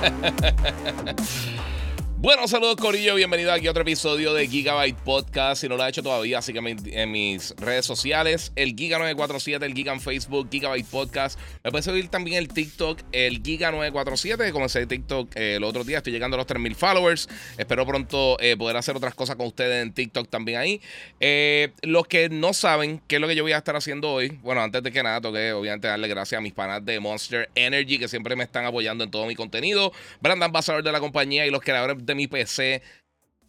[0.00, 1.79] ハハハハ。
[2.20, 5.62] Comienza, comienza, comienza Bueno, saludos Corillo, bienvenido aquí a otro episodio de Gigabyte Podcast.
[5.62, 9.94] Si no lo has hecho todavía, sígueme en mis redes sociales, el Giga947, el Giga
[9.94, 11.40] en Facebook, Gigabyte Podcast.
[11.64, 15.96] Me puedes seguir también el TikTok, el Giga947, que comencé TikTok eh, el otro día,
[15.96, 17.26] estoy llegando a los 3.000 followers.
[17.56, 20.82] Espero pronto eh, poder hacer otras cosas con ustedes en TikTok también ahí.
[21.20, 24.38] Eh, los que no saben qué es lo que yo voy a estar haciendo hoy,
[24.42, 27.98] bueno, antes de que nada, toque obviamente darle gracias a mis panas de Monster Energy,
[27.98, 29.90] que siempre me están apoyando en todo mi contenido.
[30.20, 32.82] Brandon Basador de la compañía y los creadores de mi PC.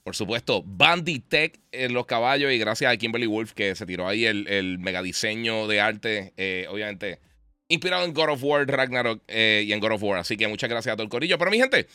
[0.03, 4.25] Por supuesto, Banditech en los caballos y gracias a Kimberly Wolf que se tiró ahí
[4.25, 7.19] el, el mega diseño de arte, eh, obviamente
[7.67, 10.19] inspirado en God of War, Ragnarok eh, y en God of War.
[10.19, 11.37] Así que muchas gracias a todo el corillo.
[11.37, 11.87] Pero mi gente,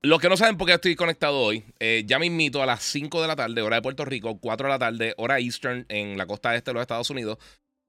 [0.00, 2.82] los que no saben por qué estoy conectado hoy, eh, ya me invito a las
[2.84, 6.16] 5 de la tarde, hora de Puerto Rico, 4 de la tarde, hora Eastern, en
[6.16, 7.38] la costa este de los Estados Unidos.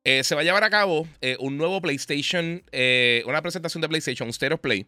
[0.04, 1.08] se va a llevar a cabo
[1.40, 2.64] un nuevo PlayStation,
[3.26, 4.88] una presentación de PlayStation, un Stereo Play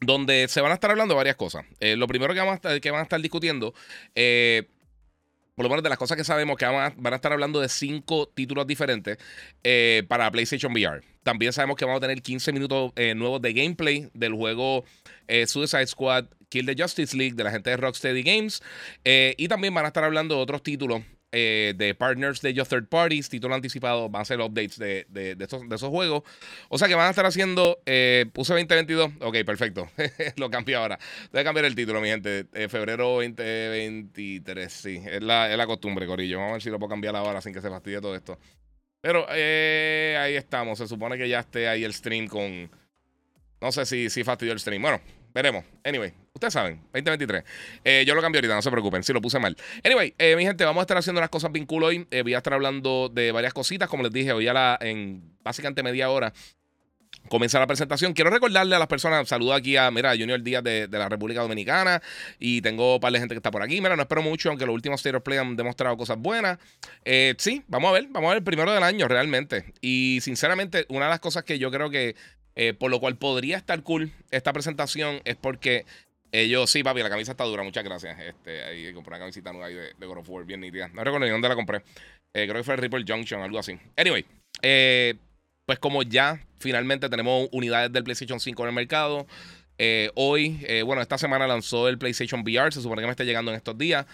[0.00, 1.64] donde se van a estar hablando varias cosas.
[1.80, 3.74] Eh, lo primero que, vamos a que van a estar discutiendo,
[4.14, 4.68] eh,
[5.54, 8.28] por lo menos de las cosas que sabemos, que van a, estar hablando de cinco
[8.28, 9.18] títulos diferentes
[9.64, 11.02] eh, para PlayStation VR.
[11.22, 14.84] También sabemos que vamos a tener 15 minutos nuevos de gameplay del juego
[15.46, 18.62] Suicide Squad Kill the Justice League de la gente de Rocksteady Games.
[19.04, 22.88] y también van a estar hablando de otros títulos eh, de partners de ellos third
[22.88, 26.22] parties, título anticipado, van a ser updates de, de, esos, juegos.
[26.68, 29.88] O sea que van a estar haciendo, eh, puse 2022, ok, perfecto,
[30.36, 30.98] lo cambié ahora.
[31.32, 35.66] Voy a cambiar el título, mi gente, eh, febrero 2023, sí, es la, es la
[35.66, 36.38] costumbre, Corillo.
[36.38, 38.38] Vamos a ver si lo puedo cambiar ahora sin que se fastidie todo esto.
[39.00, 42.70] Pero eh, ahí estamos, se supone que ya esté ahí el stream con...
[43.60, 44.82] No sé si, si fastidió el stream.
[44.82, 45.00] Bueno,
[45.42, 45.64] veremos.
[45.84, 47.42] Anyway, Ustedes saben, 2023.
[47.82, 49.56] Eh, yo lo cambio ahorita, no se preocupen, si lo puse mal.
[49.82, 52.06] Anyway, eh, mi gente, vamos a estar haciendo unas cosas bien hoy.
[52.12, 55.20] Eh, voy a estar hablando de varias cositas, como les dije, hoy a la, en
[55.42, 56.32] básicamente media hora
[57.28, 58.12] comienza la presentación.
[58.12, 62.00] Quiero recordarle a las personas, saludo aquí a, mira, Junior Díaz de, la República Dominicana
[62.38, 63.80] y tengo un par de gente que está por aquí.
[63.80, 66.58] Mira, no espero mucho, aunque los últimos State of Play han demostrado cosas buenas.
[67.38, 69.74] sí, vamos a ver, vamos a ver el primero del año realmente.
[69.80, 72.14] Y sinceramente, una de las cosas que yo creo que,
[72.78, 75.86] por lo cual podría estar cool esta presentación es porque
[76.32, 78.18] ellos, sí, papi, la camisa está dura, muchas gracias.
[78.20, 80.88] Este, ahí compré una camisita nueva ahí de, de God of War, bien nítida.
[80.88, 81.82] No recuerdo ni dónde la compré.
[82.34, 83.78] Eh, creo que fue el Ripple Junction, algo así.
[83.96, 84.24] Anyway,
[84.62, 85.14] eh,
[85.64, 89.26] pues como ya finalmente tenemos unidades del PlayStation 5 en el mercado,
[89.78, 93.50] eh, hoy, bueno, esta semana lanzó el PlayStation VR, se supone que me está llegando
[93.52, 94.06] en estos días.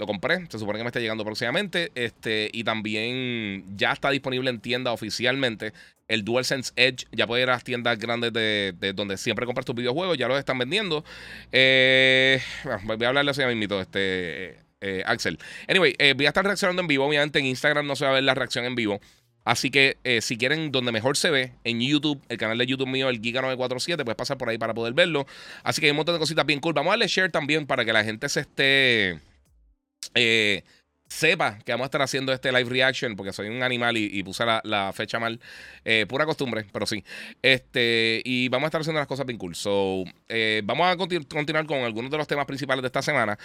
[0.00, 1.92] Lo compré, se supone que me está llegando próximamente.
[1.94, 5.72] Este, y también ya está disponible en tienda oficialmente
[6.10, 9.76] el DualSense Edge ya puede ir a las tiendas grandes de, donde siempre compras tus
[9.76, 11.04] videojuegos, ya los están vendiendo.
[11.52, 12.42] Eh,
[12.82, 15.38] voy a hablarle así a mismito, este, eh, Axel.
[15.68, 17.06] Anyway, eh, voy a estar reaccionando en vivo.
[17.06, 19.00] Obviamente en Instagram no se va a ver la reacción en vivo.
[19.44, 23.08] Así que si quieren donde mejor se ve, en YouTube, el canal de YouTube mío,
[23.08, 25.26] el Giga947, puedes pasar por ahí para poder verlo.
[25.62, 26.74] Así que hay un montón de cositas bien cool.
[26.74, 29.20] Vamos a darle share también para que la gente se esté
[31.10, 34.44] sepa que vamos a estar haciendo este live reaction, porque soy un animal y, puse
[34.46, 35.40] la, fecha mal.
[35.84, 37.04] Eh, pura costumbre, pero sí.
[37.42, 39.54] Este, y vamos a estar haciendo las cosas bien cool.
[39.54, 43.38] So, eh, vamos a continuar con algunos de los temas principales de esta semana.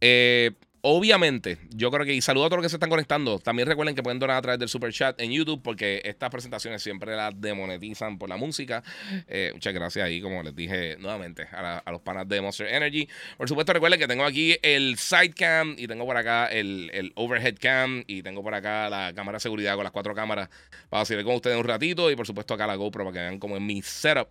[0.00, 0.50] Eh,
[0.86, 3.38] Obviamente, yo creo que, y saludo a todos los que se están conectando.
[3.38, 6.82] También recuerden que pueden donar a través del super chat en YouTube, porque estas presentaciones
[6.82, 8.82] siempre las demonetizan por la música.
[9.26, 13.08] Eh, muchas gracias ahí, como les dije nuevamente, a, los panas de Monster Energy.
[13.38, 18.04] Por supuesto, recuerden que tengo aquí el sidecam y tengo por acá el, overhead cam
[18.06, 20.50] y tengo por acá la cámara de seguridad con las cuatro cámaras
[20.90, 22.10] para seguir con ustedes un ratito.
[22.10, 24.28] Y por supuesto, acá la GoPro para que vean cómo es mi setup.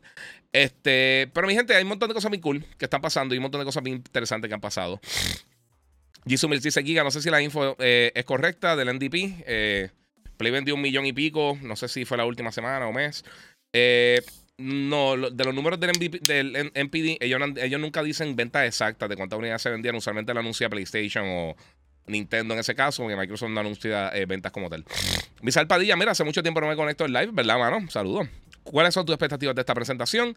[0.51, 3.39] Este, pero mi gente, hay un montón de cosas muy cool que están pasando y
[3.39, 5.01] un montón de cosas muy interesantes que han pasado.
[6.25, 9.43] Jisoo dice Giga, no sé si la info eh, es correcta del NDP.
[9.45, 9.89] Eh,
[10.37, 13.23] Play vendió un millón y pico, no sé si fue la última semana o mes.
[13.73, 14.21] Eh,
[14.57, 15.91] no, de los números del,
[16.21, 19.95] del NPD, ellos, nunca dicen ventas exactas de cuántas unidades se vendían.
[19.95, 21.55] Usualmente la anuncia PlayStation o
[22.07, 24.85] Nintendo en ese caso, porque Microsoft no anuncia ventas como tal.
[25.41, 27.89] Misal Padilla, mira, hace mucho tiempo no me conecto en live, ¿verdad, mano?
[27.89, 28.27] Saludos.
[28.63, 30.35] ¿Cuáles son tus expectativas de esta presentación?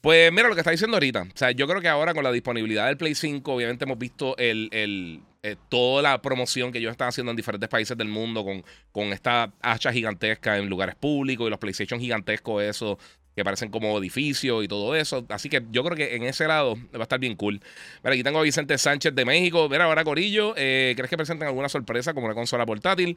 [0.00, 1.22] Pues mira lo que está diciendo ahorita.
[1.22, 4.36] O sea, yo creo que ahora con la disponibilidad del Play 5, obviamente hemos visto
[4.36, 5.22] el,
[5.68, 9.52] toda la promoción que ellos están haciendo en diferentes países del mundo con, con esta
[9.60, 12.98] hacha gigantesca en lugares públicos y los PlayStation gigantescos, eso
[13.38, 15.24] que parecen como edificios y todo eso.
[15.28, 17.60] Así que yo creo que en ese lado va a estar bien cool.
[18.02, 19.68] Mira, aquí tengo a Vicente Sánchez de México.
[19.68, 23.16] Mira, ahora Corillo, eh, ¿crees que presenten alguna sorpresa como una consola portátil?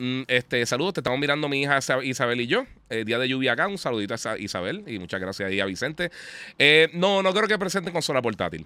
[0.00, 2.64] Mm, este, saludos, te estamos mirando mi hija Isabel y yo.
[2.88, 6.10] Eh, día de lluvia acá, un saludito a Isabel y muchas gracias ahí a Vicente.
[6.58, 8.64] Eh, no, no creo que presenten consola portátil.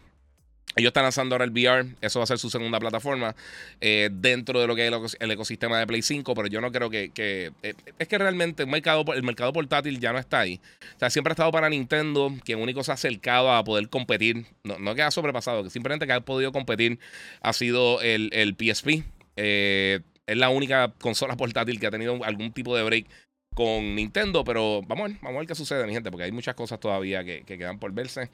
[0.76, 3.34] Ellos están lanzando ahora el VR, eso va a ser su segunda plataforma
[3.81, 6.88] eh, dentro de lo que es el ecosistema de Play 5, pero yo no creo
[6.88, 7.11] que...
[7.14, 10.61] Eh, es que realmente el mercado, el mercado portátil ya no está ahí.
[10.96, 14.46] O sea, siempre ha estado para Nintendo, quien único se ha acercado a poder competir,
[14.64, 16.99] no, no que ha sobrepasado, que simplemente que ha podido competir
[17.43, 19.05] ha sido el, el PSP.
[19.37, 23.07] Eh, es la única consola portátil que ha tenido algún tipo de break
[23.55, 26.33] con Nintendo, pero vamos a ver, vamos a ver qué sucede, mi gente, porque hay
[26.33, 28.31] muchas cosas todavía que, que quedan por verse.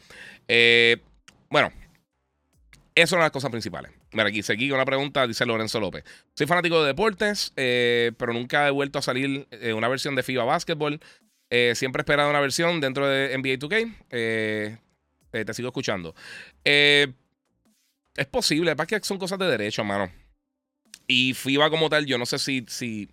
[1.50, 1.72] bueno,
[2.98, 3.92] esas son las cosas principales.
[4.10, 6.02] Mira, aquí seguí una pregunta, dice Lorenzo López.
[6.34, 10.24] Soy fanático de deportes, eh, pero nunca he vuelto a salir eh, una versión de
[10.24, 10.98] FIBA Basketball.
[11.48, 14.80] Eh, siempre he esperado una versión dentro de NBA 2K.
[15.30, 16.16] te sigo escuchando.
[16.64, 17.06] es
[18.32, 20.10] posible, es que son cosas de derecho, mano.
[21.08, 22.64] Y FIBA como tal, yo no sé si...
[22.68, 23.08] si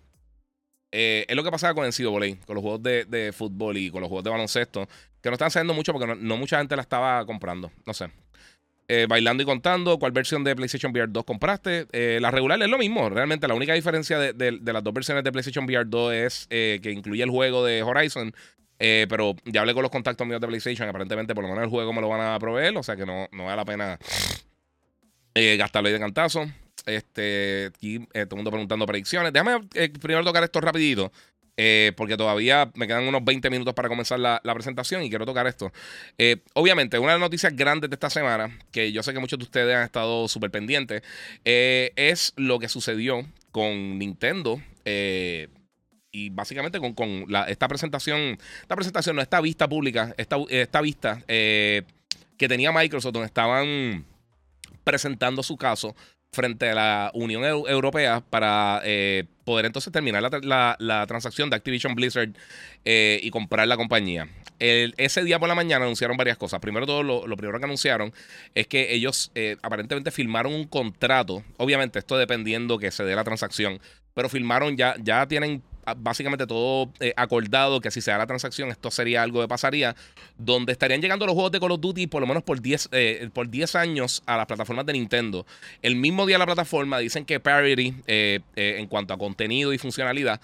[0.92, 4.08] es lo que pasaba con el NCAA, con los juegos de, fútbol y con los
[4.08, 4.88] juegos de baloncesto,
[5.20, 7.70] que no están saliendo mucho porque no mucha gente la estaba comprando.
[7.84, 8.10] No sé.
[8.88, 11.86] Eh, bailando y contando, ¿cuál versión de PlayStation VR 2 compraste?
[11.90, 15.32] Eh, la regular es lo mismo, realmente la única diferencia de, las dos versiones de
[15.32, 18.32] PlayStation VR 2 es eh, que incluye el juego de Horizon,
[18.78, 21.92] pero ya hablé con los contactos míos de PlayStation, aparentemente por lo menos el juego
[21.92, 23.98] me lo van a proveer, o sea que no, no vale la pena
[25.34, 26.46] gastarlo ahí de cantazo.
[26.84, 29.32] Este, aquí todo el mundo preguntando predicciones.
[29.32, 29.66] Déjame
[30.00, 31.10] primero tocar esto rapidito.
[31.58, 35.46] Eh, porque todavía me quedan unos 20 minutos para comenzar la, presentación y quiero tocar
[35.46, 35.72] esto.
[36.18, 39.38] Eh, obviamente, una de las noticias grandes de esta semana, que yo sé que muchos
[39.38, 41.02] de ustedes han estado súper pendientes,
[41.44, 44.60] eh, es lo que sucedió con Nintendo.
[46.12, 52.48] y básicamente con, esta presentación, esta presentación, no, esta vista pública, esta, esta vista que
[52.48, 54.04] tenía Microsoft, donde estaban
[54.84, 55.94] presentando su caso
[56.32, 62.30] frente a la Unión Europea para eh, poder entonces terminar la, transacción de Activision Blizzard
[62.84, 64.28] eh, y comprar la compañía.
[64.58, 66.60] ese día por la mañana anunciaron varias cosas.
[66.60, 68.12] Primero todo, lo, primero que anunciaron
[68.54, 71.42] es que ellos eh, aparentemente firmaron un contrato.
[71.56, 73.80] Obviamente, esto dependiendo que se dé la transacción.
[74.14, 75.62] Pero firmaron ya, ya tienen
[75.94, 79.94] básicamente todo eh, acordado que si se da la transacción, esto sería algo que pasaría,
[80.36, 83.28] donde estarían llegando los juegos de Call of Duty por lo menos por 10, eh,
[83.32, 85.46] por 10 años a las plataformas de Nintendo.
[85.82, 89.78] El mismo día de la plataforma dicen que parity eh, en cuanto a contenido y
[89.78, 90.40] funcionalidad,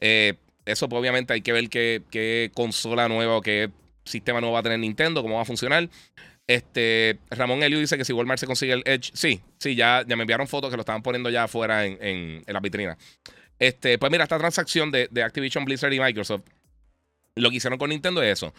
[0.00, 3.70] eso pues, obviamente hay que ver qué, consola nueva o qué
[4.04, 5.88] sistema nuevo va a tener Nintendo, cómo va a funcionar.
[6.46, 10.14] Este, Ramón Elio dice que si Walmart se consigue el Edge, sí, sí, ya, ya
[10.14, 12.96] me enviaron fotos que lo estaban poniendo ya afuera en, en, en la vitrina.
[13.58, 16.42] Este, pues mira, esta transacción de, Activision Blizzard y Microsoft,
[17.34, 18.54] lo que hicieron con Nintendo es eso.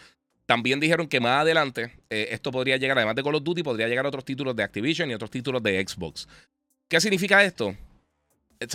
[0.46, 3.86] También dijeron que más adelante eh, esto podría llegar, además de Call of Duty, podría
[3.86, 6.26] llegar a otros títulos de Activision y otros títulos de Xbox.
[6.88, 7.76] ¿Qué significa esto?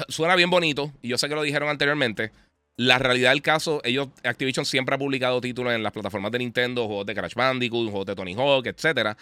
[0.07, 2.31] Suena bien bonito, y yo sé que lo dijeron anteriormente.
[2.75, 6.87] La realidad del caso, ellos, Activision siempre ha publicado títulos en las plataformas de Nintendo,
[6.87, 9.17] juegos de Crash Bandicoot, juegos de Tony Hawk, etcétera,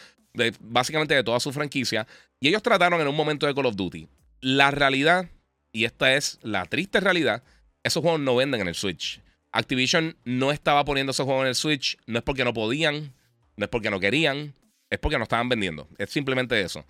[0.61, 2.07] básicamente de toda su franquicia.
[2.39, 4.07] Y ellos trataron en un momento de Call of Duty.
[4.39, 5.27] La realidad
[5.71, 7.43] y esta es la triste realidad,
[7.83, 9.21] esos juegos no venden en el Switch.
[9.51, 13.13] Activision no estaba poniendo esos juegos en el Switch, no es porque no podían,
[13.57, 14.53] no es porque no querían,
[14.89, 15.87] es porque no estaban vendiendo.
[15.97, 16.85] Es simplemente eso.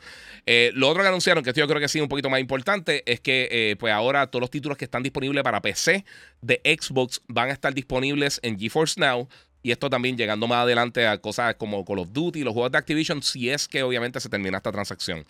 [0.46, 3.04] Eh, lo otro que anunciaron, que esto yo creo que sí un poquito más importante,
[3.12, 6.04] es que eh, pues ahora todos los títulos que están disponibles para PC
[6.42, 9.30] de Xbox van a estar disponibles en GeForce Now.
[9.64, 12.80] Y esto también llegando más adelante a cosas como Call of Duty, los juegos de
[12.80, 15.24] Activision, si es que obviamente se termina esta transacción.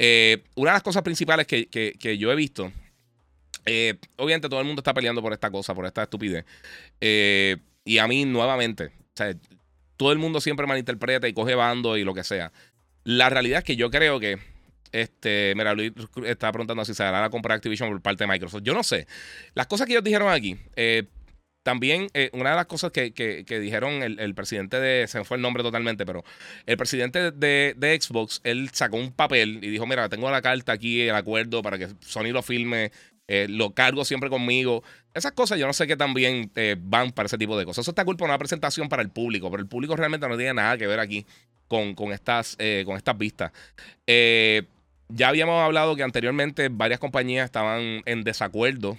[0.00, 2.72] Eh, una de las cosas principales que yo he visto
[3.70, 6.46] eh, obviamente todo el mundo está peleando por esta cosa, por esta estupidez.
[7.02, 8.92] Eh, y a mí nuevamente,
[9.98, 12.50] todo el mundo siempre malinterpreta y coge bando y lo que sea.
[13.04, 14.38] La realidad es que yo creo que,
[14.92, 15.92] este, mira, Luis
[16.24, 18.62] está preguntando si se hará la compra de Activision por parte de Microsoft.
[18.62, 19.06] Yo no sé.
[19.54, 21.04] Las cosas que ellos dijeron aquí, eh,
[21.68, 25.62] también una de las cosas que, dijeron el, presidente de, se me fue el nombre
[25.62, 26.24] totalmente, pero
[26.64, 30.72] el presidente de, de, Xbox, él sacó un papel y dijo, mira, tengo la carta
[30.72, 32.90] aquí, el acuerdo para que Sony lo filme
[33.28, 34.82] eh, lo cargo siempre conmigo.
[35.12, 37.84] Esas cosas yo no sé qué también eh, van para ese tipo de cosas.
[37.84, 40.54] Eso está culpa de una presentación para el público, pero el público realmente no tiene
[40.54, 41.26] nada que ver aquí
[41.68, 43.52] con, con estas, eh, con estas vistas.
[44.06, 48.96] ya habíamos hablado que anteriormente varias compañías estaban en desacuerdo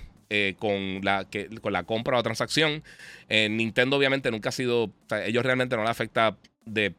[0.57, 1.25] con, la,
[1.62, 2.83] con la compra o transacción.
[3.29, 4.91] Nintendo obviamente nunca ha sido,
[5.25, 6.93] ellos realmente no le afecta de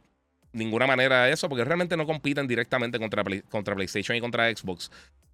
[0.53, 4.91] ninguna manera eso, porque realmente no compiten directamente contra, contra PlayStation y contra Xbox.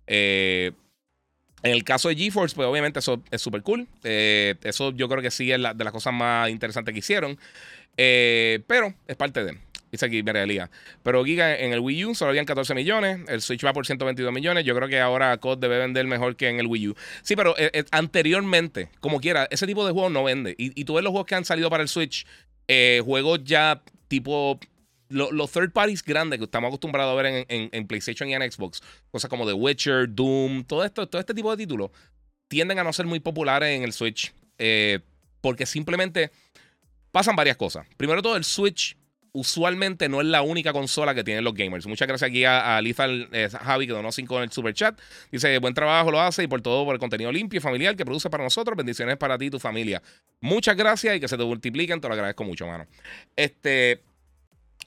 [0.06, 0.72] Eh,
[1.62, 3.88] en el caso de GeForce, pues obviamente eso es súper cool.
[4.04, 7.38] Eh, eso yo creo que sí es de las cosas más interesantes que hicieron.
[7.96, 9.58] Eh, pero es parte de.
[9.96, 10.70] Dice aquí, realidad.
[11.02, 13.20] Pero Giga en el Wii U solo habían 14 millones.
[13.28, 14.64] El Switch va por 122 millones.
[14.64, 16.96] Yo creo que ahora COD debe vender mejor que en el Wii U.
[17.22, 17.54] Sí, pero
[17.90, 20.54] anteriormente, como quiera, ese tipo de juegos no vende.
[20.58, 22.26] Y, tú ves los juegos que han salido para el Switch,
[23.04, 24.60] juegos ya tipo
[25.08, 29.30] los third parties grandes que estamos acostumbrados a ver en, PlayStation y en Xbox, cosas
[29.30, 31.90] como The Witcher, Doom, todo esto, todo este tipo de títulos,
[32.48, 34.32] tienden a no ser muy populares en el Switch.
[34.58, 35.00] Eh,
[35.40, 36.32] porque simplemente
[37.12, 37.86] pasan varias cosas.
[37.96, 38.96] Primero todo, el Switch
[39.36, 41.86] usualmente no es la única consola que tienen los gamers.
[41.86, 44.98] Muchas gracias aquí a, a eh, Javi que donó 5 en el super chat.
[45.30, 48.04] Dice, buen trabajo lo hace y por todo por el contenido limpio y familiar que
[48.06, 48.74] produce para nosotros.
[48.76, 50.02] Bendiciones para ti y tu familia.
[50.40, 52.00] Muchas gracias y que se te multipliquen.
[52.00, 52.86] Te lo agradezco mucho, mano.
[53.36, 54.00] Este,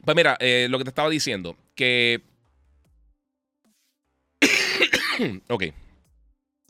[0.03, 2.21] pues mira, eh, lo que te estaba diciendo, que...
[5.47, 5.63] ok.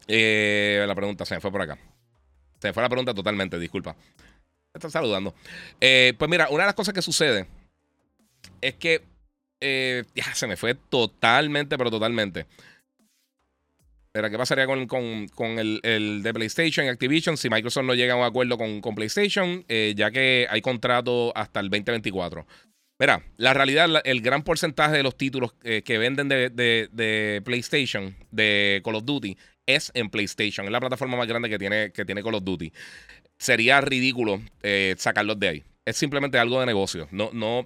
[0.07, 1.77] Eh, la pregunta se me fue por acá.
[2.59, 3.95] Se me fue la pregunta totalmente, disculpa.
[4.73, 5.33] Me están saludando.
[5.79, 7.47] Pues mira, una de las cosas que sucede
[8.61, 9.01] es que...
[9.61, 12.45] ya se me fue totalmente, pero totalmente.
[14.11, 18.23] Pero, ¿qué pasaría con, el, de PlayStation y Activision si Microsoft no llega a un
[18.23, 22.45] acuerdo con, con PlayStation, ya que hay contrato hasta el 2024?
[22.99, 28.81] Mira, la realidad, el gran porcentaje de los títulos eh, que venden de, PlayStation, de
[28.83, 30.65] Call of Duty, es en PlayStation.
[30.65, 32.73] Es la plataforma más grande que tiene, que tiene Call of Duty.
[33.37, 35.63] Sería ridículo eh, sacarlos de ahí.
[35.85, 37.07] Es simplemente algo de negocio.
[37.11, 37.63] No, no,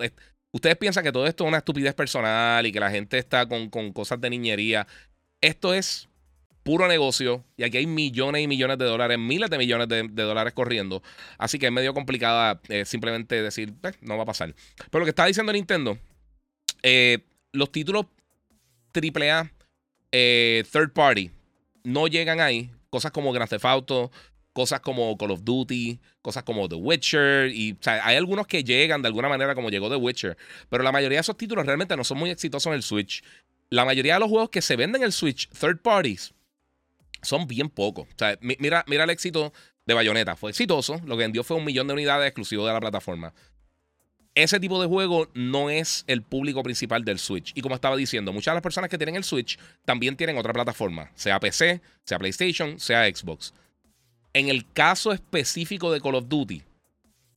[0.54, 3.70] ustedes piensan que todo esto es una estupidez personal y que la gente está con,
[3.70, 4.88] con cosas de niñería.
[5.42, 6.08] Esto es
[6.64, 10.54] puro negocio y aquí hay millones y millones de dólares, miles de millones de, dólares
[10.54, 11.04] corriendo.
[11.38, 14.56] Así que es medio complicada eh, simplemente decir, pues, no va a pasar.
[14.90, 15.98] Pero lo que está diciendo Nintendo,
[16.82, 17.20] eh,
[17.52, 18.06] los títulos
[18.94, 19.52] AAA
[20.12, 21.32] eh, third party
[21.84, 22.72] no llegan ahí.
[22.90, 24.12] Cosas como Grand Theft Auto,
[24.54, 27.48] cosas como Call of Duty, cosas como The Witcher.
[27.50, 30.38] Y hay algunos que llegan de alguna manera como llegó The Witcher.
[30.70, 33.24] Pero la mayoría de esos títulos realmente no son muy exitosos en el Switch.
[33.70, 36.34] La mayoría de los juegos que se venden en el Switch, third parties,
[37.24, 38.08] son bien pocos.
[38.08, 39.52] O sea, mira, mira el éxito
[39.86, 40.36] de Bayonetta.
[40.36, 41.02] Fue exitoso.
[41.06, 43.34] Lo que vendió fue un millón de unidades exclusivo de la plataforma.
[44.36, 47.52] Ese tipo de juego no es el público principal del Switch.
[47.56, 50.54] Y como estaba diciendo, muchas de las personas que tienen el Switch también tienen otra
[50.54, 53.54] plataforma, sea PC, sea PlayStation, sea Xbox.
[54.34, 56.64] En el caso específico de Call of Duty,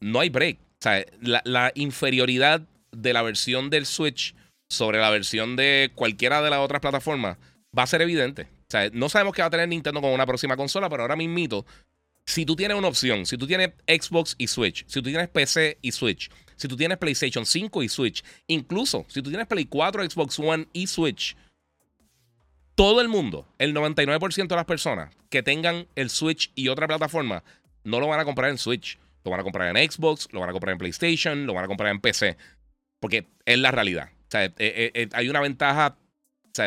[0.01, 0.59] no hay break.
[0.59, 2.63] O sea, la, inferioridad
[2.93, 4.35] de la versión del Switch
[4.69, 7.39] sobre la versión de cualquiera de las otras plataformas
[7.77, 8.43] va a ser evidente.
[8.43, 11.17] O sea, no sabemos qué va a tener Nintendo con una próxima consola, pero ahora
[11.17, 11.65] mismito,
[12.25, 15.79] si tú tienes una opción, si tú tienes Xbox y Switch, si tú tienes PC
[15.83, 20.11] y Switch, si tú tienes PlayStation 5 y Switch, incluso si tú tienes Play 4,
[20.11, 21.37] Xbox One y Switch,
[22.77, 27.43] todo el mundo, el 99% de las personas que tengan el Switch y otra plataforma,
[27.83, 28.99] no lo van a comprar en Switch.
[29.25, 31.67] Lo van a comprar en Xbox, lo van a comprar en PlayStation, lo van a
[31.67, 32.37] comprar en PC.
[33.01, 34.11] Porque es la realidad.
[34.13, 35.97] O sea, eh, eh, eh, hay una ventaja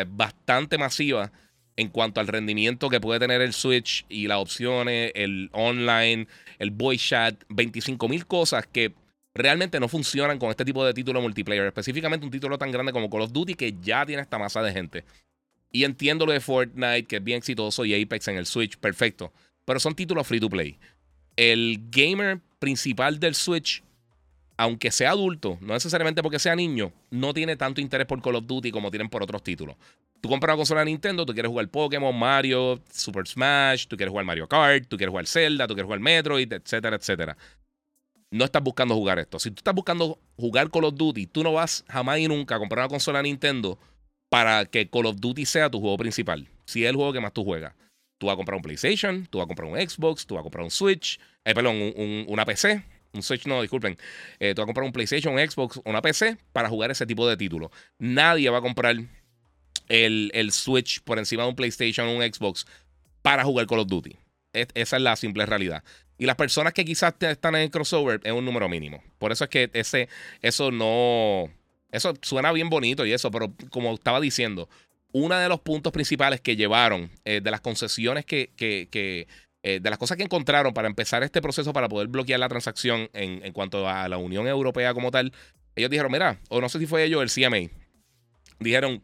[0.08, 1.32] bastante masiva
[1.76, 6.26] en cuanto al rendimiento que puede tener el Switch y las opciones, el online,
[6.58, 8.94] el voice chat, 25 mil cosas que
[9.34, 13.08] realmente no funcionan con este tipo de título multiplayer, específicamente un título tan grande como
[13.08, 15.04] Call of Duty que ya tiene esta masa de gente.
[15.72, 19.32] Y entiendo lo de Fortnite, que es bien exitoso, y Apex en el Switch, perfecto.
[19.64, 20.78] Pero son títulos free to play.
[21.36, 23.82] El gamer principal del Switch,
[24.56, 28.46] aunque sea adulto, no necesariamente porque sea niño, no tiene tanto interés por Call of
[28.46, 29.76] Duty como tienen por otros títulos.
[30.20, 34.10] Tú compras una consola de Nintendo, tú quieres jugar Pokémon, Mario, Super Smash, tú quieres
[34.10, 37.36] jugar Mario Kart, tú quieres jugar Zelda, tú quieres jugar Metroid, etcétera, etcétera.
[38.30, 39.38] No estás buscando jugar esto.
[39.38, 42.58] Si tú estás buscando jugar Call of Duty, tú no vas jamás y nunca a
[42.58, 43.78] comprar una consola Nintendo
[44.30, 46.48] para que Call of Duty sea tu juego principal.
[46.64, 47.74] Si es el juego que más tú juegas.
[48.16, 50.44] Tú vas a comprar un PlayStation, tú vas a comprar un Xbox, tú vas a
[50.44, 51.76] comprar un Switch, eh, perdón,
[52.28, 52.82] una PC,
[53.12, 53.98] un Switch no, disculpen.
[54.38, 57.28] Eh, tú vas a comprar un PlayStation, un Xbox, una PC para jugar ese tipo
[57.28, 57.70] de títulos.
[57.98, 58.96] Nadie va a comprar
[59.88, 62.66] el, Switch por encima de un PlayStation o un Xbox
[63.22, 64.16] para jugar Call of Duty.
[64.52, 65.82] esa es la simple realidad.
[66.18, 69.02] Y las personas que quizás están en el crossover es un número mínimo.
[69.18, 70.10] Por eso es que ese,
[70.42, 71.50] eso no.
[71.92, 74.68] Eso suena bien bonito y eso, pero como estaba diciendo,
[75.12, 79.26] uno de los puntos principales que llevaron eh, de las concesiones que, que,
[79.62, 83.08] eh, de las cosas que encontraron para empezar este proceso para poder bloquear la transacción
[83.12, 85.32] en, en, cuanto a la Unión Europea como tal,
[85.74, 87.70] ellos dijeron, mira, o no sé si fue ellos, el CMA,
[88.60, 89.02] dijeron,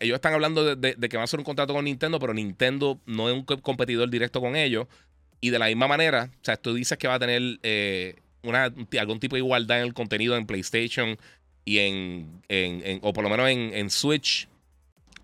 [0.00, 3.28] ellos están hablando de, que van a hacer un contrato con Nintendo, pero Nintendo no
[3.28, 4.86] es un competidor directo con ellos.
[5.40, 8.72] Y de la misma manera, o sea, tú dices que va a tener eh, una,
[8.98, 11.16] algún tipo de igualdad en el contenido en PlayStation
[11.70, 14.48] y en, en, o por lo menos en, Switch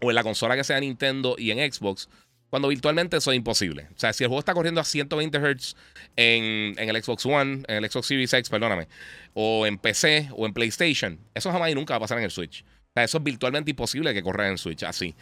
[0.01, 2.09] o en la consola que sea Nintendo y en Xbox,
[2.51, 3.89] cuando virtualmente eso es imposible.
[3.97, 5.75] O sea, si el juego está corriendo a 120 Hz
[6.15, 8.87] en, en, el Xbox One, en el Xbox Series X, perdóname,
[9.35, 12.31] o en PC o en PlayStation, eso jamás y nunca va a pasar en el
[12.31, 12.63] Switch.
[12.63, 15.17] O sea, eso es virtualmente imposible que corra en Switch así.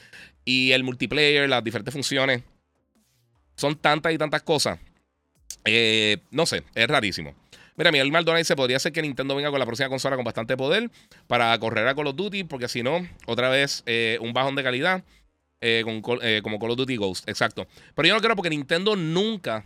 [0.45, 2.43] Y el multiplayer, las diferentes funciones,
[3.57, 4.79] son tantas y tantas cosas.
[5.65, 7.35] Eh, no sé, es rarísimo.
[7.77, 10.57] Mira, Miguel Maldonado dice, podría ser que Nintendo venga con la próxima consola con bastante
[10.57, 10.91] poder
[11.27, 14.63] para correr a Call of Duty, porque si no, otra vez eh, un bajón de
[14.63, 15.03] calidad
[15.61, 15.83] eh,
[16.43, 17.29] como Call of Duty Ghost.
[17.29, 17.67] Exacto.
[17.95, 19.65] Pero yo no creo porque Nintendo nunca,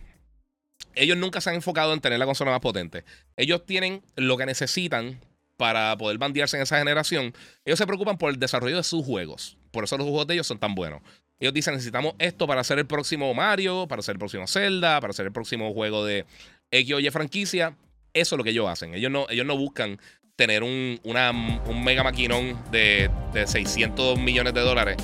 [0.95, 3.05] ellos nunca se han enfocado en tener la consola más potente.
[3.37, 5.21] Ellos tienen lo que necesitan
[5.59, 7.35] para poder bandearse en esa generación.
[7.65, 9.59] Ellos se preocupan por el desarrollo de sus juegos.
[9.71, 11.03] Por eso los juegos de ellos son tan buenos.
[11.41, 15.11] Ellos dicen, necesitamos esto para hacer el próximo Mario, para hacer el próximo Zelda, para
[15.11, 16.25] hacer el próximo juego de
[16.71, 17.77] X o Y franquicia.
[18.13, 18.95] Eso es lo que ellos hacen.
[18.95, 19.99] Ellos no, ellos no buscan
[20.39, 24.97] tener un, un mega maquinón de, de 600 millones de dólares.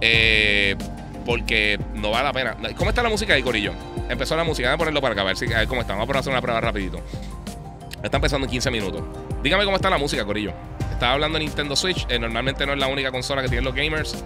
[0.00, 0.76] Eh,
[1.24, 2.56] porque no vale la pena.
[2.76, 3.72] ¿Cómo está la música ahí, Corillo?
[4.08, 4.68] Empezó la música.
[4.68, 5.94] Voy a ponerlo para acá, a ver, si, a ver cómo está.
[5.96, 7.00] Vamos a hacer una prueba rapidito.
[8.00, 9.02] Está empezando en 15 minutos.
[9.42, 10.52] Dígame cómo está la música, Corillo.
[10.92, 12.06] Estaba hablando de Nintendo Switch.
[12.08, 14.24] Eh, normalmente no es la única consola que tienen los gamers.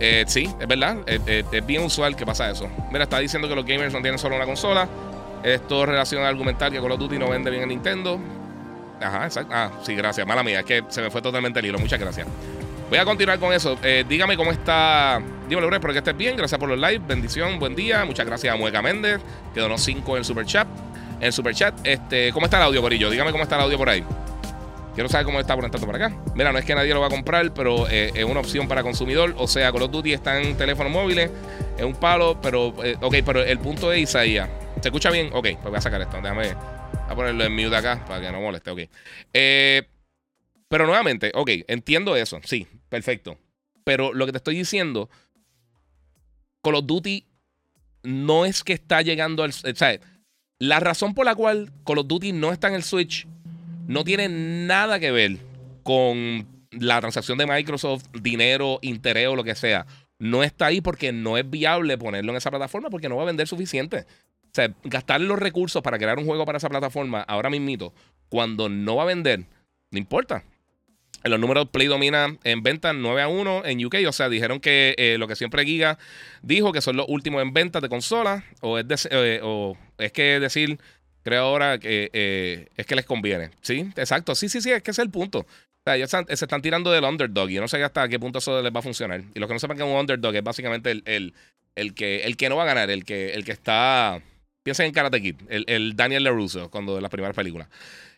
[0.00, 0.96] Eh, sí, es verdad.
[1.06, 2.70] es bien usual que pasa eso.
[2.90, 4.88] Mira, está diciendo que los gamers no tienen solo una consola.
[5.44, 8.18] Esto es relación argumental que Call of Duty no vende bien en Nintendo.
[9.00, 9.52] Ajá, exacto.
[9.54, 10.26] Ah, sí, gracias.
[10.26, 11.78] Mala mía, es que se me fue totalmente el hilo.
[11.78, 12.26] Muchas gracias.
[12.88, 13.78] Voy a continuar con eso.
[13.82, 15.20] Eh, dígame cómo está.
[15.46, 16.36] Dímelo, espero que estés bien.
[16.36, 17.04] Gracias por los likes.
[17.06, 18.06] Bendición, buen día.
[18.06, 19.20] Muchas gracias a Mueca Méndez,
[19.52, 20.66] que donó 5 en el super chat.
[21.20, 23.10] En el super chat, este, ¿cómo está el audio, Corillo?
[23.10, 24.02] Dígame cómo está el audio por ahí.
[24.94, 26.12] Quiero saber cómo está por tanto por acá.
[26.34, 28.82] Mira, no es que nadie lo va a comprar, pero eh, es una opción para
[28.82, 29.34] consumidor.
[29.36, 31.30] O sea, Call of Duty está en teléfonos móviles.
[31.76, 32.72] Es un palo, pero.
[32.82, 34.48] Eh, ok, pero el punto de Isaías.
[34.80, 35.30] ¿Se escucha bien?
[35.32, 36.16] Ok, pues voy a sacar esto.
[36.16, 38.70] Déjame a ponerlo en mute acá para que no moleste.
[38.70, 38.80] Ok.
[39.32, 39.82] Eh,
[40.68, 42.40] pero nuevamente, ok, entiendo eso.
[42.44, 43.38] Sí, perfecto.
[43.84, 45.08] Pero lo que te estoy diciendo,
[46.62, 47.26] Call of Duty
[48.02, 49.50] no es que está llegando al.
[49.50, 49.98] O sea,
[50.58, 53.26] la razón por la cual Call of Duty no está en el Switch
[53.86, 55.38] no tiene nada que ver
[55.82, 59.86] con la transacción de Microsoft, dinero, interés o lo que sea.
[60.18, 63.26] No está ahí porque no es viable ponerlo en esa plataforma porque no va a
[63.26, 64.06] vender suficiente.
[64.54, 67.92] O sea, gastar los recursos para crear un juego para esa plataforma ahora mismito,
[68.28, 69.46] cuando no va a vender,
[69.90, 70.44] no importa.
[71.24, 73.96] En los números Play domina en ventas 9 a 1 en UK.
[74.06, 75.98] O sea, dijeron que eh, lo que siempre Giga
[76.42, 78.44] dijo que son los últimos en ventas de consolas.
[78.60, 80.78] O es, eh, o es que decir,
[81.22, 83.50] creo ahora que eh, es que les conviene.
[83.62, 84.36] Sí, exacto.
[84.36, 85.40] Sí, sí, sí, es que es el punto.
[85.40, 87.48] O sea, ellos se están tirando del underdog.
[87.48, 89.22] Yo no sé hasta qué punto eso les va a funcionar.
[89.34, 91.34] Y los que no sepan que un underdog es básicamente el,
[91.74, 94.22] el, que, el que no va a ganar, el que, el que está.
[94.64, 97.68] Piensen en Karate Kid, el, el Daniel LaRusso, cuando de las primeras películas.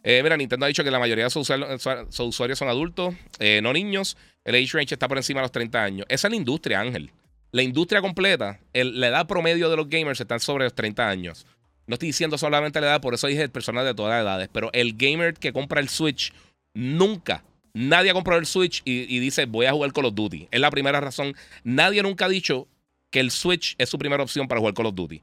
[0.04, 3.72] Eh, mira, Nintendo ha dicho que la mayoría de sus usuarios, son adultos, eh, no
[3.72, 4.16] niños.
[4.44, 6.06] El age range está por encima de los 30 años.
[6.08, 7.10] Esa es la industria, Ángel.
[7.50, 11.46] La industria completa, la edad promedio de los gamers está sobre los 30 años.
[11.88, 14.48] No estoy diciendo solamente la edad, por eso dije personas de todas las edades.
[14.52, 16.32] Pero el gamer que compra el Switch,
[16.74, 17.42] nunca,
[17.74, 20.46] nadie ha comprado el Switch y dice voy a jugar Call of Duty.
[20.52, 21.34] Es la primera razón.
[21.64, 22.68] Nadie nunca ha dicho
[23.10, 25.20] que el Switch es su primera opción para jugar Call of Duty.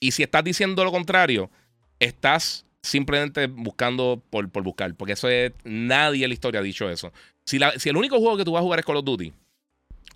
[0.00, 1.50] Y si estás diciendo lo contrario,
[1.98, 4.94] estás simplemente buscando por, por, buscar.
[4.94, 5.52] Porque eso es.
[5.64, 7.12] Nadie en la historia ha dicho eso.
[7.44, 9.32] Si, la, si el único juego que tú vas a jugar es Call of Duty,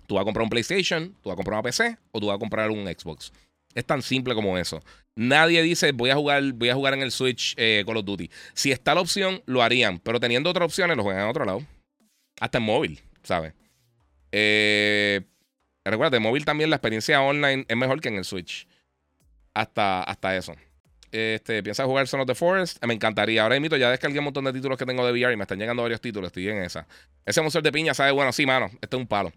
[0.07, 2.35] tú vas a comprar un PlayStation, tú vas a comprar una PC o tú vas
[2.35, 3.31] a comprar un Xbox.
[3.73, 4.81] Es tan simple como eso.
[5.15, 8.29] Nadie dice voy a jugar, voy a jugar en el Switch eh, Call of Duty.
[8.53, 9.99] Si está la opción, lo harían.
[9.99, 11.61] Pero teniendo otras opciones, lo juegan en otro lado.
[12.39, 13.53] Hasta en móvil, ¿sabes?
[14.31, 15.21] Eh,
[15.83, 18.67] recuerda, en móvil también la experiencia online es mejor que en el Switch.
[19.55, 20.53] Hasta, hasta eso.
[21.11, 22.83] Este, ¿Piensas jugar Son of the Forest?
[22.83, 23.41] Me encantaría.
[23.41, 25.57] Ahora mismo ya descargué un montón de títulos que tengo de VR y me están
[25.57, 26.27] llegando varios títulos.
[26.27, 26.85] Estoy en esa.
[27.25, 28.69] Ese museo de piña sabe, bueno, sí, mano.
[28.81, 29.31] Este es un palo.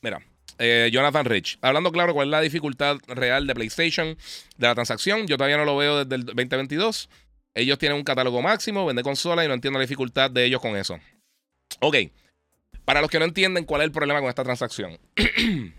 [0.00, 0.20] Mira,
[0.58, 1.58] eh, Jonathan Rich.
[1.62, 4.16] Hablando claro, ¿cuál es la dificultad real de PlayStation
[4.56, 5.28] de la transacción?
[5.28, 7.08] Yo todavía no lo veo desde el 2022.
[7.54, 10.76] Ellos tienen un catálogo máximo, vende consola y no entiendo la dificultad de ellos con
[10.76, 10.98] eso.
[11.80, 11.96] Ok.
[12.84, 14.98] Para los que no entienden cuál es el problema con esta transacción.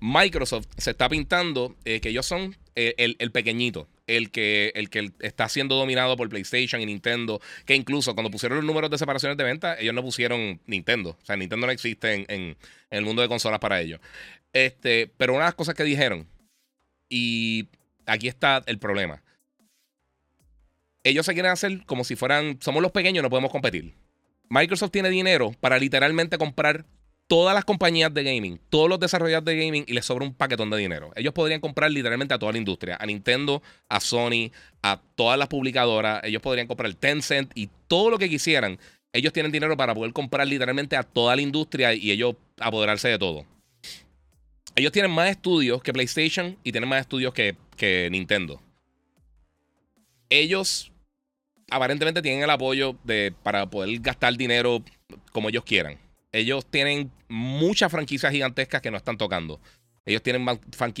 [0.00, 5.10] Microsoft se está pintando eh, que ellos son eh, el, pequeñito, el que, el que
[5.20, 9.38] está siendo dominado por PlayStation y Nintendo, que incluso cuando pusieron los números de separaciones
[9.38, 11.16] de venta, ellos no pusieron Nintendo.
[11.20, 12.56] O sea, Nintendo no existe en,
[12.90, 14.00] el mundo de consolas para ellos.
[14.52, 16.26] Este, pero una de las cosas que dijeron,
[17.08, 17.68] y
[18.04, 19.22] aquí está el problema.
[21.02, 23.94] Ellos se quieren hacer como si fueran, somos los pequeños, no podemos competir.
[24.48, 26.84] Microsoft tiene dinero para literalmente comprar
[27.26, 30.70] todas las compañías de gaming, todos los desarrolladores de gaming y les sobra un paquetón
[30.70, 31.10] de dinero.
[31.16, 34.50] Ellos podrían comprar literalmente a toda la industria, a Nintendo, a Sony,
[34.82, 36.22] a todas las publicadoras.
[36.24, 38.78] Ellos podrían comprar Tencent y todo lo que quisieran.
[39.12, 43.18] ellos tienen dinero para poder comprar literalmente a toda la industria y ellos apoderarse de
[43.18, 43.46] todo.
[44.74, 48.60] Ellos tienen más estudios que PlayStation y tienen más estudios que, que Nintendo.
[50.28, 50.92] Ellos
[51.70, 54.82] aparentemente tienen el apoyo de, para poder gastar dinero
[55.32, 55.98] como ellos quieran.
[56.36, 59.58] Ellos tienen muchas franquicias gigantescas que no están tocando.
[60.04, 60.46] Ellos tienen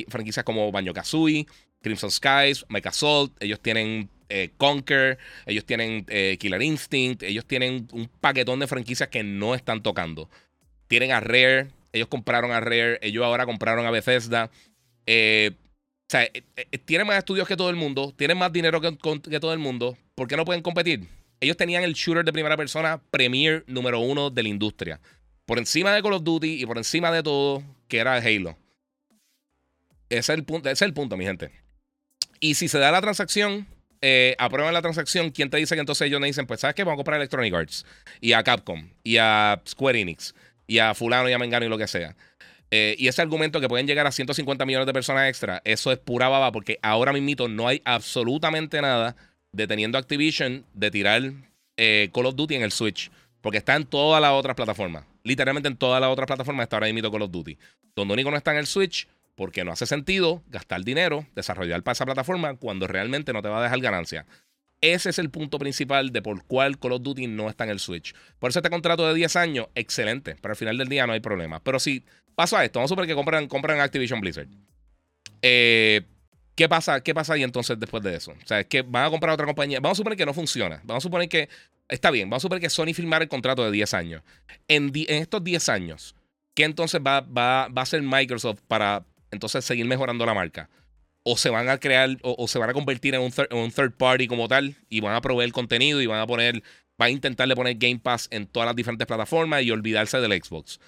[0.08, 1.46] franquicias como Banjo Kazooie,
[1.82, 3.36] Crimson Skies, Mecha Assault.
[3.38, 5.18] Ellos tienen eh, Conquer.
[5.44, 7.22] Ellos tienen eh, Killer Instinct.
[7.22, 10.30] Ellos tienen un paquetón de franquicias que no están tocando.
[10.88, 11.68] Tienen a Rare.
[11.92, 12.98] Ellos compraron a Rare.
[13.02, 14.50] Ellos ahora compraron a Bethesda.
[15.04, 16.26] Eh, o sea,
[16.86, 18.14] tienen más estudios que todo el mundo.
[18.16, 18.96] Tienen más dinero que,
[19.28, 19.98] que todo el mundo.
[20.14, 21.06] ¿Por qué no pueden competir?
[21.40, 24.98] Ellos tenían el shooter de primera persona premier número uno de la industria.
[25.46, 28.56] Por encima de Call of Duty y por encima de todo, que era Halo.
[30.08, 31.50] Ese es el punto, ese es el punto mi gente.
[32.40, 33.66] Y si se da la transacción,
[34.02, 36.84] eh, aprueban la transacción, ¿quién te dice que entonces ellos me dicen, pues, ¿sabes qué?
[36.84, 37.86] Vamos a comprar Electronic Arts
[38.20, 40.34] y a Capcom y a Square Enix
[40.66, 42.16] y a Fulano y a Mengano y lo que sea?
[42.70, 45.98] Eh, y ese argumento que pueden llegar a 150 millones de personas extra, eso es
[45.98, 49.16] pura baba porque ahora mismo no hay absolutamente nada
[49.52, 51.22] deteniendo Activision de tirar
[51.76, 53.10] eh, Call of Duty en el Switch.
[53.40, 55.04] Porque está en todas las otras plataformas.
[55.26, 57.58] Literalmente en todas las otras plataformas está ahora mismo Call of Duty.
[57.96, 61.94] Donde único no está en el Switch porque no hace sentido gastar dinero, desarrollar para
[61.94, 64.24] esa plataforma cuando realmente no te va a dejar ganancia.
[64.80, 67.80] Ese es el punto principal de por cuál Call of Duty no está en el
[67.80, 68.14] Switch.
[68.38, 70.36] Por eso este contrato de 10 años, excelente.
[70.40, 71.58] Pero al final del día no hay problema.
[71.60, 72.04] Pero si
[72.36, 74.48] pasa esto, vamos a suponer que compran, compran Activision Blizzard.
[75.42, 76.02] Eh,
[76.56, 78.32] ¿qué, pasa, ¿Qué pasa ahí entonces después de eso?
[78.32, 79.78] O sea, es que van a comprar otra compañía.
[79.78, 80.80] Vamos a suponer que no funciona.
[80.82, 81.48] Vamos a suponer que
[81.88, 82.28] está bien.
[82.28, 84.22] Vamos a suponer que Sony firmara el contrato de 10 años.
[84.66, 86.16] En, estos 10 años,
[86.54, 90.68] ¿qué entonces va, a hacer Microsoft para entonces seguir mejorando la marca.
[91.22, 93.30] O se van a crear, o, se van a convertir en un,
[93.70, 96.62] third, party como tal, y van a proveer contenido y van a poner,
[96.96, 100.80] van a intentarle poner Game Pass en todas las diferentes plataformas y olvidarse del Xbox.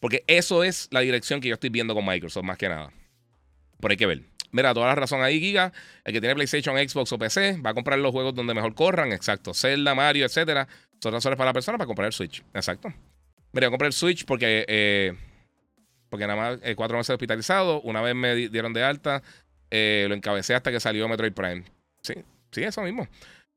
[0.00, 2.92] Porque eso es la dirección que yo estoy viendo con Microsoft, más que nada.
[3.80, 4.33] Por hay que ver.
[4.54, 5.72] Mira, toda la razón ahí, Giga.
[6.04, 9.10] El que tiene PlayStation, Xbox o PC va a comprar los juegos donde mejor corran.
[9.10, 9.52] Exacto.
[9.52, 10.68] Zelda, Mario, etcétera.
[11.02, 12.40] Son razones para la persona para comprar el Switch.
[12.54, 12.88] Exacto.
[13.50, 15.12] Mira, voy a comprar el Switch porque eh,
[16.08, 19.24] porque nada más eh, cuatro meses hospitalizado, una vez me dieron de alta,
[19.72, 21.64] eh, lo encabecé hasta que salió Metroid Prime.
[22.00, 22.14] Sí,
[22.52, 23.08] sí, eso mismo.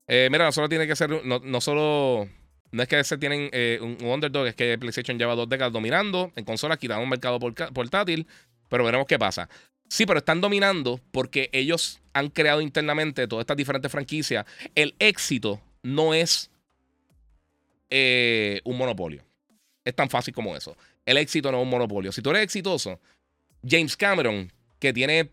[0.07, 2.27] Mira, no solo tiene que ser, no, no solo,
[2.71, 6.45] no es que se tienen un, underdog, es que PlayStation lleva dos décadas dominando en
[6.45, 8.25] consolas, quitando un mercado portátil,
[8.69, 9.47] pero veremos qué pasa.
[9.89, 14.45] Sí, pero están dominando porque ellos han creado internamente todas estas diferentes franquicias.
[14.75, 16.49] El éxito no es
[17.89, 19.23] un monopolio.
[19.85, 20.75] Es tan fácil como eso
[21.07, 22.11] el éxito no es un monopolio.
[22.11, 22.99] Si tú eres exitoso,
[23.65, 25.31] James Cameron, que tiene.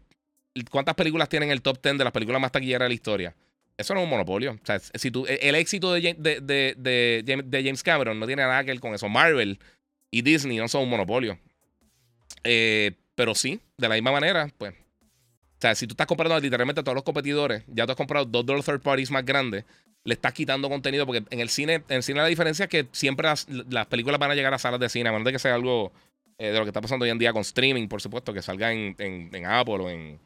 [0.71, 3.35] ¿Cuántas películas tiene en el top 10 de las películas más taquilleras de la historia?
[3.77, 4.53] Eso no es un monopolio.
[4.53, 8.79] O sea, si tú, el éxito de, de, James Cameron no tiene nada que ver
[8.79, 9.09] con eso.
[9.09, 9.59] Marvel
[10.13, 11.41] y Disney no son un monopolio.
[12.45, 14.73] Eh, pero sí, de la misma manera, pues.
[14.73, 18.25] O sea, si tú estás comprando literalmente a todos los competidores, ya tú has comprado
[18.27, 19.65] dos de los third parties más grandes,
[20.05, 22.87] le estás quitando contenido, porque en el cine, en el cine la diferencia es que
[22.93, 23.47] siempre las,
[23.87, 25.93] películas van a llegar a salas de cine, a menos de que sea algo
[26.39, 28.73] eh, de lo que está pasando hoy en día con streaming, por supuesto, que salga
[28.73, 30.21] en, en, Apple o en,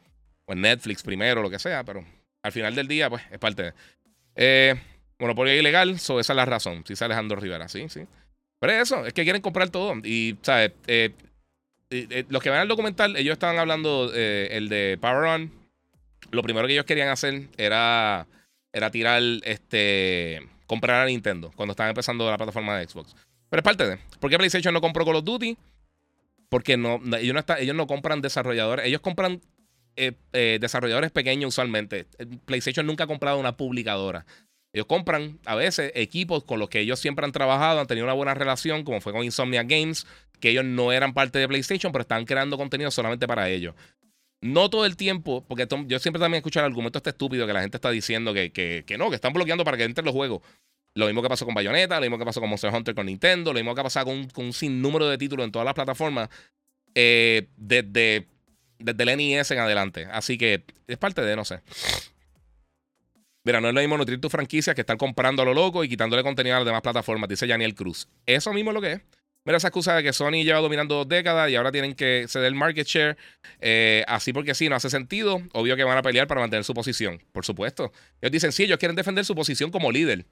[0.47, 2.03] Netflix primero, lo que sea, pero
[2.41, 3.73] al final del día, pues, es parte de.
[4.35, 4.75] Eh,
[5.19, 8.01] monopolio ilegal, so esa es la razón, si sale Alejandro Rivera, sí, sí.
[8.59, 9.95] Pero eso, es que quieren comprar todo.
[10.03, 10.73] Y, ¿sabes?
[10.87, 11.13] Eh,
[11.89, 15.51] eh, los que van al documental, ellos estaban hablando, el de Power On.
[16.31, 18.27] Lo primero que ellos querían hacer era
[18.71, 23.15] era tirar, este, comprar a Nintendo cuando estaban empezando la plataforma de Xbox.
[23.49, 23.97] Pero es parte de.
[24.19, 25.57] ¿Por qué PlayStation no compró Call of Duty?
[26.49, 29.41] Porque no, ellos, no compran desarrolladores, ellos compran
[29.95, 32.05] eh, eh, desarrolladores pequeños usualmente.
[32.45, 34.25] PlayStation nunca ha comprado una publicadora.
[34.71, 38.13] Ellos compran a veces equipos con los que ellos siempre han trabajado, han tenido una
[38.13, 40.05] buena relación, como fue con Insomnia Games,
[40.39, 43.75] que ellos no eran parte de PlayStation, pero estaban creando contenido solamente para ellos.
[44.41, 47.61] No todo el tiempo, porque yo siempre también escucho el argumento este estúpido que la
[47.61, 50.41] gente está diciendo que, que, no, que están bloqueando para que entren los juegos.
[50.95, 53.51] Lo mismo que pasó con Bayonetta, lo mismo que pasó con Monster Hunter con Nintendo,
[53.53, 56.29] lo mismo que ha pasado con, con un sinnúmero de títulos en todas las plataformas
[56.95, 58.27] eh, desde,
[58.79, 60.07] desde el NES en adelante.
[60.11, 61.61] Así que es parte de, no sé.
[63.43, 65.89] Mira, no es lo mismo nutrir tu franquicia que estar comprando a lo loco y
[65.89, 68.07] quitándole contenido a las demás plataformas, dice Daniel Cruz.
[68.25, 69.01] Eso mismo es lo que es.
[69.49, 72.45] Mira esa excusa de que Sony lleva dominando dos décadas y ahora tienen que ceder
[72.45, 73.17] el market share.
[73.59, 75.41] Eh, así porque sí, no hace sentido.
[75.53, 77.19] Obvio que van a pelear para mantener su posición.
[77.31, 77.91] Por supuesto.
[78.21, 80.27] Ellos dicen, sí, ellos quieren defender su posición como líder.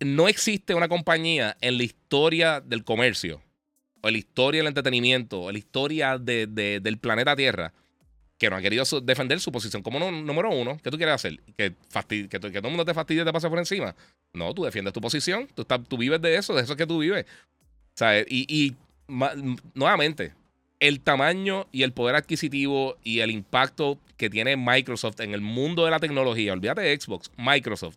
[0.00, 3.42] No existe una compañía en la historia del comercio,
[4.00, 7.74] o en la historia del entretenimiento, o en la historia del planeta Tierra,
[8.38, 10.78] que no ha querido defender su posición como número uno.
[10.82, 11.38] ¿Qué tú quieres hacer?
[11.54, 11.74] ¿Que,
[12.30, 13.94] que, todo el mundo te fastidie y te pase por encima?
[14.32, 15.48] No, tú defiendes tu posición.
[15.54, 17.26] Tú, tú vives de eso, de eso es que tú vives.
[18.28, 18.74] Y,
[19.74, 20.32] nuevamente,
[20.80, 25.84] el tamaño y el poder adquisitivo y el impacto que tiene Microsoft en el mundo
[25.84, 27.96] de la tecnología, olvídate de Xbox, Microsoft.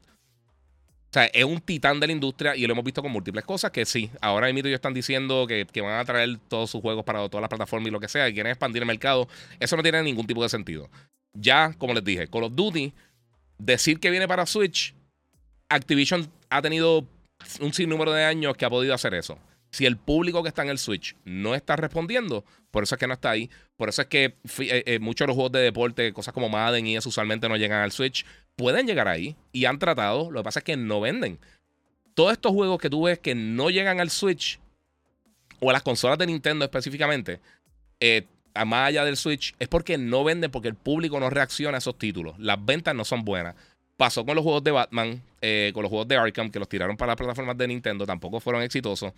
[1.33, 4.11] Es un titán de la industria y lo hemos visto con múltiples cosas que sí,
[4.21, 7.41] ahora mismo ellos están diciendo que, que, van a traer todos sus juegos para todas
[7.41, 9.27] las plataformas y lo que sea, y quieren expandir el mercado.
[9.59, 10.89] Eso no tiene ningún tipo de sentido.
[11.33, 12.93] Ya, como les dije, Call of Duty,
[13.57, 14.93] decir que viene para Switch,
[15.69, 17.05] Activision ha tenido
[17.61, 19.39] un sinnúmero de años que ha podido hacer eso.
[19.71, 23.07] Si el público que está en el Switch no está respondiendo, por eso es que
[23.07, 23.49] no está ahí.
[23.75, 26.85] Por eso es que eh, eh, muchos de los juegos de deporte, cosas como Madden
[26.87, 28.25] y eso usualmente no llegan al Switch,
[28.55, 30.31] pueden llegar ahí y han tratado.
[30.31, 31.39] Lo que pasa es que no venden.
[32.13, 34.59] Todos estos juegos que tú ves que no llegan al Switch
[35.59, 37.39] o a las consolas de Nintendo específicamente,
[37.99, 38.25] eh,
[38.65, 41.97] más allá del Switch, es porque no venden, porque el público no reacciona a esos
[41.97, 42.37] títulos.
[42.39, 43.55] Las ventas no son buenas.
[43.97, 45.21] Pasó con los juegos de Batman,
[45.73, 48.61] con los juegos de Arkham, que los tiraron para las plataformas de Nintendo, tampoco fueron
[48.61, 49.13] exitosos.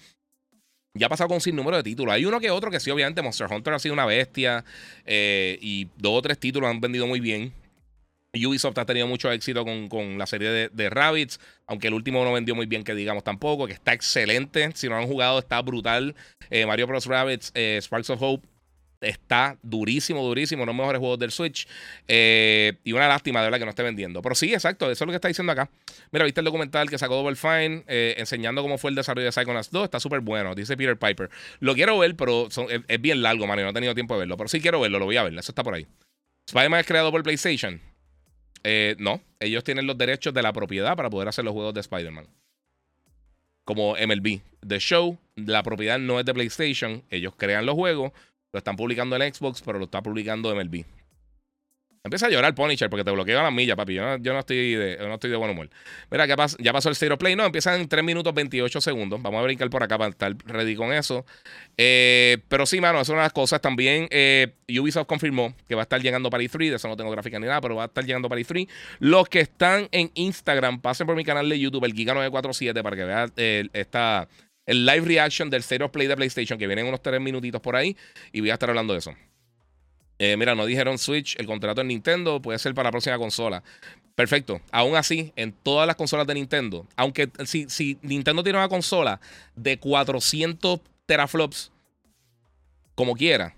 [0.93, 2.13] Ya ha pasado con un sinnúmero de títulos.
[2.13, 4.65] Hay uno que otro que sí, obviamente, Monster Hunter ha sido una bestia.
[5.05, 7.53] Eh, y dos o tres títulos han vendido muy bien.
[8.33, 12.31] Ubisoft ha tenido mucho éxito con, la serie de, de, Rabbits, aunque el último no
[12.31, 14.69] vendió muy bien, que digamos tampoco, que está excelente.
[14.75, 16.15] Si no han jugado, está brutal.
[16.49, 17.05] Eh, Mario Bros.
[17.05, 18.47] Rabbits, eh, Sparks of Hope,
[19.01, 20.65] está durísimo, durísimo.
[20.65, 21.67] Los mejores juegos del Switch.
[22.07, 24.21] Eh, y una lástima de verdad que no esté vendiendo.
[24.21, 25.69] Pero sí, exacto, eso es lo que está diciendo acá.
[26.11, 29.31] Mira, viste el documental que sacó Double Fine eh, enseñando cómo fue el desarrollo de
[29.31, 29.85] Psychonauts 2.
[29.85, 31.29] Está súper bueno, dice Peter Piper.
[31.59, 33.59] Lo quiero ver, pero es, bien largo, man.
[33.59, 34.37] no he tenido tiempo de verlo.
[34.37, 35.33] Pero sí quiero verlo, lo voy a ver.
[35.33, 35.87] Eso está por ahí.
[36.47, 37.79] Spider-Man es creado por PlayStation.
[38.63, 41.81] Eh, no, ellos tienen los derechos de la propiedad para poder hacer los juegos de
[41.81, 42.27] Spider-Man.
[43.63, 44.41] Como MLB.
[44.67, 47.03] The Show, la propiedad no es de PlayStation.
[47.09, 48.11] Ellos crean los juegos
[48.51, 50.85] lo están publicando en Xbox, pero lo está publicando MLB.
[52.01, 53.95] Empieza a llorar Punisher porque te bloquea las millas, papi.
[53.95, 55.69] Yo no, estoy, de, no estoy de buen humor.
[56.09, 57.35] Mira, ya, ya pasó el Zero Play.
[57.35, 59.21] No, empieza en 3 minutos 28 segundos.
[59.21, 61.25] Vamos a brincar por acá para estar ready con eso.
[61.77, 63.59] Eh, pero sí, mano, es una de las cosas.
[63.59, 66.69] También eh, Ubisoft confirmó que va a estar llegando para E3.
[66.69, 68.69] De eso no tengo gráfica ni nada, pero va a estar llegando para E3.
[68.99, 73.03] Los que están en Instagram, pasen por mi canal de YouTube, el Giga947, para que
[73.03, 74.29] vean eh, esta
[74.69, 77.97] el live reaction del Zero Play de PlayStation, que vienen unos tres minutitos por ahí,
[78.31, 79.15] y voy a estar hablando de eso.
[80.19, 83.63] Eh, mira, no dijeron Switch, el contrato en Nintendo puede ser para la próxima consola.
[84.13, 84.61] Perfecto.
[84.71, 89.19] Aún así, en todas las consolas de Nintendo, aunque si, si Nintendo tiene una consola
[89.55, 91.71] de 400 teraflops,
[92.93, 93.55] como quiera,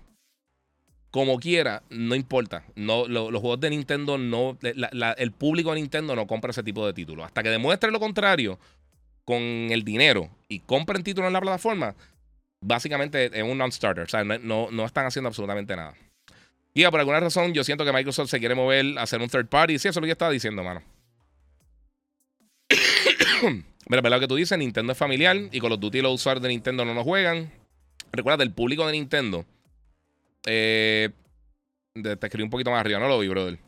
[1.10, 2.64] como quiera, no importa.
[2.74, 4.56] No, los juegos de Nintendo no.
[4.62, 7.26] el público de Nintendo no compra ese tipo de títulos.
[7.26, 8.58] Hasta que demuestre lo contrario,
[9.24, 11.94] con el dinero y compren títulos en la plataforma,
[12.60, 14.04] básicamente es un non-starter.
[14.04, 15.94] O sea, no, no, están haciendo absolutamente nada.
[16.74, 19.48] Y por alguna razón, yo siento que Microsoft se quiere mover a hacer un third
[19.48, 19.78] party.
[19.78, 20.82] Sí, eso es lo que yo estaba diciendo, mano.
[23.88, 26.48] Mira, lo que tú dices, Nintendo es familiar y con los Duty los usuarios de
[26.48, 27.52] Nintendo no nos juegan.
[28.10, 29.44] Recuerda, el público de Nintendo.
[30.46, 31.10] Eh,
[31.94, 33.58] te escribí un poquito más arriba, no lo vi, brother.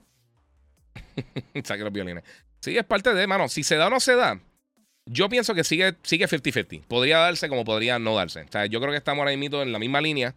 [1.65, 2.25] Saque los violines.
[2.61, 3.49] Sí, es parte de, mano.
[3.49, 4.41] Si se da o no se da,
[5.07, 6.83] yo pienso que sigue 50-50.
[6.87, 8.43] podría darse como podría no darse.
[8.43, 10.35] O sea, yo creo que estamos ahora mismo en la misma línea,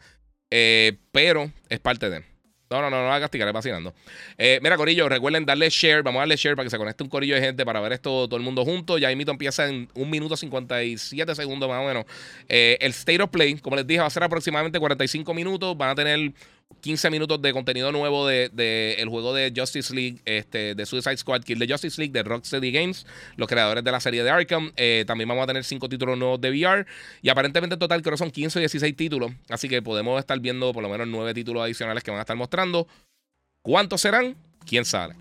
[0.51, 2.23] eh, pero es parte de.
[2.69, 3.93] No, no, no, no va a castigar, es vacilando.
[4.37, 6.03] Eh, mira, Corillo, recuerden darle share.
[6.03, 8.27] Vamos a darle share para que se conecte un corillo de gente para ver esto
[8.27, 8.97] todo el mundo junto.
[8.97, 12.05] Ya mito empieza en un minuto 57 segundos más o menos.
[12.49, 15.77] Eh, el State of Play, como les dije, va a ser aproximadamente 45 minutos.
[15.77, 16.33] Van a tener
[16.81, 21.17] 15 minutos de contenido nuevo del de, el juego de Justice League, este, de Suicide
[21.17, 24.71] Squad, Kill the Justice League, de Rocksteady Games, los creadores de la serie de Arkham.
[24.77, 26.85] Eh, también vamos a tener 5 títulos nuevos de VR.
[27.21, 29.31] Y aparentemente en total creo que son 15 o 16 títulos.
[29.49, 32.37] Así que podemos estar viendo por lo menos 9 títulos adicionales que van a estar
[32.37, 32.87] mostrando.
[33.61, 34.37] ¿Cuántos serán?
[34.65, 35.15] ¿Quién sabe?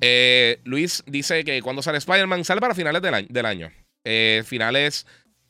[0.00, 3.70] Eh, Luis dice que cuando sale Spider-Man, sale para finales del año.
[4.04, 5.06] Eh, finales,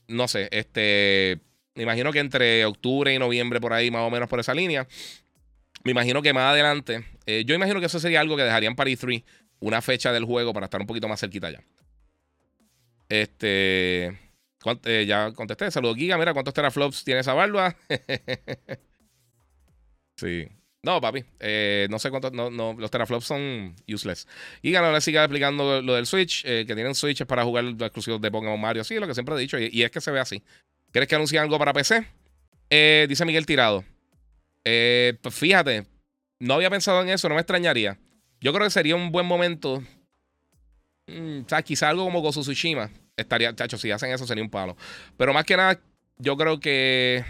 [0.09, 1.39] no sé, este...
[1.77, 4.87] Me imagino que entre octubre y noviembre, por ahí, más o menos por esa línea.
[5.85, 8.89] Me imagino que más adelante, eh, yo imagino que eso sería algo que dejarían para
[8.89, 9.23] E3,
[9.61, 11.63] una fecha del juego para estar un poquito más cerquita ya.
[13.11, 14.19] Este.
[14.85, 15.71] Eh, ya contesté.
[15.71, 16.17] Saludos, Giga.
[16.17, 17.77] Mira, ¿cuántos teraflops tiene esa barba?
[20.17, 20.49] sí.
[20.83, 21.23] No, papi.
[21.39, 22.33] Eh, no sé cuántos.
[22.33, 24.27] No, no, los teraflops son useless.
[24.63, 26.45] Giga no le sigue explicando lo del Switch.
[26.45, 28.85] que tienen Switch para jugar exclusivos de Pokémon Mario.
[28.85, 29.59] Sí, lo que siempre he dicho.
[29.59, 30.43] Y, es que se ve así.
[30.93, 32.07] ¿Quieres que anuncie algo para PC?
[33.07, 33.85] dice Miguel Tirado.
[34.65, 35.87] Eh, pues fíjate,
[36.39, 37.99] no había pensado en eso, no me extrañaría.
[38.41, 39.83] Yo creo que sería un buen momento.
[41.07, 42.91] Mm, o sea, quizá algo como Gozo Tsushima.
[43.17, 44.77] Estaría, chacho, si hacen eso sería un palo.
[45.17, 45.81] Pero más que nada,
[46.19, 47.25] yo creo que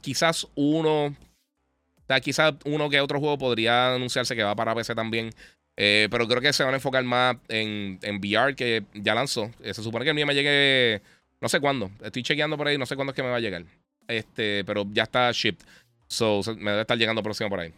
[0.00, 4.94] quizás uno O sea, quizás uno que otro juego podría anunciarse que va para PC
[4.94, 5.30] también.
[5.76, 9.50] Eh, pero creo que se van a enfocar más en, en VR que ya lanzó.
[9.60, 11.02] Eh, se supone que el mío me llegue
[11.44, 11.90] no sé cuándo.
[12.02, 13.66] Estoy chequeando por ahí, no sé cuándo es que me va a llegar.
[14.08, 15.62] Este, pero ya está shipped.
[16.06, 17.72] So, me debe estar llegando próximo por ahí.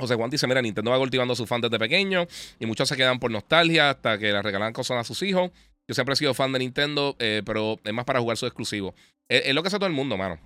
[0.00, 2.26] José Juan dice, mira, Nintendo va cultivando a sus fans desde pequeño
[2.58, 5.50] y muchos se quedan por nostalgia hasta que le regalan cosas a sus hijos.
[5.86, 8.94] Yo siempre he sido fan de Nintendo, eh, pero es más para jugar su exclusivo.
[9.28, 10.38] Es, lo que hace todo el mundo, mano.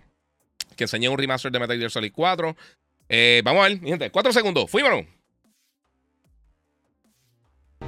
[0.76, 2.56] Que enseñé un remaster de Metal Gear Solid 4.
[3.08, 4.10] Eh, vamos a ver, gente.
[4.10, 4.70] Cuatro segundos.
[4.70, 5.04] Fuímonos.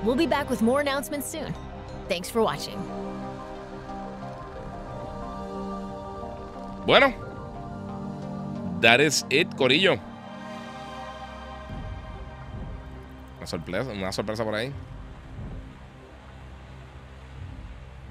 [0.05, 1.53] We'll be back with more announcements soon.
[2.09, 2.77] Thanks for watching.
[6.87, 7.12] Bueno,
[8.81, 9.99] that is it, Corillo.
[13.38, 14.72] Una sorpresa, una sorpresa por ahí.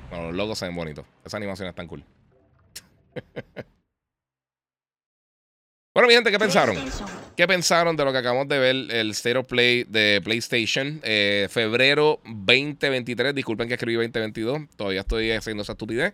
[0.09, 1.05] Bueno, los logos se ven bonitos.
[1.23, 2.03] Esa animación es tan cool.
[5.93, 6.75] Bueno, mi gente, ¿qué pensaron?
[7.36, 11.02] ¿Qué pensaron de lo que acabamos de ver, el State of Play de PlayStation?
[11.04, 16.13] Eh, febrero 2023, disculpen que escribí 2022, todavía estoy haciendo esa estupidez.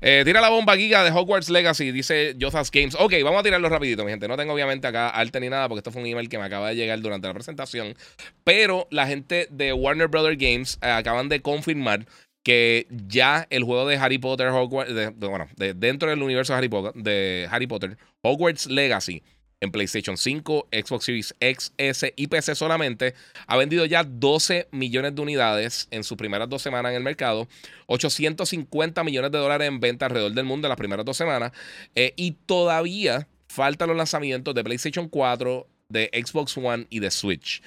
[0.00, 2.96] Eh, tira la bomba giga de Hogwarts Legacy, dice Jothas Games.
[2.98, 4.26] Ok, vamos a tirarlo rapidito, mi gente.
[4.28, 6.70] No tengo obviamente acá arte ni nada, porque esto fue un email que me acaba
[6.70, 7.94] de llegar durante la presentación.
[8.42, 12.06] Pero la gente de Warner Brothers Games eh, acaban de confirmar
[12.42, 16.92] que ya el juego de Harry Potter, Hogwarts, bueno, dentro del universo de Harry, Potter,
[16.94, 19.22] de Harry Potter, Hogwarts Legacy,
[19.62, 23.14] en PlayStation 5, Xbox Series X, S y PC solamente,
[23.46, 27.48] ha vendido ya 12 millones de unidades en sus primeras dos semanas en el mercado,
[27.86, 31.52] 850 millones de dólares en venta alrededor del mundo en las primeras dos semanas,
[31.94, 37.62] eh, y todavía faltan los lanzamientos de PlayStation 4, de Xbox One y de Switch.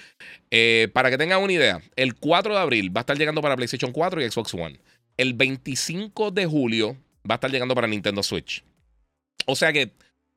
[0.52, 3.56] Eh, para que tengan una idea, el 4 de abril va a estar llegando para
[3.56, 4.80] PlayStation 4 y Xbox One.
[5.16, 6.98] El 25 de julio
[7.30, 8.64] va a estar llegando para Nintendo Switch.
[9.46, 9.92] O sea que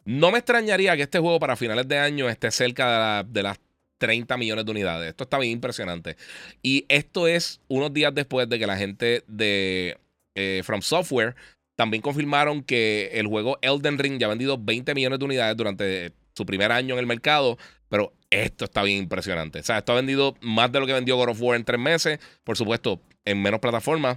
[0.09, 3.61] no me extrañaría que este juego para finales de año esté cerca de, las
[3.99, 5.11] 30 millones de unidades.
[5.11, 6.17] Esto está bien impresionante.
[6.63, 9.99] Y esto es unos días después de que la gente de
[10.35, 11.37] eh, From Software
[11.77, 16.13] también confirmaron que el juego Elden Ring ya ha vendido 20 millones de unidades durante
[16.35, 17.59] su primer año en el mercado.
[17.91, 19.59] Pero esto está bien impresionante.
[19.59, 21.81] O sea, esto ha vendido más de lo que vendió God of War en tres
[21.81, 22.19] meses.
[22.45, 24.17] Por supuesto, en menos plataformas.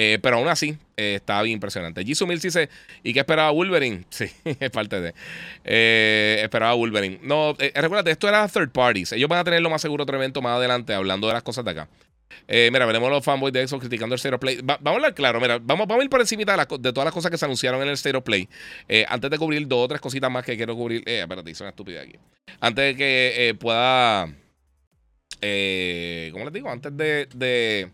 [0.00, 2.04] Eh, pero aún así, eh, está bien impresionante.
[2.04, 2.68] Jisoo Mills dice:
[3.02, 4.04] ¿Y qué esperaba Wolverine?
[4.10, 5.12] Sí, es parte de.
[5.64, 7.18] Eh, esperaba Wolverine.
[7.22, 9.10] No, recuérdate, esto era third parties.
[9.10, 11.64] Ellos van a tener lo más seguro otro evento más adelante hablando de las cosas
[11.64, 11.88] de acá.
[12.46, 14.60] Eh, mira, veremos los fanboys de Xbox criticando el State of Play.
[14.62, 17.30] vamos a hablar claro, mira, vamos, vamos a ir por encima de, todas las cosas
[17.30, 18.48] que se anunciaron en el State of Play.
[18.88, 21.02] Eh, antes de cubrir dos o tres cositas más que quiero cubrir.
[21.06, 22.14] Eh, espérate, hice una estúpida aquí.
[22.60, 24.26] Antes de que eh, pueda.
[26.32, 26.70] ¿Cómo les digo?
[26.70, 27.90] Antes de, de,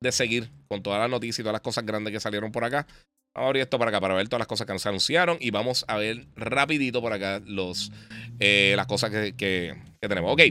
[0.00, 2.86] de seguir con todas las noticias y todas las cosas grandes que salieron por acá.
[3.34, 5.50] Vamos a abrir esto para acá para ver todas las cosas que nos anunciaron y
[5.50, 7.90] vamos a ver rapidito por acá los,
[8.38, 10.32] eh, las cosas que, tenemos.
[10.32, 10.42] Ok,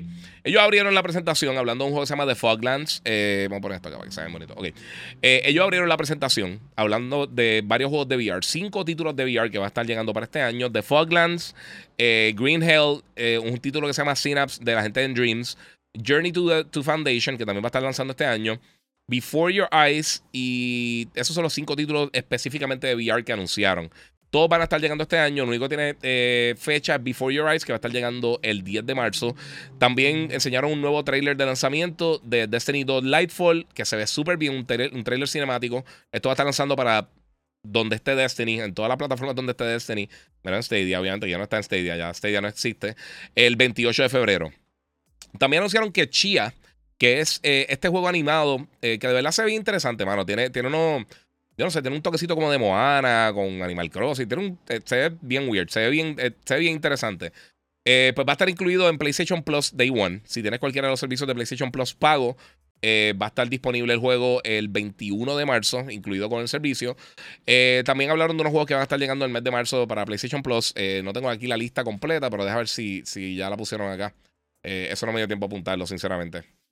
[0.44, 3.02] ellos abrieron la presentación hablando de un juego que se llama The Foglands.
[3.06, 4.54] Eh, vamos a poner esto acá para que se vean bonito.
[4.56, 4.66] Ok,
[5.22, 9.52] eh, ellos abrieron la presentación hablando de varios juegos de VR, cinco títulos de VR
[9.52, 10.72] que va a estar llegando para este año.
[10.72, 11.56] The Foglands,
[11.98, 13.04] Green Hell,
[13.44, 15.58] un título que se llama Synapse de la gente de Dreams.
[15.96, 18.60] Journey to, to Foundation, que también va a estar lanzando este año.
[19.08, 23.92] Before Your Eyes y esos son los cinco títulos específicamente de VR que anunciaron.
[24.34, 25.44] Todos van a estar llegando este año.
[25.44, 28.64] Lo único que tiene eh, fecha Before Your Eyes, que va a estar llegando el
[28.64, 29.36] 10 de marzo.
[29.78, 34.38] También enseñaron un nuevo trailer de lanzamiento de Destiny 2 Lightfall, que se ve súper
[34.38, 35.86] bien, un, trailer cinemático.
[36.12, 37.10] Esto va a estar lanzando para
[37.62, 40.10] donde esté Destiny, en todas las plataformas donde esté Destiny.
[40.42, 42.96] Menos en Stadia, obviamente, ya no está en Stadia, ya Stadia no existe.
[43.36, 44.52] El 28 de febrero.
[45.38, 46.56] También anunciaron que Chia
[47.04, 50.26] que es eh, este juego animado eh, que de verdad se ve interesante, mano.
[50.26, 51.06] Tiene, tiene uno,
[51.58, 54.26] yo no sé, tiene un toquecito como de Moana con Animal Crossing.
[54.26, 57.34] Tiene un, eh, se ve bien weird, se ve bien, se ve bien interesante.
[57.84, 60.22] pues va a estar incluido en PlayStation Plus Day One.
[60.24, 62.38] Si tienes cualquiera de los servicios de PlayStation Plus pago,
[62.82, 66.96] va a estar disponible el juego el 21 de marzo, incluido con el servicio.
[67.84, 70.06] también hablaron de unos juegos que van a estar llegando el mes de marzo para
[70.06, 70.74] PlayStation Plus.
[71.04, 74.16] no tengo aquí la lista completa, pero déjame ver si, si ya la pusieron acá.
[74.64, 76.63] eso no me dio tiempo a apuntarlo, sinceramente.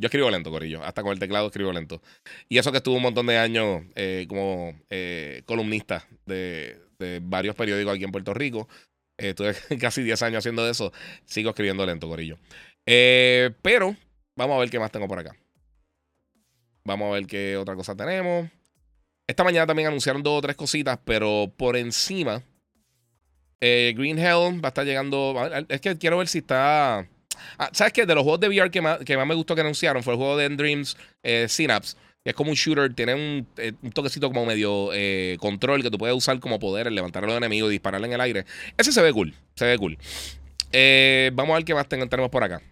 [0.00, 0.82] Yo escribo lento, Corillo.
[0.82, 2.00] Hasta con el teclado escribo lento.
[2.48, 6.80] Y eso que estuvo un montón de años eh, como eh, columnista de,
[7.22, 8.66] varios periódicos aquí en Puerto Rico.
[9.18, 10.90] Eh, estuve casi 10 años haciendo eso.
[11.26, 12.38] Sigo escribiendo lento, Corillo.
[12.84, 13.94] pero
[14.36, 15.36] vamos a ver qué más tengo por acá.
[16.84, 18.48] Vamos a ver qué otra cosa tenemos.
[19.26, 22.42] Esta mañana también anunciaron dos o tres cositas, pero por encima.
[23.60, 25.34] Green Hell va a estar llegando.
[25.68, 27.06] Es que quiero ver si está
[27.58, 28.06] Ah, ¿Sabes qué?
[28.06, 30.18] De los juegos de VR que más, que más me gustó que anunciaron fue el
[30.18, 31.96] juego de Dreams eh, Synapse.
[32.24, 36.16] es como un shooter, tiene un, eh, toquecito como medio eh, control que tú puedes
[36.16, 38.44] usar como poder, levantar a los enemigos y dispararle en el aire.
[38.76, 39.98] Ese se ve cool, se ve cool.
[41.32, 42.62] Vamos a ver qué más tenemos por acá.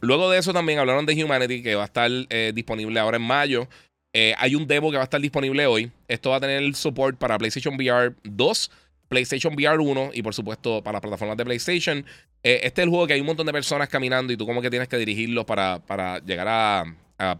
[0.00, 2.10] Luego de eso también hablaron de Humanity, que va a estar
[2.52, 3.68] disponible ahora en mayo.
[4.12, 5.90] hay un demo que va a estar disponible hoy.
[6.08, 8.70] Esto va a tener el support para PlayStation VR 2,
[9.14, 12.04] PlayStation VR 1 y por supuesto para las plataformas de PlayStation.
[12.42, 14.70] este es el juego que hay un montón de personas caminando y tú como que
[14.70, 16.84] tienes que dirigirlos para, para llegar a,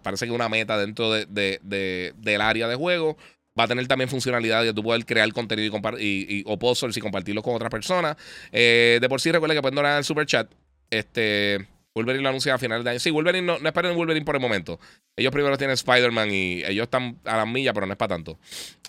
[0.02, 3.16] parece que una meta dentro de, del área de juego.
[3.58, 7.00] Va a tener también funcionalidad de tú poder crear contenido y, y, o posters y
[7.00, 8.16] compartirlo con otras personas.
[8.50, 10.50] Eh, de por sí, recuerden que pueden donar el super chat.
[10.90, 11.64] Este,
[11.94, 12.98] Wolverine lo anuncia a finales de año.
[12.98, 14.80] Sí, Wolverine no, no esperen Wolverine por el momento.
[15.16, 18.38] Ellos primero tienen Spider-Man y ellos están a la milla, pero no es para tanto.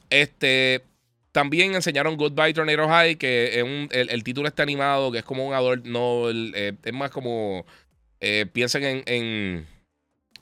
[0.10, 0.84] Este.
[1.36, 5.46] También enseñaron Goodbye Tornado High, que es un, el, título está animado, que es como
[5.46, 7.66] un adult no eh, es más como.
[8.22, 9.68] Eh, piensen en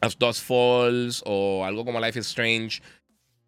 [0.02, 2.84] As Dust Falls o algo como Life is Strange.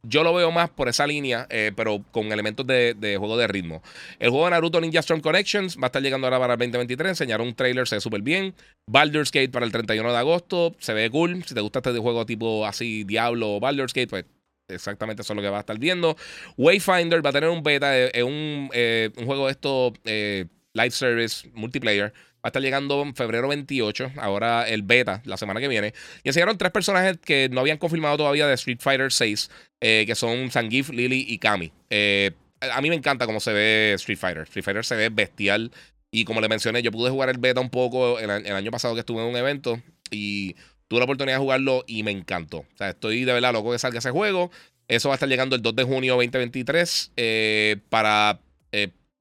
[0.02, 3.84] Yo lo veo más por esa línea, eh, pero con elementos de, juego de ritmo.
[4.18, 7.10] El juego de Naruto Ninja Storm Connections va a estar llegando ahora para el 2023.
[7.10, 8.56] Enseñaron un trailer, se ve súper bien.
[8.89, 11.43] Baldur's Gate para el 31 de agosto, se ve cool.
[11.46, 14.26] Si te gusta este juego tipo así, Diablo o Baldur's Gate, pues
[14.68, 16.16] exactamente eso es lo que va a estar viendo.
[16.57, 20.91] Wayfinder va a tener un beta, es un, eh, un, juego de esto, eh, live
[20.91, 22.13] service, multiplayer.
[22.45, 25.95] Va a estar llegando en febrero 28, ahora el beta, la semana que viene.
[26.24, 29.49] Y enseñaron tres personajes que no habían confirmado todavía de Street Fighter 6,
[29.82, 31.72] eh, que son Zangief, Lily y Kami.
[31.89, 34.43] Eh, a mí me encanta cómo se ve Street Fighter.
[34.43, 35.72] Street Fighter se ve bestial.
[36.11, 38.99] Y como le mencioné, yo pude jugar el beta un poco el, año pasado que
[38.99, 40.55] estuve en un evento y
[40.88, 42.59] tuve la oportunidad de jugarlo y me encantó.
[42.59, 44.51] O sea, estoy de verdad loco que salga ese juego.
[44.88, 48.39] Eso va a estar llegando el 2 de junio 2023 eh, para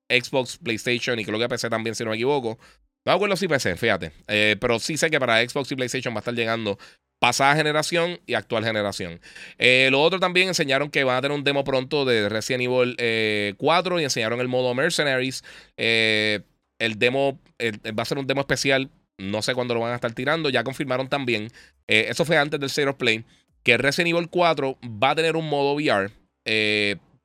[0.08, 2.58] Xbox, PlayStation y creo que PC también, si no me equivoco.
[3.04, 4.12] No me acuerdo si PC, fíjate.
[4.28, 6.78] Eh, pero sí sé que para Xbox y PlayStation va a estar llegando
[7.18, 9.20] pasada generación y actual generación.
[9.58, 13.56] Eh, lo otro también enseñaron que van a tener un demo pronto de Resident Evil
[13.56, 15.44] 4 eh, y enseñaron el modo Mercenaries.
[15.76, 18.90] el demo va a ser un demo especial.
[19.18, 20.50] No sé cuándo lo van a estar tirando.
[20.50, 21.50] Ya confirmaron también.
[21.86, 23.24] eso fue antes del Zero of Play.
[23.62, 26.10] Que Resident Evil 4 va a tener un modo VR.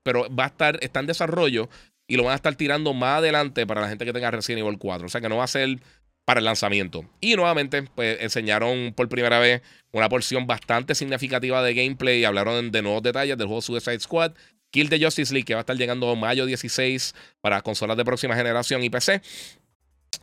[0.04, 1.70] pero va a estar, está en desarrollo
[2.08, 4.80] y lo van a estar tirando más adelante para la gente que tenga Resident Evil
[4.80, 5.06] 4.
[5.06, 5.80] O sea que no va a ser
[6.26, 7.06] para el lanzamiento.
[7.22, 9.62] Y nuevamente, pues enseñaron por primera vez
[9.92, 14.34] una porción bastante significativa de gameplay y hablaron de nuevos detalles del juego Suicide Squad.
[14.72, 18.36] Kill the Justice League, que va a estar llegando mayo 16 para consolas de próxima
[18.36, 19.22] generación y PC.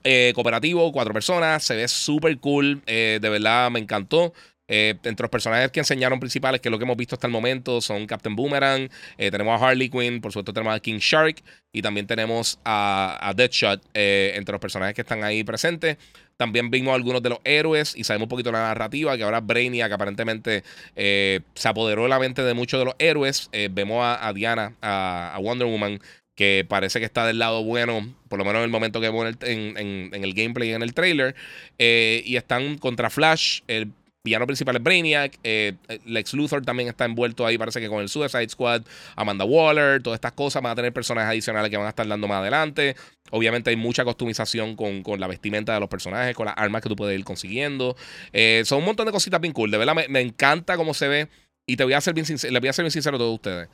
[0.08, 4.32] Eh, cooperativo, cuatro personas, se ve súper cool, eh, de verdad me encantó.
[4.68, 7.32] Eh, entre los personajes que enseñaron principales, que es lo que hemos visto hasta el
[7.32, 11.82] momento, son Captain Boomerang, tenemos a Harley Quinn, por supuesto tenemos a King Shark y
[11.82, 15.98] también tenemos a, Deadshot entre los personajes que están ahí presentes.
[16.36, 19.90] También vimos algunos de los héroes y sabemos un poquito la narrativa, que ahora Brainiac
[19.90, 20.62] aparentemente
[20.94, 23.50] se apoderó de la mente de muchos de los héroes.
[23.70, 26.00] vemos a, Diana, a, Wonder Woman,
[26.36, 29.34] que parece que está del lado bueno, por lo menos en el momento que vemos
[29.40, 31.34] en, el gameplay y en el trailer.
[31.78, 33.90] y están contra Flash, el
[34.26, 35.38] villano principal es Brainiac.
[35.42, 35.72] Eh,
[36.04, 38.82] Lex Luthor también está envuelto ahí, parece que con el Suicide Squad.
[39.14, 42.28] Amanda Waller, todas estas cosas van a tener personajes adicionales que van a estar dando
[42.28, 42.96] más adelante.
[43.30, 46.96] Obviamente hay mucha customización con, la vestimenta de los personajes, con las armas que tú
[46.96, 47.96] puedes ir consiguiendo.
[48.32, 49.70] Eh, son un montón de cositas bien cool.
[49.70, 51.28] De verdad me, encanta cómo se ve.
[51.66, 53.34] Y te voy a ser bien sincero, les voy a ser bien sincero a todos
[53.34, 53.68] ustedes.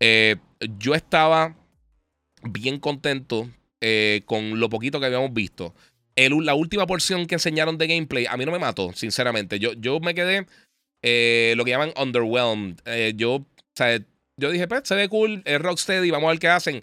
[0.00, 0.36] Eh,
[0.78, 1.54] yo estaba
[2.48, 3.48] bien contento
[4.24, 5.74] con lo poquito que habíamos visto
[6.16, 9.58] la última porción que enseñaron de gameplay a mí no me mató, sinceramente.
[9.58, 10.46] Yo, yo me quedé
[11.02, 12.76] eh, lo que llaman underwhelmed.
[12.86, 13.98] Eh, yo, o sea,
[14.36, 16.82] yo dije, pues se ve cool, es Rocksteady, vamos a ver qué hacen.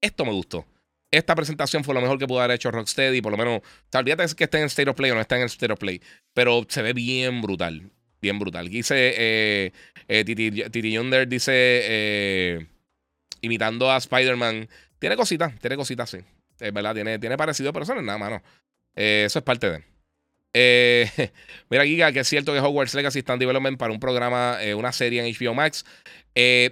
[0.00, 0.66] Esto me gustó.
[1.10, 4.02] Esta presentación fue lo mejor que pudo haber hecho Rocksteady, por lo menos, o sea,
[4.02, 6.00] que esté en State of Play o no está en el State of Play,
[6.32, 7.90] pero se ve bien brutal,
[8.20, 8.68] bien brutal.
[8.70, 9.72] Dice, eh,
[10.08, 12.66] eh Titi, Yonder dice,
[13.42, 14.70] imitando a Spider-Man,
[15.02, 16.18] tiene cositas, tiene cositas, sí.
[16.60, 18.40] Es verdad, tiene, tiene parecido, pero eso no es nada, mano.
[18.94, 19.82] Eh, eso es parte de.
[20.52, 21.10] Eh,
[21.70, 24.76] mira, Giga, que es cierto que Hogwarts Legacy está en development para un programa, eh,
[24.76, 25.84] una serie en HBO Max.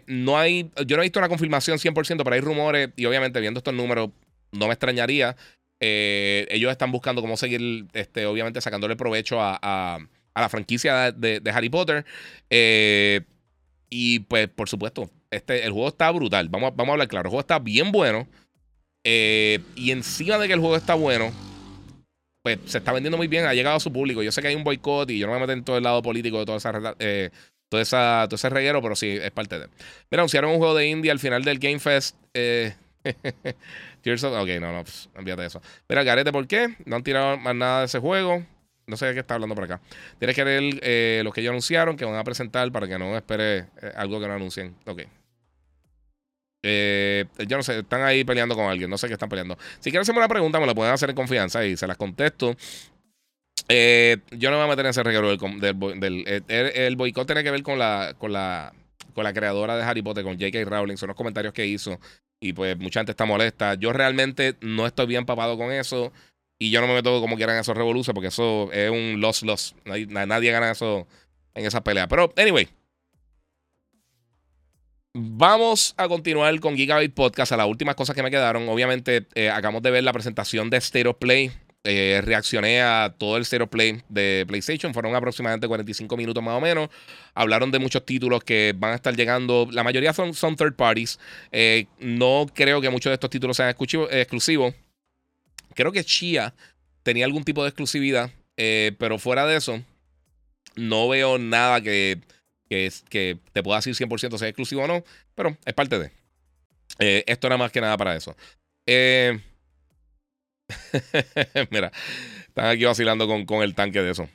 [0.07, 3.59] no hay, yo no he visto una confirmación 100%, pero hay rumores y obviamente viendo
[3.59, 4.11] estos números
[4.53, 5.35] no me extrañaría.
[5.81, 9.99] ellos están buscando cómo seguir, este, obviamente sacándole provecho a,
[10.37, 12.05] la franquicia de, Harry Potter.
[12.49, 16.49] y pues, por supuesto, este, el juego está brutal.
[16.49, 17.29] Vamos, vamos a hablar claro.
[17.29, 18.27] El juego está bien bueno.
[19.05, 21.33] y encima de que el juego está bueno,
[22.43, 24.23] pues se está vendiendo muy bien, ha llegado a su público.
[24.23, 25.83] Yo sé que hay un boicot y yo no me voy a en todo el
[25.83, 27.31] lado político de toda esa, eh,
[27.69, 29.67] todo, esa, todo ese reguero, pero sí, es parte de.
[30.11, 32.17] Mira, anunciaron un juego de indie al final del Game Fest.
[32.33, 32.75] Eh,
[33.05, 35.61] ok, no, no, pues, envíate eso.
[35.89, 36.77] Mira, Garete, ¿por qué?
[36.87, 38.45] No han tirado más nada de ese juego.
[38.87, 39.81] no sé de qué está hablando por acá.
[40.19, 43.17] Tienes que leer eh, lo que ellos anunciaron, que van a presentar para que no
[43.17, 44.75] espere eh, algo que no anuncien.
[44.87, 45.03] Ok.
[46.63, 49.57] Eh, yo no sé, están ahí peleando con alguien, no sé qué están peleando.
[49.79, 52.55] Si quieren hacerme una pregunta, me la pueden hacer en confianza y se las contesto.
[53.69, 57.51] Eh, yo no me voy a meter en ese reguero del, el, boicot tiene que
[57.51, 58.73] ver con la, con la
[59.15, 60.65] con la creadora de Harry Potter, con J.K.
[60.65, 61.99] Rowling, son los comentarios que hizo
[62.41, 63.75] y pues mucha gente está molesta.
[63.75, 66.13] Yo realmente no estoy bien papado con eso
[66.59, 69.75] y yo no me meto como quieran esos revoluciones porque eso es un loss-loss.
[69.85, 71.07] Nadie, nadie gana eso
[71.55, 72.09] en esa pelea.
[72.09, 72.69] Pero, anyway,
[75.13, 78.69] Vamos a continuar con Gigabyte Podcast a las últimas cosas que me quedaron.
[78.69, 81.51] Obviamente, eh, acabamos de ver la presentación de Stereo Play.
[81.83, 84.95] Eh, reaccioné a todo el Stereo Play de PlayStation.
[84.95, 86.91] Fueron aproximadamente 45 minutos más o menos.
[87.35, 89.69] Hablaron de muchos títulos que van a estar llegando.
[89.73, 91.19] La mayoría son, third parties.
[91.51, 94.75] Eh, no creo que muchos de estos títulos sean exclusivos.
[95.75, 96.55] Creo que Chia
[97.03, 98.31] tenía algún tipo de exclusividad.
[98.57, 99.83] pero fuera de eso,
[100.77, 102.21] no veo nada que
[102.71, 105.05] que, es, que te pueda decir 100% si es exclusivo o no,
[105.35, 106.13] pero es parte de.
[107.01, 108.37] Eh, esto era más que nada para eso.
[108.87, 109.41] Eh,
[111.71, 111.91] mira,
[112.47, 114.29] están aquí vacilando con, con, el tanque de eso.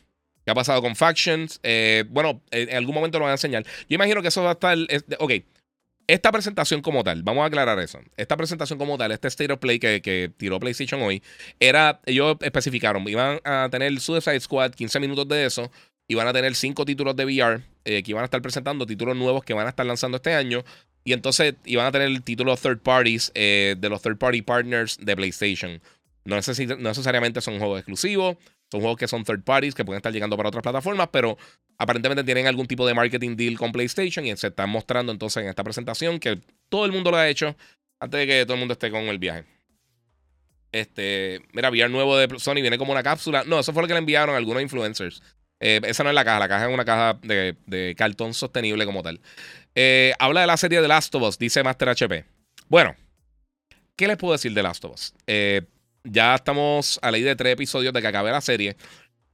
[0.44, 1.62] ¿Qué ha pasado con Factions?
[1.64, 3.64] Eh, bueno, en algún momento lo van a enseñar.
[3.88, 4.78] Yo imagino que eso va a estar.
[5.20, 5.32] ok.
[6.08, 8.00] Esta presentación como tal, vamos a aclarar eso.
[8.16, 11.24] Esta presentación como tal, este State of Play que, que tiró PlayStation hoy,
[11.60, 15.72] era, ellos especificaron, iban a tener Suicide Squad, 15 minutos de eso,
[16.08, 19.16] y van a tener cinco títulos de VR eh, que iban a estar presentando, títulos
[19.16, 20.64] nuevos que van a estar lanzando este año.
[21.04, 24.98] Y entonces iban a tener el título third parties eh, de los third party partners
[25.00, 25.82] de PlayStation.
[26.24, 28.38] No, necesariamente son juegos exclusivos,
[28.72, 31.38] son juegos que son third parties que pueden estar llegando para otras plataformas, pero
[31.78, 35.50] aparentemente tienen algún tipo de marketing deal con PlayStation y se están mostrando entonces en
[35.50, 36.40] esta presentación que
[36.70, 37.56] todo el mundo lo ha hecho
[38.00, 39.46] antes de que todo el mundo esté con el viaje.
[40.72, 43.44] Este, mira, VR nuevo de Sony viene como una cápsula.
[43.46, 45.22] No, eso fue lo que le enviaron algunos influencers.
[45.60, 49.04] Eh, esa no es la caja, la caja es una caja de, cartón sostenible como
[49.04, 49.20] tal.
[49.74, 52.26] Eh, habla de la serie de Last of Us, dice Master HP.
[52.68, 52.96] Bueno,
[53.96, 55.14] ¿qué les puedo decir de Last of Us?
[55.28, 55.62] Eh,
[56.04, 58.76] ya estamos a la ley de tres episodios de que acabe la serie.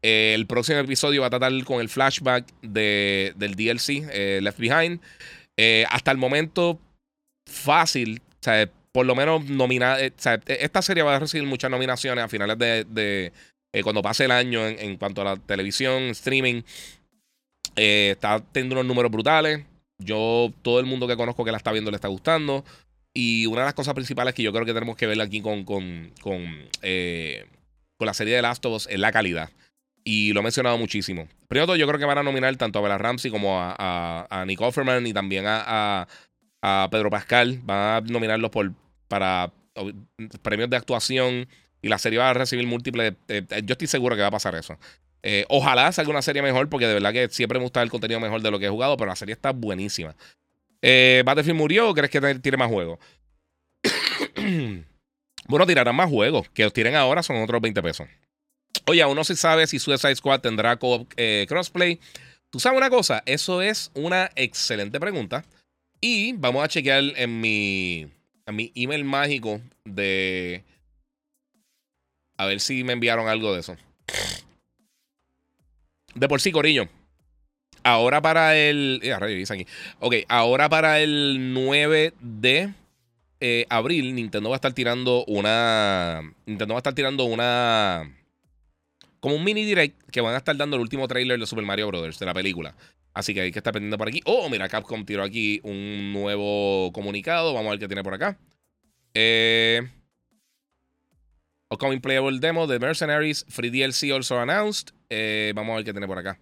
[0.01, 4.99] el próximo episodio va a tratar con el flashback de, del DLC, Left Behind.
[5.89, 6.80] hasta el momento,
[7.45, 9.99] fácil, o sea, por lo menos nominada.
[10.01, 13.32] esta serie va a recibir muchas nominaciones a finales de
[13.74, 16.63] eh, cuando pase el año en, cuanto a la televisión, streaming,
[17.76, 19.65] eh, está teniendo unos números brutales.
[19.97, 22.65] Yo, todo el mundo que conozco que la está viendo le está gustando.
[23.13, 25.63] Y una de las cosas principales que yo creo que tenemos que ver aquí con,
[25.63, 26.41] con, con,
[26.82, 27.45] eh,
[27.97, 29.49] con la serie de Last of Us es la calidad.
[30.03, 31.28] Y lo he mencionado muchísimo.
[31.47, 35.05] Primero, yo creo que van a nominar tanto a Bella Ramsey como a, Nick Offerman
[35.05, 36.07] y también a,
[36.61, 37.59] a, Pedro Pascal.
[37.63, 38.74] Van a nominarlos por,
[39.07, 39.51] para
[40.41, 41.47] premios de actuación
[41.82, 43.14] y la serie va a recibir múltiples.
[43.28, 44.78] Eh, eh, yo estoy seguro que va a pasar eso.
[45.24, 48.20] Eh, ojalá salga una serie mejor, porque de verdad que siempre me gusta el contenido
[48.20, 50.16] mejor de lo que he jugado, pero la serie está buenísima.
[50.82, 53.00] ¿Battlefield murió o crees que tiene más juegos?
[55.48, 56.50] bueno, tirarán más juegos.
[56.50, 58.08] Que los tiren ahora son otros 20 pesos.
[58.88, 62.00] Oye, aún no se sabe si Suicide Squad tendrá crossplay.
[62.50, 63.22] ¿Tú sabes una cosa?
[63.28, 65.46] Eso es una excelente pregunta.
[66.00, 68.08] Y vamos a chequear en mi,
[68.48, 70.64] en mi email mágico de
[72.42, 73.78] a ver si me enviaron algo de eso.
[76.16, 76.89] De por sí, Corillo.
[77.84, 79.00] Ahora para el.
[79.48, 79.68] aquí.
[80.00, 82.74] Ok, ahora para el 9 de
[83.39, 86.34] eh, abril, Nintendo va a estar tirando una.
[86.48, 88.12] Nintendo va a estar tirando una.
[89.20, 91.89] Como un mini direct que van a estar dando el último trailer de Super Mario
[91.89, 92.76] Brothers, de la película.
[93.14, 94.22] Así que hay que estar pendiente por aquí.
[94.26, 97.54] Oh, mira, Capcom tiró aquí un nuevo comunicado.
[97.54, 98.39] Vamos a ver qué tiene por acá.
[99.14, 99.88] Eh.
[101.72, 104.93] Upcoming Playable Demo de Mercenaries, Free DLC also announced.
[105.09, 106.38] Eh, vamos a ver qué tiene por acá.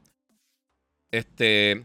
[1.12, 1.84] Este.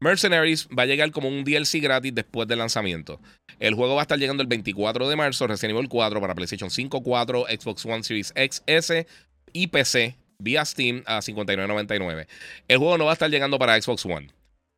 [0.00, 3.20] Mercenaries va a llegar como un DLC gratis después del lanzamiento.
[3.58, 6.70] El juego va a estar llegando el 24 de marzo, Resident Evil 4 para PlayStation
[6.70, 9.06] 5, 4, Xbox One Series X, S
[9.54, 12.26] y PC vía Steam a 59.99.
[12.68, 14.28] El juego no va a estar llegando para Xbox One.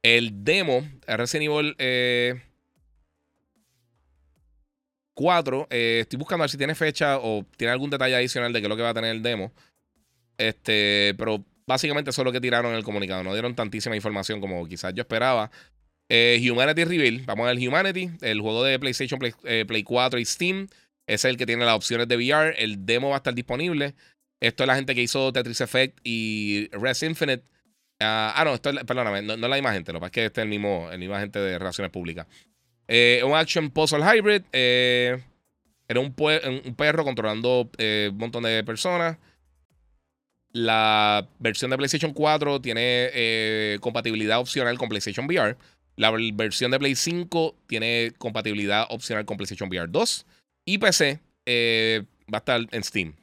[0.02, 2.40] El demo, Resident Evil eh,
[5.16, 8.60] 4, eh, estoy buscando a ver si tiene fecha o tiene algún detalle adicional de
[8.60, 9.50] qué es lo que va a tener el demo.
[10.36, 13.24] Este, pero básicamente eso es lo que tiraron en el comunicado.
[13.24, 15.50] No dieron tantísima información como quizás yo esperaba.
[16.10, 17.22] Eh, Humanity Reveal.
[17.24, 20.68] Vamos a ver Humanity, el juego de PlayStation, Play, 4 y Steam.
[21.06, 22.54] Es el que tiene las opciones de VR.
[22.62, 23.94] El demo va a estar disponible.
[24.40, 27.42] Esto es la gente que hizo Tetris Effect y Res Infinite.
[28.00, 29.94] ah, ah no, esto es, perdóname, no, no, es la misma gente.
[29.94, 32.26] Lo que pasa es que este es el mismo, el mismo agente de Relaciones Públicas.
[32.88, 34.42] Eh, un action puzzle hybrid.
[34.52, 35.22] Eh,
[35.88, 39.18] era un, perro controlando eh, un montón de personas.
[40.52, 45.56] la versión de PlayStation 4 tiene compatibilidad opcional con PlayStation VR.
[45.96, 50.26] La versión de Play 5 tiene compatibilidad opcional con PlayStation VR 2.
[50.66, 51.20] Y PC
[52.32, 53.14] va a estar en Steam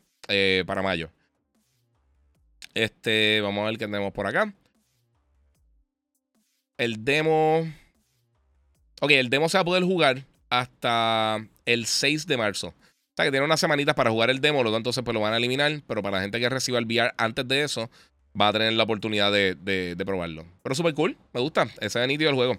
[0.66, 1.10] para mayo.
[2.74, 4.54] Este, vamos a ver qué tenemos por acá.
[6.78, 7.68] El demo.
[9.04, 12.70] Ok, el demo se va a poder jugar hasta el 6 de marzo.
[12.70, 15.34] O sea que tiene unas semanitas para jugar el demo, lo entonces pues lo van
[15.34, 15.82] a eliminar.
[15.86, 17.90] Pero para la gente que reciba el VR antes de eso,
[18.40, 20.46] va a tener la oportunidad de, probarlo.
[20.64, 21.68] Pero súper cool, me gusta.
[21.82, 22.58] Ese es nítido del juego.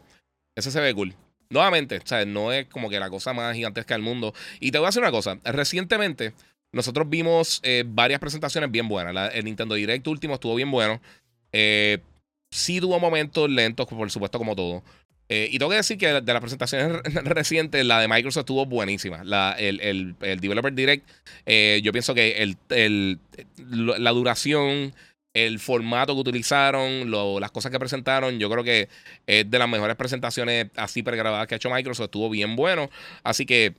[0.54, 1.14] Ese se ve cool.
[1.48, 4.34] Nuevamente, o sea, no es como que la cosa más gigantesca del mundo.
[4.60, 5.38] Y te voy a decir una cosa.
[5.44, 6.34] Recientemente,
[6.72, 9.32] nosotros vimos eh, varias presentaciones bien buenas.
[9.32, 11.00] el Nintendo Direct último estuvo bien bueno.
[11.52, 12.00] Eh,
[12.50, 14.82] sí tuvo momentos lentos, por supuesto, como todo.
[15.28, 19.22] Eh, y tengo que decir que de las presentaciones recientes, la de Microsoft estuvo buenísima.
[19.58, 21.08] el, Developer Direct,
[21.82, 23.18] yo pienso que el,
[23.58, 24.94] la duración,
[25.32, 27.10] el formato que utilizaron,
[27.40, 28.88] las cosas que presentaron, yo creo que
[29.26, 32.06] es de las mejores presentaciones así pregrabadas que ha hecho Microsoft.
[32.06, 32.90] Estuvo bien bueno.
[33.22, 33.74] Así que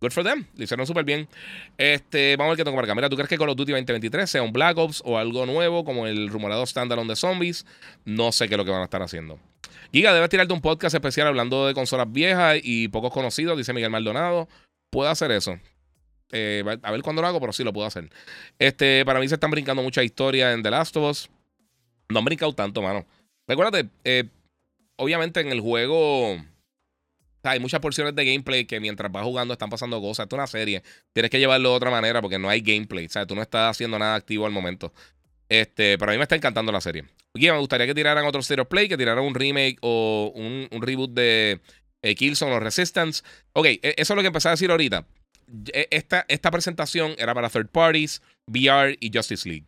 [0.00, 0.46] Good for them.
[0.56, 1.28] Lo hicieron súper bien.
[1.76, 2.94] Este, vamos a ver qué tengo por acá.
[2.94, 5.84] Mira, ¿tú crees que Call of Duty 2023 sea un Black Ops o algo nuevo
[5.84, 7.66] como el rumorado standalone de zombies?
[8.06, 9.38] No sé qué es lo que van a estar haciendo.
[9.92, 13.90] Giga, debes tirarte un podcast especial hablando de consolas viejas y pocos conocidos, dice Miguel
[13.90, 14.48] Maldonado.
[14.90, 15.58] Puedo hacer eso.
[16.32, 18.08] Eh, a ver cuándo lo hago, pero sí lo puedo hacer.
[18.58, 21.30] Este, para mí se están brincando muchas historias en The Last of Us.
[22.08, 23.06] No han brincado tanto, mano.
[23.46, 24.24] Recuérdate, eh,
[24.96, 26.36] obviamente en el juego
[27.42, 30.24] hay muchas porciones de gameplay que mientras vas jugando están pasando cosas.
[30.24, 30.82] Esto es una serie.
[31.12, 33.06] Tienes que llevarlo de otra manera porque no hay gameplay.
[33.06, 34.92] O sea, tú no estás haciendo nada activo al momento.
[35.50, 37.04] Este, pero a mí me está encantando la serie.
[37.34, 41.60] me gustaría que tiraran otro Zero Play, que tiraran un remake o un, reboot de
[42.02, 43.24] eh, Killzone o Resistance.
[43.52, 45.04] Ok, e, eso es lo que empecé a decir ahorita.
[45.72, 49.66] E, esta, esta presentación era para third parties, VR y Justice League.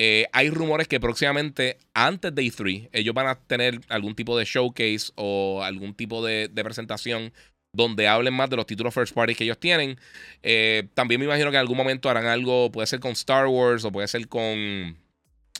[0.00, 4.44] Eh, hay rumores que próximamente, antes de E3, ellos van a tener algún tipo de
[4.44, 7.32] showcase o algún tipo de, presentación
[7.74, 9.98] donde hablen más de los títulos first party que ellos tienen.
[10.44, 13.84] Eh, también me imagino que en algún momento harán algo, puede ser con Star Wars
[13.84, 14.96] o puede ser con,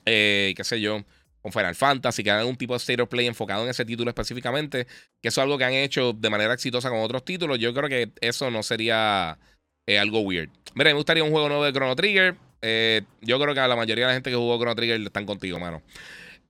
[0.05, 1.05] eh, qué sé yo,
[1.43, 4.11] con Final Fantasy, que hagan un tipo de state of play enfocado en ese título
[4.11, 4.87] específicamente,
[5.21, 7.59] que eso es algo que han hecho de manera exitosa con otros títulos.
[7.59, 9.39] Yo creo que eso no sería
[9.97, 10.51] algo weird.
[10.75, 12.37] Mira, me gustaría un juego nuevo de Chrono Trigger.
[12.61, 15.27] Eh, yo creo que a la mayoría de la gente que jugó Chrono Trigger están
[15.27, 15.83] contigo, mano.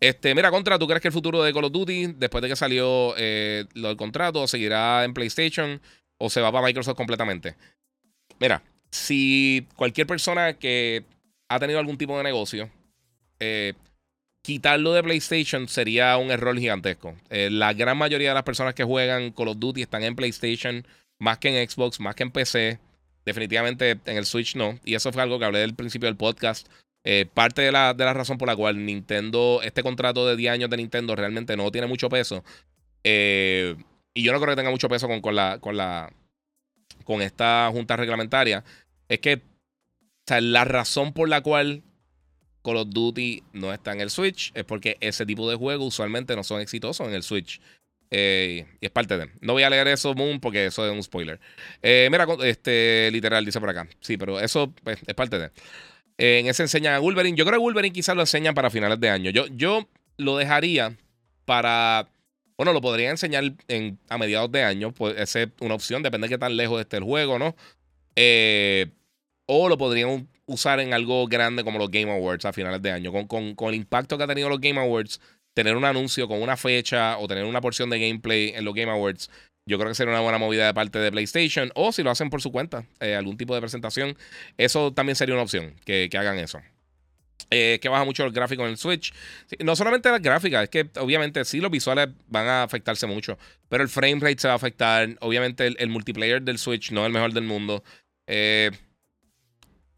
[0.01, 2.57] Este, mira, Contra, ¿tú crees que el futuro de Call of Duty, después de que
[2.57, 5.81] salió eh, lo del contrato, seguirá en PlayStation
[6.19, 7.57] o se va para Microsoft completamente?
[8.39, 11.05] Mira, si cualquier persona que
[11.49, 12.71] ha tenido algún tipo de negocio,
[13.41, 13.75] eh,
[14.43, 17.15] quitarlo de PlayStation sería un error gigantesco.
[17.31, 20.87] la gran mayoría de las personas que juegan Call of Duty están en PlayStation,
[21.19, 22.79] más que en Xbox, más que en PC.
[23.25, 24.79] Definitivamente en el Switch no.
[24.85, 26.67] Y eso fue algo que hablé del principio del podcast.
[27.05, 30.53] Eh, parte de la, de la, razón por la cual Nintendo, este contrato de 10
[30.53, 32.45] años de Nintendo realmente no tiene mucho peso.
[33.05, 33.77] Eh,
[34.15, 36.13] y yo no creo que tenga mucho peso con, con, la, con, la,
[37.05, 38.65] con esta junta reglamentaria.
[39.09, 39.43] Es que
[40.29, 41.83] la razón por la cual
[42.63, 46.35] Call of Duty no está en el Switch es porque ese tipo de juegos usualmente
[46.37, 47.61] no son exitosos en el Switch.
[48.11, 49.31] Eh, y es parte de.
[49.41, 51.39] No voy a leer eso, Moon, porque eso es un spoiler.
[51.83, 53.87] Eh, mira, este, literal, dice por acá.
[54.01, 55.51] Sí, pero eso pues, es parte de.
[56.17, 57.37] Eh, en ese enseñan a Wolverine.
[57.37, 59.31] Yo creo que Wolverine quizás lo enseñan para finales de año.
[59.31, 60.97] Yo, yo lo dejaría
[61.45, 62.09] para.
[62.57, 64.93] Bueno, lo podría enseñar en, a mediados de año.
[64.93, 67.55] Puede ser una opción, depende de qué tan lejos esté el juego, ¿no?
[69.51, 73.13] o lo podrían usar en algo grande como los Game Awards a finales de año.
[73.13, 75.21] Con, con, con el impacto que ha tenido los Game Awards
[75.59, 78.93] tener un anuncio con una fecha o tener una porción de gameplay en los Game
[78.93, 79.29] Awards,
[79.67, 81.73] yo creo que sería una buena movida de parte de PlayStation.
[81.75, 84.17] O si lo hacen por su cuenta, eh, algún tipo de presentación,
[84.57, 86.61] eso también sería una opción, que, hagan eso.
[87.51, 89.13] Eh, que baja mucho el gráfico en el Switch.
[89.59, 93.37] no solamente las gráficas, es que obviamente sí los visuales van a afectarse mucho,
[93.69, 95.17] pero el frame rate se va a afectar.
[95.21, 97.83] Obviamente el, multiplayer del Switch no es el mejor del mundo.
[98.29, 98.71] Eh,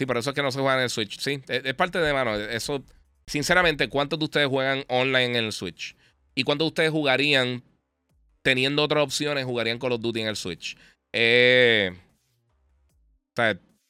[0.01, 1.19] sí, por eso es que no se juega en el Switch.
[1.21, 2.35] Sí, es parte de mano.
[2.35, 2.83] Eso
[3.31, 5.95] Sinceramente, ¿cuántos de ustedes juegan online en el Switch?
[6.35, 7.63] ¿Y cuántos de ustedes jugarían
[8.43, 10.77] teniendo otras opciones, jugarían Call of Duty en el Switch?
[11.13, 11.93] Eh,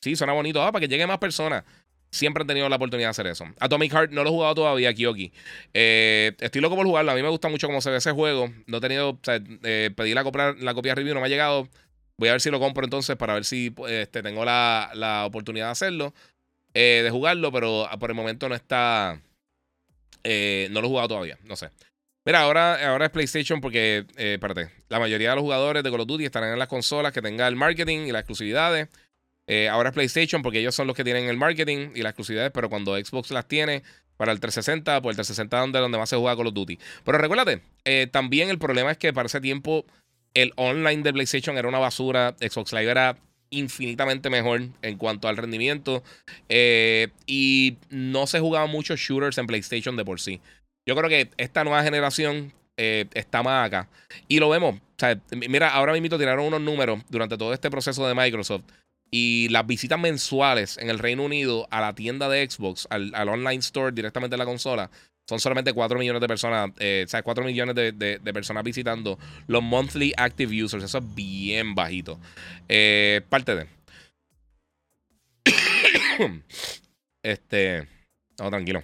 [0.02, 0.62] sí, suena bonito.
[0.62, 1.64] Ah, para que lleguen más personas.
[2.10, 3.46] Siempre han tenido la oportunidad de hacer eso.
[3.60, 5.32] Atomic Heart no lo he jugado todavía, Kyoki.
[5.72, 7.12] Eh, estoy loco por jugarlo.
[7.12, 8.52] A mí me gusta mucho cómo se ve ese juego.
[8.66, 9.10] No he tenido.
[9.10, 11.66] O sea, eh, pedí la, copia, la copia review, no me ha llegado.
[12.20, 15.66] Voy a ver si lo compro entonces para ver si este, tengo la, la, oportunidad
[15.66, 16.14] de hacerlo.
[16.72, 19.20] de jugarlo, pero por el momento no está.
[20.22, 21.70] Eh, no lo he jugado todavía, no sé.
[22.24, 26.00] Mira, ahora, ahora es PlayStation porque, eh, espérate, la mayoría de los jugadores de Call
[26.00, 28.88] of Duty estarán en las consolas que tengan el marketing y las exclusividades.
[29.46, 32.52] Eh, ahora es PlayStation porque ellos son los que tienen el marketing y las exclusividades,
[32.52, 33.82] pero cuando Xbox las tiene
[34.18, 36.78] para el 360, pues el 360 es donde, donde más se juega Call of Duty.
[37.04, 39.86] Pero recuérdate, eh, también el problema es que para ese tiempo
[40.34, 43.16] el online de PlayStation era una basura, Xbox Live era
[43.50, 46.04] infinitamente mejor en cuanto al rendimiento
[46.48, 50.40] eh, y no se jugaban muchos shooters en PlayStation de por sí.
[50.86, 53.88] Yo creo que esta nueva generación está más acá.
[54.26, 54.76] Y lo vemos.
[54.76, 58.62] O sea, mira, ahora mismo tiraron unos números durante todo este proceso de Microsoft
[59.10, 63.58] y las visitas mensuales en el Reino Unido a la tienda de Xbox, al, online
[63.58, 64.90] store directamente de la consola,
[65.30, 69.16] son solamente 4 millones de personas, eh, o sea, 4 millones de, personas visitando
[69.46, 70.82] los monthly active users.
[70.82, 72.18] Eso es bien bajito.
[72.68, 73.66] Eh, parte de.
[77.22, 77.86] este.
[78.40, 78.82] No, tranquilo.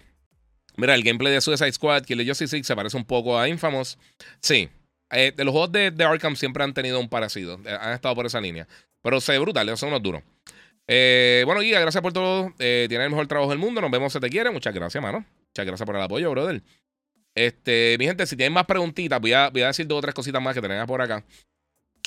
[0.76, 3.98] Mira, el gameplay de Suicide Squad, Killer Justice 6, se parece un poco a Infamous.
[4.40, 4.68] Sí.
[5.10, 7.58] Eh, de los juegos de, de, Arkham siempre han tenido un parecido.
[7.80, 8.68] Han estado por esa línea.
[9.02, 10.22] Pero se ve brutal, son unos duros.
[10.86, 12.54] Eh, bueno, Guía, gracias por todo.
[12.60, 13.80] Eh, el mejor trabajo del mundo.
[13.80, 14.50] Nos vemos si te quiere.
[14.50, 15.24] Muchas gracias, mano.
[15.56, 16.62] Muchas gracias por el apoyo, brother.
[17.34, 20.14] Este, mi gente, si tienen más preguntitas, voy a, voy a decir dos o tres
[20.14, 21.24] cositas más que tenemos por acá.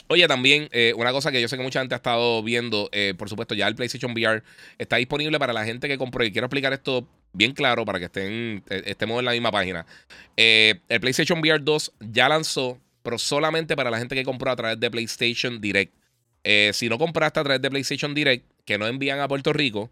[0.07, 3.27] Oye, también eh, una cosa que yo sé que mucha gente ha estado viendo, por
[3.27, 4.43] supuesto, ya el PlayStation VR
[4.77, 6.23] está disponible para la gente que compró.
[6.23, 9.85] Y quiero explicar esto bien claro para que estén, estemos en la misma página.
[10.35, 14.79] el PlayStation VR 2 ya lanzó, pero solamente para la gente que compró a través
[14.79, 15.93] de PlayStation Direct.
[16.43, 19.89] Eh, si no compraste a través de PlayStation Direct, que no envían a Puerto Rico,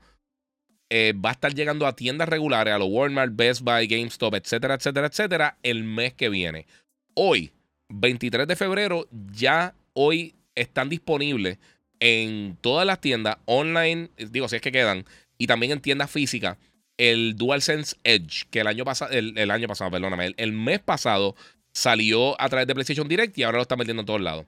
[0.90, 4.76] eh, va a estar llegando a tiendas regulares, a los Walmart, Best Buy, GameStop, etcétera,
[4.76, 6.66] etcétera, etcétera, el mes que viene.
[7.14, 7.52] Hoy,
[7.90, 11.58] 23 de febrero, ya hoy están disponibles
[12.00, 15.06] en todas las tiendas online, digo, si es que quedan,
[15.38, 16.58] y también en tiendas físicas,
[16.98, 21.36] el DualSense Edge, que el año pasado, el, año pasado, perdóname, el, mes pasado
[21.72, 24.46] salió a través de PlayStation Direct y ahora lo están metiendo en todos lados.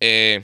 [0.00, 0.42] Eh,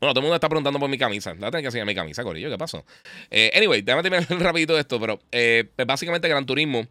[0.00, 1.34] bueno, todo el mundo está preguntando por mi camisa.
[1.34, 2.50] La tengo que enseñar mi camisa, Corillo.
[2.50, 2.84] ¿Qué pasó?
[3.30, 6.86] Eh, anyway, déjame terminar rapidito esto, pero eh, pues básicamente Gran Turismo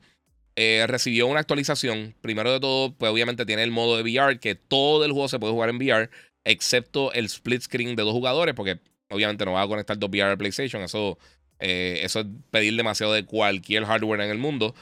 [0.56, 2.16] eh, recibió una actualización.
[2.22, 5.38] Primero de todo, pues obviamente tiene el modo de VR, que todo el juego se
[5.38, 6.10] puede jugar en VR,
[6.46, 8.80] excepto el split screen de dos jugadores, porque
[9.12, 10.82] obviamente no va a conectar dos VR a PlayStation.
[10.82, 11.20] Eso,
[11.60, 14.74] eso es pedir demasiado de cualquier hardware en el mundo.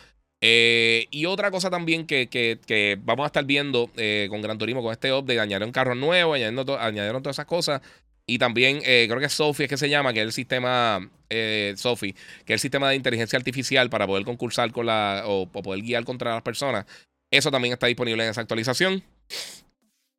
[0.41, 3.89] y otra cosa también que, que, vamos a estar viendo
[4.29, 7.81] con Gran Turismo, con este update, añadieron carros nuevos, añadieron todas esas cosas.
[8.25, 11.73] Y también eh, creo que Sophie es que se llama, que es el sistema, eh,
[11.75, 12.13] Sophie,
[12.45, 16.05] que es el sistema de inteligencia artificial para poder concursar con la, o, poder guiar
[16.05, 16.85] contra las personas.
[17.29, 19.03] Eso también está disponible en esa actualización.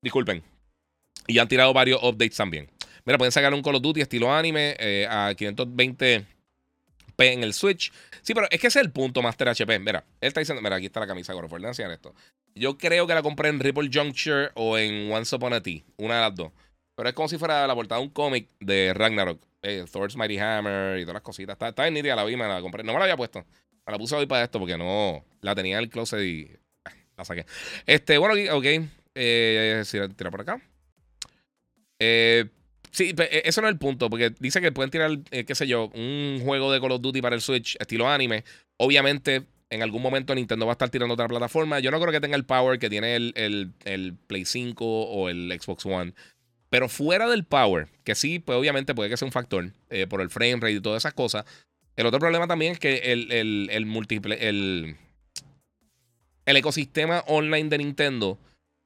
[0.03, 0.43] Disculpen.
[1.27, 2.71] Y han tirado varios updates también.
[3.07, 6.27] Mira, pueden sacar un Call of Duty estilo anime eh, a 520p
[7.19, 7.91] en el Switch.
[8.21, 9.79] Sí, pero es que ese es el punto, Master HP.
[9.79, 12.15] Mira, él está diciendo, mira, aquí está la camisa, enseñar esto.
[12.55, 16.17] Yo creo que la compré en Ripple Juncture o en Once Upon a T, una
[16.17, 16.53] de las dos.
[16.95, 19.41] Pero es como si fuera la portada de un cómic de Ragnarok.
[19.63, 21.55] Eh, Thor's Mighty Hammer y todas las cositas.
[21.55, 22.85] Está, está en nítida, la vi, me la compré.
[22.85, 23.45] No me la había puesto.
[23.87, 26.51] Me la puse hoy para esto porque no la tenía en el closet y
[26.85, 27.47] ah, la saqué.
[27.87, 28.67] Este, bueno, ok.
[29.15, 29.83] Eh,
[30.17, 30.61] tira por acá.
[31.99, 32.47] Eh,
[32.91, 35.67] sí, e, eso no es el punto, porque dice que pueden tirar, eh, qué sé
[35.67, 38.45] yo, un juego de Call of Duty para el Switch estilo anime.
[38.77, 41.81] Obviamente, en algún momento Nintendo va a estar tirando otra plataforma.
[41.81, 45.29] Yo no creo que tenga el power que tiene el, el, el Play 5 o
[45.29, 46.15] el Xbox One
[46.75, 50.21] pero fuera del power, que sí, pues obviamente puede que sea un factor eh, por
[50.21, 51.45] el frame rate y todas esas cosas.
[51.95, 54.97] El otro problema también es que el, el, el múltiple, el,
[56.45, 58.41] el ecosistema online de Nintendo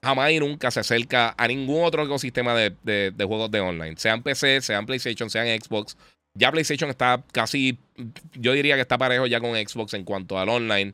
[0.04, 3.96] jamás y nunca se acerca a ningún otro ecosistema de, de, juegos de online.
[3.96, 5.96] Sean PC, sean PlayStation, sean Xbox.
[6.34, 7.78] Ya PlayStation está casi,
[8.34, 10.92] yo diría que está parejo ya con Xbox en cuanto al online.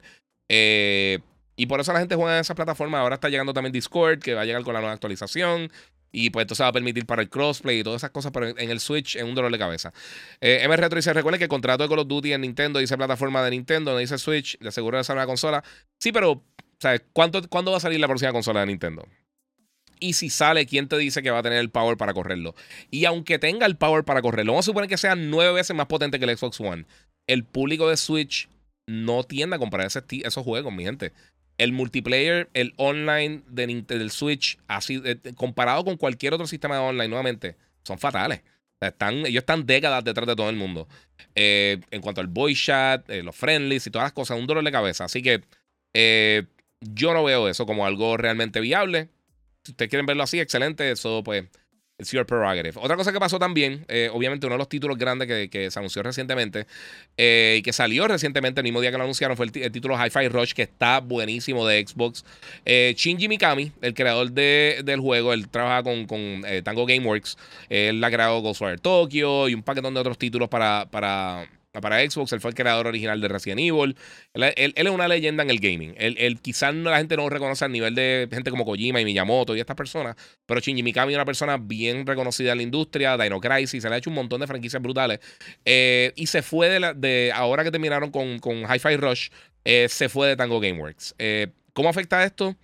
[0.49, 1.19] Eh,
[1.57, 3.01] y por eso la gente juega en esas plataformas.
[3.01, 5.73] Ahora está llegando también Discord, que va a llegar con la nueva actualización.
[6.17, 8.47] Y pues esto se va a permitir para el crossplay y todas esas cosas, pero
[8.47, 9.93] en el Switch es un dolor de cabeza.
[10.41, 13.43] Eh, Retro dice: Recuerden que el contrato de Call of Duty en Nintendo dice plataforma
[13.43, 15.65] de Nintendo, no dice Switch, le aseguro de salir la consola.
[15.99, 16.45] Sí, pero,
[16.79, 17.03] ¿sabes?
[17.13, 19.09] ¿Cuánto, ¿Cuándo va a salir la próxima consola de Nintendo?
[19.99, 22.55] Y si sale, ¿quién te dice que va a tener el power para correrlo?
[22.93, 25.87] Y aunque tenga el power para correrlo, vamos a suponer que sea nueve veces más
[25.87, 26.87] potente que el Xbox One.
[27.27, 28.49] El público de Switch
[28.87, 31.13] no tiende a comprar esos juegos, mi gente
[31.59, 36.83] el multiplayer, el online de, del Switch, así, eh, comparado con cualquier otro sistema de
[36.83, 38.43] online, nuevamente, son fatales.
[38.81, 40.89] están, ellos están décadas detrás de todo el mundo.
[41.35, 44.65] Eh, en cuanto al voice chat, eh, los friendlies y todas las cosas, un dolor
[44.65, 45.05] de cabeza.
[45.05, 45.43] Así que
[46.81, 49.09] yo no veo eso como algo realmente viable.
[49.63, 50.91] Si ustedes quieren verlo así, excelente.
[50.91, 51.45] Eso, pues,
[51.97, 52.77] It's your prerogative.
[52.81, 56.03] Otra cosa que pasó también, eh, obviamente uno de los títulos grandes que, se anunció
[56.03, 56.67] recientemente
[57.17, 60.27] eh, y que salió recientemente el mismo día que lo anunciaron fue el, título Hi-Fi
[60.27, 62.25] Rush, que está buenísimo de Xbox.
[62.65, 67.39] Eh, Shinji Mikami, el creador del juego, él trabaja con, con Tango Gameworks.
[67.69, 71.49] Él ha creado Ghostwire Tokyo y un paquetón de otros títulos para, para
[71.81, 73.97] para Xbox, él fue el creador original de Resident Evil.
[74.35, 75.95] Él, es una leyenda en el gaming.
[75.97, 79.57] Él, quizás la gente no lo reconoce a nivel de gente como Kojima y Miyamoto
[79.57, 80.17] y estas personas,
[80.47, 83.97] pero Shinji Mikami es una persona bien reconocida en la industria, Dino Crisis, se le
[83.97, 85.21] ha hecho un montón de franquicias brutales.
[85.65, 89.29] Eh, y se fue de, la, de, ahora que terminaron con, con Hi-Fi Rush,
[89.65, 91.15] eh, se fue de Tango Gameworks.
[91.19, 92.57] Eh, ¿Cómo afecta esto?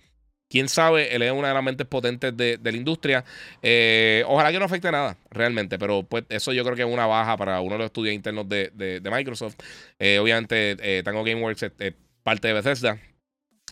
[0.51, 3.23] Quién sabe, él es una de las mentes potentes de, la industria.
[3.61, 7.07] Eh, ojalá que no afecte nada, realmente, pero pues eso yo creo que es una
[7.07, 9.55] baja para uno de los estudios internos de, Microsoft.
[9.97, 12.99] Eh, obviamente, eh, Tango Gameworks es, parte de Bethesda.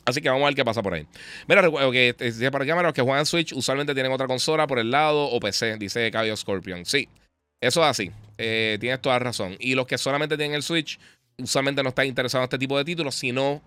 [0.06, 1.06] Así que vamos a ver qué pasa por ahí.
[1.48, 1.62] Mira,
[1.92, 5.40] que dice para cámaras que juegan Switch usualmente tienen otra consola por el lado o
[5.40, 6.86] PC, dice Cabio Scorpion.
[6.86, 7.08] Sí,
[7.62, 8.12] eso es así.
[8.38, 9.58] tienes toda razón.
[9.60, 10.98] Y los que solamente tienen el Switch
[11.38, 13.62] usualmente no están interesados en este tipo de títulos, sino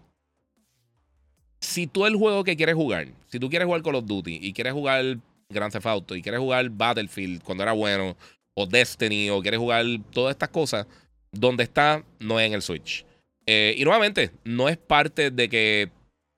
[1.62, 4.52] si tú el juego que quieres jugar, si tú quieres jugar Call of Duty y
[4.52, 8.16] quieres jugar Grand Theft Auto y quieres jugar Battlefield cuando era bueno,
[8.54, 10.86] o Destiny, o quieres jugar todas estas cosas,
[11.30, 13.06] donde está no es en el Switch.
[13.46, 15.90] Eh, y nuevamente, no es parte de que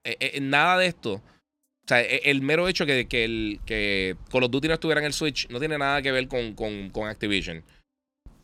[0.05, 1.15] eh, eh, nada de esto.
[1.15, 5.13] O sea, e, el mero hecho que, que, Call of Duty no estuviera en el
[5.13, 7.65] Switch no tiene nada que ver con, con, con Activision.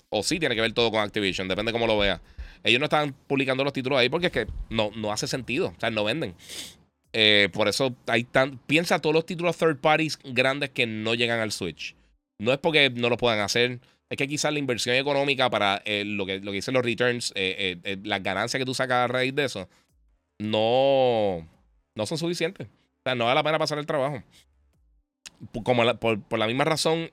[0.08, 2.20] O sí tiene que ver todo con Activision, depende cómo lo veas.
[2.64, 5.68] Ellos no están publicando los títulos ahí porque es que no, no hace sentido.
[5.68, 6.34] O sea, no venden.
[7.12, 8.58] Eh, por eso hay tan.
[8.66, 11.96] Piensa todos los títulos third parties grandes que no llegan al Switch.
[12.38, 13.80] No es porque no lo puedan hacer.
[14.08, 17.32] Es que quizás la inversión económica para eh, lo, que, lo que dicen los returns,
[17.36, 19.68] eh, las ganancias que tú sacas a raíz de eso,
[20.38, 21.46] no,
[21.94, 22.66] no son suficientes.
[22.66, 24.22] O sea, no vale la pena pasar el trabajo.
[25.62, 27.10] Como por, por, la misma razón,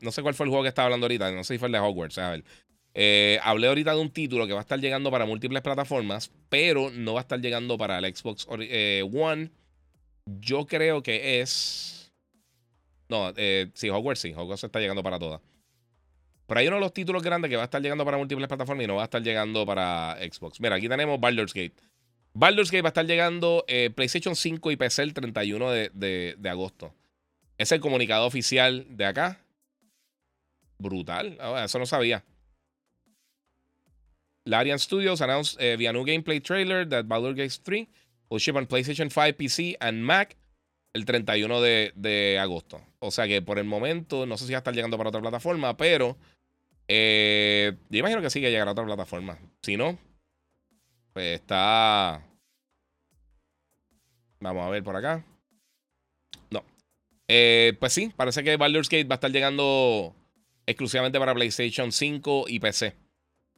[0.00, 1.72] no sé cuál fue el juego que estaba hablando ahorita, no sé si fue el
[1.72, 2.18] de Hogwarts.
[2.18, 2.44] A ver.
[2.98, 6.90] Eh, hablé ahorita de un título que va a estar llegando para múltiples plataformas, pero
[6.90, 9.50] no va a estar llegando para el Xbox eh, One.
[10.40, 12.10] Yo creo que es.
[13.10, 15.42] No, eh, sí, Hogwarts sí, Hogwarts está llegando para todas.
[16.46, 18.84] Pero hay uno de los títulos grandes que va a estar llegando para múltiples plataformas
[18.84, 20.58] y no va a estar llegando para Xbox.
[20.58, 21.74] Mira, aquí tenemos Baldur's Gate.
[22.32, 23.62] Baldur's Gate va a estar llegando
[23.94, 26.94] PlayStation 5 y PC el 31 de, de agosto.
[27.58, 29.44] Es el comunicado oficial de acá.
[30.78, 31.36] Brutal.
[31.40, 32.24] Ah, eso no sabía.
[34.46, 37.88] Larian Studios announced uh, via new gameplay trailer that Baldur's Gate 3
[38.30, 40.36] will ship on PlayStation 5, PC and Mac
[40.94, 42.80] el 31 de, de, agosto.
[43.00, 45.20] O sea que por el momento, no sé si va a estar llegando para otra
[45.20, 46.16] plataforma, pero
[46.88, 49.38] eh, yo imagino que sí que llegará a otra plataforma.
[49.62, 49.98] Si no,
[51.12, 52.24] pues está.
[54.40, 55.24] Vamos a ver por acá.
[56.50, 56.64] No.
[57.26, 60.14] Eh, pues sí, parece que Baldur's Gate va a estar llegando
[60.66, 63.05] exclusivamente para PlayStation 5 y PC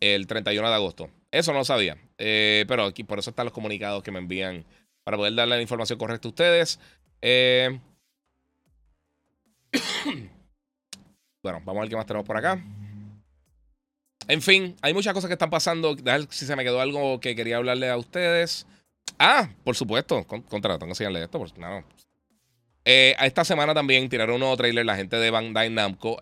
[0.01, 1.11] el 31 de agosto.
[1.31, 1.97] Eso no lo sabía.
[2.19, 4.65] Eh, pero aquí por eso están los comunicados que me envían
[5.05, 6.81] para poder darle la información correcta a ustedes.
[7.21, 7.79] Eh,
[11.43, 12.63] bueno, vamos a ver qué más tenemos por acá.
[14.27, 15.97] En fin, hay muchas cosas que están pasando.
[15.97, 18.67] Ver si se me quedó algo que quería hablarle a ustedes.
[19.19, 20.27] Ah, por supuesto.
[20.27, 21.39] contra, tengo que enseñarle esto.
[21.39, 21.85] Por, no,
[22.85, 26.19] eh, esta semana también tiraron un nuevo trailer la gente de Bandai Namco.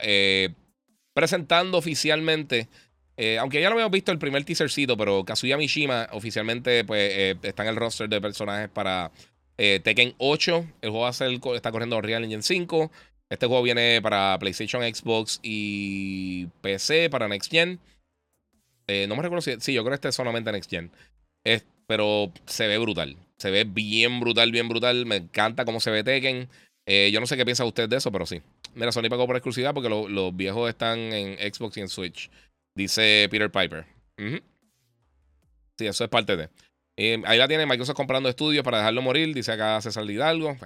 [1.14, 2.68] presentando oficialmente
[3.17, 7.37] eh, aunque ya lo habíamos visto el primer teasercito, pero Kazuya Mishima oficialmente pues, eh,
[7.43, 9.11] está en el roster de personajes para
[9.57, 10.67] eh, Tekken 8.
[10.83, 12.91] El juego va a ser, está corriendo Real Engine 5.
[13.31, 17.81] Este juego viene para PlayStation, Xbox y PC para Next Gen.
[18.89, 19.59] no me recuerdo si.
[19.61, 20.91] Sí, yo creo que este es solamente Next Gen.
[21.87, 23.17] pero se ve brutal.
[23.39, 25.07] Se ve bien brutal, bien brutal.
[25.07, 26.49] Me encanta cómo se ve Tekken.
[26.87, 28.43] yo no sé qué piensa usted de eso, pero sí.
[28.75, 32.31] Mira, Sony pagó por exclusividad porque los viejos están en Xbox y en Switch.
[32.77, 33.87] Dice Peter Piper.
[35.79, 36.51] Sí, eso es parte de.
[36.99, 39.35] Eh, ahí la tiene Microsoft comprando estudios para dejarlo morir.
[39.35, 40.57] Dice acá César Hidalgo.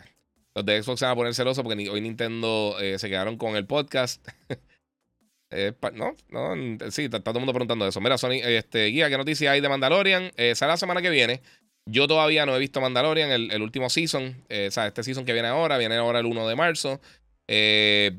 [0.55, 3.55] los de Xbox se van a poner celosos porque hoy Nintendo eh, se quedaron con
[3.57, 4.27] el podcast.
[5.95, 8.01] no, no, sí, está, todo el mundo preguntando eso.
[8.01, 10.33] Mira, Sony, este, guía, ¿qué noticia hay de Mandalorian?
[10.37, 11.43] Eh, sale la semana que viene.
[11.87, 14.45] Yo todavía no he visto Mandalorian, el, último season.
[14.49, 17.01] o sea, este season que viene ahora, viene ahora el 1 de marzo.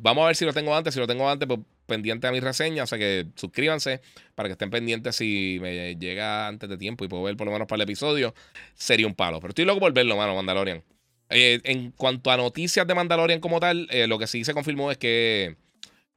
[0.01, 0.93] vamos a ver si lo tengo antes.
[0.93, 1.59] Si lo tengo antes, pues
[1.91, 3.99] pendiente a mi reseña, o sea que suscríbanse
[4.33, 7.51] para que estén pendientes si me llega antes de tiempo y puedo ver por lo
[7.51, 8.33] menos para el episodio.
[8.73, 9.41] Sería un palo.
[9.41, 10.81] Pero estoy loco por verlo, mano, Mandalorian.
[11.29, 14.89] Eh, en cuanto a noticias de Mandalorian como tal, eh, lo que sí se confirmó
[14.89, 15.57] es que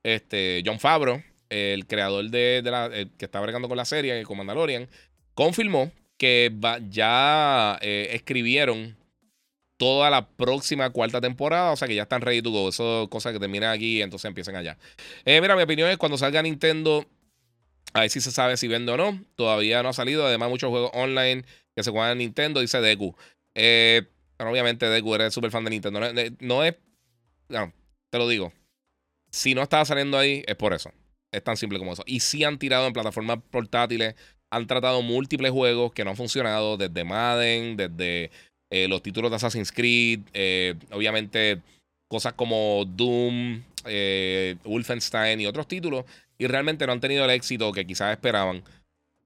[0.05, 1.21] este, John Favreau,
[1.51, 4.89] el creador de, la eh, que está bregando con la serie, con Mandalorian,
[5.35, 6.53] confirmó que
[6.89, 8.97] ya escribieron
[9.77, 11.73] toda la próxima cuarta temporada.
[11.73, 12.69] O sea que ya están ready to go.
[12.69, 14.79] Eso cosas que terminan aquí y entonces empiezan allá.
[15.25, 17.07] Eh, mira, mi opinión es cuando salga Nintendo.
[17.93, 19.23] A ver si se sabe si vende o no.
[19.37, 20.27] Todavía no ha salido.
[20.27, 21.45] Además, muchos juegos online
[21.77, 23.17] que se juegan en Nintendo, dice Deku.
[23.55, 24.03] Eh,
[24.39, 26.01] obviamente Deku eres súper fan de Nintendo.
[26.41, 26.75] No, es.
[27.49, 27.73] No,
[28.11, 28.53] te lo digo.
[29.31, 30.93] Si no estaba saliendo ahí, es por eso.
[31.33, 32.03] Es tan simple como eso.
[32.07, 34.15] Y si han tirado en plataformas portátiles.
[34.51, 36.77] Han tratado múltiples juegos que no han funcionado.
[36.77, 38.31] Desde Madden, desde
[38.75, 40.21] eh, los títulos de Assassin's Creed.
[40.33, 41.61] Eh, obviamente,
[42.09, 43.63] cosas como Doom,
[44.65, 46.05] Wolfenstein y otros títulos.
[46.39, 48.63] Y realmente no han tenido el éxito que quizás esperaban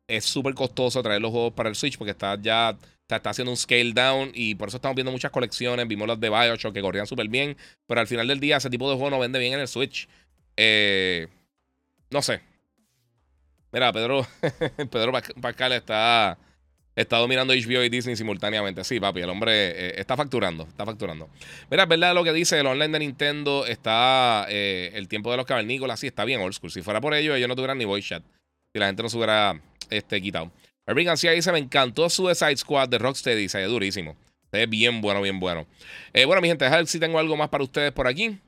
[0.09, 2.77] es súper costoso traer los juegos para el Switch porque está ya
[3.07, 5.87] está, haciendo un scale down y por eso estamos viendo muchas colecciones.
[5.87, 8.91] Vimos las de Bioshock que corrían súper bien, pero al final del día ese tipo
[8.91, 10.09] de juego no vende bien en el Switch.
[10.57, 11.29] Eh,
[12.11, 12.41] no sé.
[13.71, 14.27] Mira, Pedro,
[14.91, 16.39] Pedro Pascal está,
[17.01, 18.83] está dominando HBO y Disney simultáneamente.
[18.83, 21.29] Sí, papi, el hombre eh, está facturando, está facturando.
[21.71, 25.37] Mira, es verdad lo que dice el online de Nintendo, está eh, el tiempo de
[25.37, 26.73] los cavernícolas, sí, está bien old school.
[26.73, 28.25] Si fuera por ello, ellos no tuvieran ni voice chat.
[28.73, 30.51] Si la gente no se hubiera este, quitado.
[30.89, 33.49] Irving García dice: Me encantó Suicide Squad de Rocksteady.
[33.49, 34.17] Se ve durísimo.
[34.51, 35.67] Se ve bien bueno, bien bueno.
[36.13, 38.39] Eh, bueno, mi gente, ver si tengo algo más para ustedes por aquí.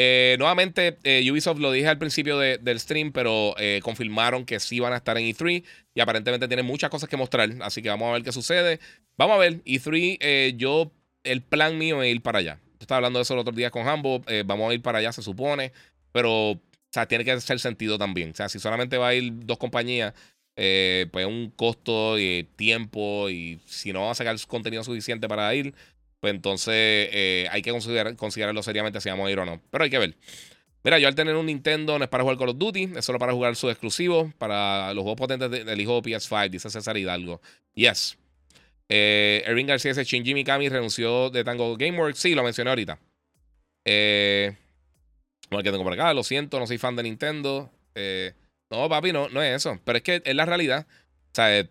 [0.00, 4.92] Eh, nuevamente, eh, Ubisoft lo dije al principio del stream, pero confirmaron que sí van
[4.92, 8.12] a estar en E3 y aparentemente tienen muchas cosas que mostrar, así que vamos a
[8.12, 8.78] ver qué sucede.
[9.16, 10.92] Vamos a ver, E3, yo,
[11.24, 12.60] el plan mío es ir para allá.
[12.74, 15.10] Yo estaba hablando de eso el otro día con Hambo, vamos a ir para allá,
[15.10, 15.72] se supone,
[16.12, 16.60] pero, o
[16.92, 18.30] sea, tiene que hacer sentido también.
[18.30, 20.14] O sea, si solamente va a ir dos compañías,
[20.60, 25.54] eh, pues un costo y tiempo y si no va a sacar contenido suficiente para
[25.54, 25.72] ir,
[26.20, 29.60] pues entonces eh, hay que considerar, considerarlo seriamente si vamos a ir o no.
[29.70, 30.16] Pero hay que ver.
[30.84, 33.18] Mira, yo al tener un Nintendo no es para jugar Call of Duty, es solo
[33.18, 37.40] para jugar sus exclusivos, para los juegos potentes del hijo PS5, dice César Hidalgo.
[37.74, 38.16] Yes.
[38.88, 42.18] Eh, Erwin García dice, Shinji Mikami renunció de Tango Gameworks.
[42.18, 42.98] Sí, lo mencioné ahorita.
[43.84, 44.56] Eh,
[45.50, 47.70] bueno, que tengo por acá, lo siento, no soy fan de Nintendo.
[47.94, 48.32] Eh,
[48.70, 49.80] no, papi, no, no es eso.
[49.84, 50.86] Pero es que es la realidad.
[50.88, 51.68] O sea, eh,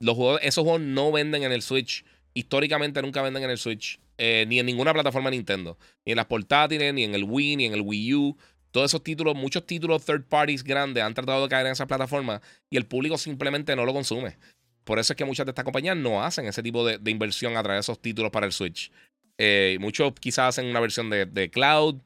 [0.00, 2.04] los juegos, esos juegos no venden en el Switch.
[2.34, 4.00] Históricamente nunca venden en el Switch.
[4.16, 5.78] Eh, ni en ninguna plataforma de Nintendo.
[6.04, 8.36] Ni en las portátiles, ni en el Wii, ni en el Wii U.
[8.70, 12.42] Todos esos títulos, muchos títulos third parties grandes han tratado de caer en esas plataformas
[12.68, 14.36] y el público simplemente no lo consume.
[14.84, 17.62] Por eso es que muchas de estas compañías no hacen ese tipo de, inversión a
[17.62, 18.90] través de esos títulos para el Switch.
[19.38, 22.00] Eh, muchos quizás hacen una versión de, de cloud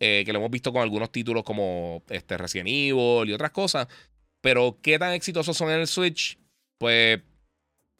[0.00, 3.88] eh, que lo hemos visto con algunos títulos como este Resident Evil y otras cosas.
[4.40, 6.38] Pero qué tan exitosos son en el Switch,
[6.78, 7.20] pues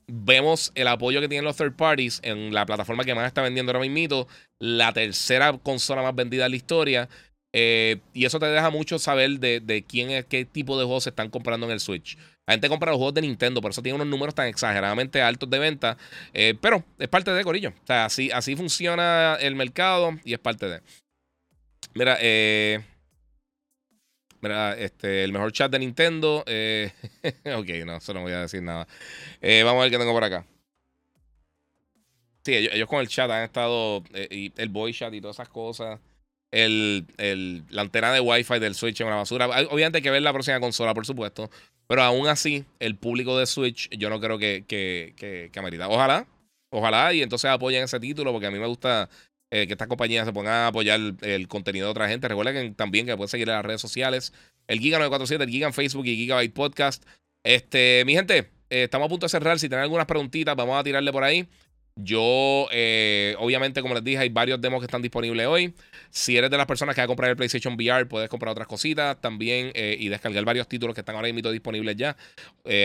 [0.08, 3.70] vemos el apoyo que tienen los third parties en la plataforma que más está vendiendo
[3.70, 4.26] ahora mismo,
[4.58, 7.08] la tercera consola más vendida en la historia.
[7.54, 11.10] Eh, y eso te deja mucho saber de, quién es, qué tipo de juegos se
[11.10, 12.16] están comprando en el Switch.
[12.46, 15.48] La gente compra los juegos de Nintendo, por eso tiene unos números tan exageradamente altos
[15.50, 15.98] de venta.
[16.32, 17.70] Eh, pero es parte de Corillo.
[17.70, 20.80] O sea, así, así funciona el mercado y es parte de.
[21.94, 22.80] Mira, eh.
[24.42, 26.44] Este, el mejor chat de Nintendo.
[26.46, 26.92] Eh,
[27.44, 28.86] ok, no, eso no voy a decir nada.
[29.40, 30.46] Eh, vamos a ver qué tengo por acá.
[32.44, 34.02] Sí, ellos, con el chat han estado.
[34.14, 36.00] Eh, el voice chat y todas esas cosas.
[36.50, 39.46] El, el, la antena de Wi-Fi del Switch es una basura.
[39.70, 41.50] Obviamente hay que ver la próxima consola, por supuesto.
[41.86, 45.88] Pero aún así, el público de Switch, yo no creo que, que, que, que amerita.
[45.88, 46.26] Ojalá,
[46.70, 49.08] ojalá, y entonces apoyen ese título, porque a mí me gusta
[49.50, 52.28] eh, que estas compañías se pongan a apoyar el, contenido de otra gente.
[52.28, 54.34] Recuerden también que pueden seguir en las redes sociales.
[54.66, 57.04] El Giga 947, el Giga en Facebook y Gigabyte Podcast.
[57.44, 59.58] Este, mi gente, eh, estamos a punto de cerrar.
[59.58, 61.48] Si tienen algunas preguntitas, vamos a tirarle por ahí.
[61.96, 65.74] Yo, eh, obviamente, como les dije, hay varios demos que están disponibles hoy.
[66.10, 68.68] Si eres de las personas que va a comprar el PlayStation VR, puedes comprar otras
[68.68, 72.16] cositas también y descargar varios títulos que están ahora mismo disponibles ya.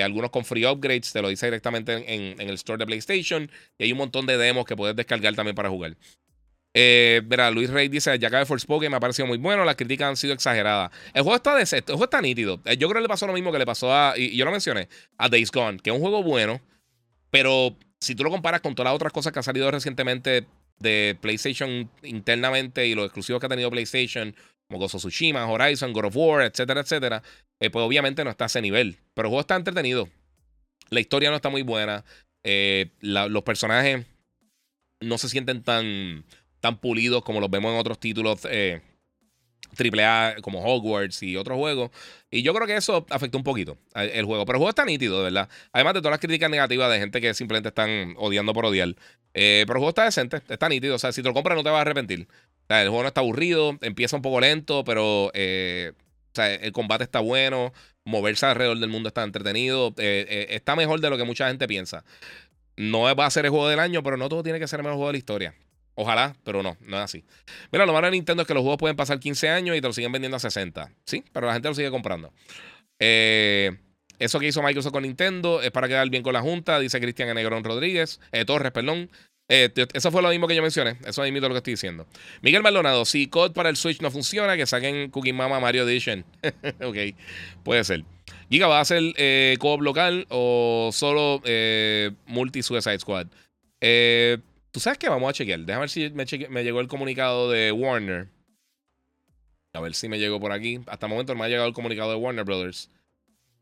[0.04, 3.52] algunos con free upgrades, te lo dice directamente en, en, el store de PlayStation.
[3.78, 5.96] Y hay un montón de demos que puedes descargar también para jugar.
[6.74, 7.22] Eh,
[7.54, 9.64] Luis Rey dice: Ya cabe Forspoken, me ha parecido muy bueno.
[9.64, 10.92] Las críticas han sido exageradas.
[11.14, 12.62] El juego está de el juego está nítido.
[12.66, 14.18] Eh, yo creo que le pasó lo mismo que le pasó a.
[14.18, 16.62] Y, yo lo mencioné, a Days Gone, que es un juego bueno,
[17.30, 20.48] pero si tú lo comparas con todas las otras cosas que han salido recientemente
[20.80, 24.36] de PlayStation internamente y los exclusivos que ha tenido PlayStation,
[24.68, 27.22] como Gozo Tsushima, Horizon, God of War, etcétera, etcétera,
[27.60, 28.98] eh, pues obviamente no está a ese nivel.
[29.14, 30.10] Pero el juego está entretenido.
[30.90, 32.04] La historia no está muy buena.
[33.00, 34.06] los personajes
[35.00, 36.26] no se sienten tan
[36.64, 38.80] tan pulidos como los vemos en otros títulos eh,
[39.78, 41.92] AAA como Hogwarts y otros juegos.
[42.32, 44.46] Y yo creo que eso afectó un poquito el juego.
[44.46, 45.50] Pero el juego está nítido, de verdad.
[45.74, 48.96] Además de todas las críticas negativas de gente que simplemente están odiando por odiar.
[49.34, 50.96] Eh, pero el juego está decente, está nítido.
[50.96, 52.30] O sea, si te lo compras no te vas a arrepentir.
[52.30, 56.54] O sea, el juego no está aburrido, empieza un poco lento, pero eh, o sea,
[56.54, 57.74] el combate está bueno.
[58.06, 59.94] Moverse alrededor del mundo está entretenido.
[59.98, 62.06] Eh, está mejor de lo que mucha gente piensa.
[62.78, 64.86] No va a ser el juego del año, pero no todo tiene que ser el
[64.86, 65.56] mejor juego de la historia.
[65.96, 67.24] Ojalá, pero no, no es así.
[67.72, 69.88] Mira, lo malo de Nintendo es que los juegos pueden pasar 15 años y te
[69.88, 70.92] los siguen vendiendo a 60.
[71.06, 72.34] Sí, pero la gente lo sigue comprando.
[73.00, 73.78] Eh,
[74.20, 77.34] eso que hizo Microsoft con Nintendo es para quedar bien con la Junta, dice Cristian
[77.36, 79.10] Negrón Rodríguez, eh, Torres, perdón.
[79.50, 80.98] Eh, eso fue lo mismo que yo mencioné.
[81.06, 82.08] Eso es lo que estoy diciendo.
[82.42, 86.26] Miguel Maldonado, si COD para el Switch no funciona, que saquen Cookie Mama Mario Edition.
[86.82, 86.98] ok,
[87.64, 88.04] puede ser.
[88.50, 93.28] Giga va a ser eh, co-op local o solo eh, multi Suicide Squad.
[93.82, 94.38] Eh,
[94.74, 95.60] Tú sabes que vamos a chequear.
[95.60, 96.10] Déjame ver si
[96.50, 98.28] me, llegó el comunicado de Warner.
[99.72, 100.82] A ver si me llegó por aquí.
[100.88, 102.90] Hasta el momento no me ha llegado el comunicado de Warner Brothers.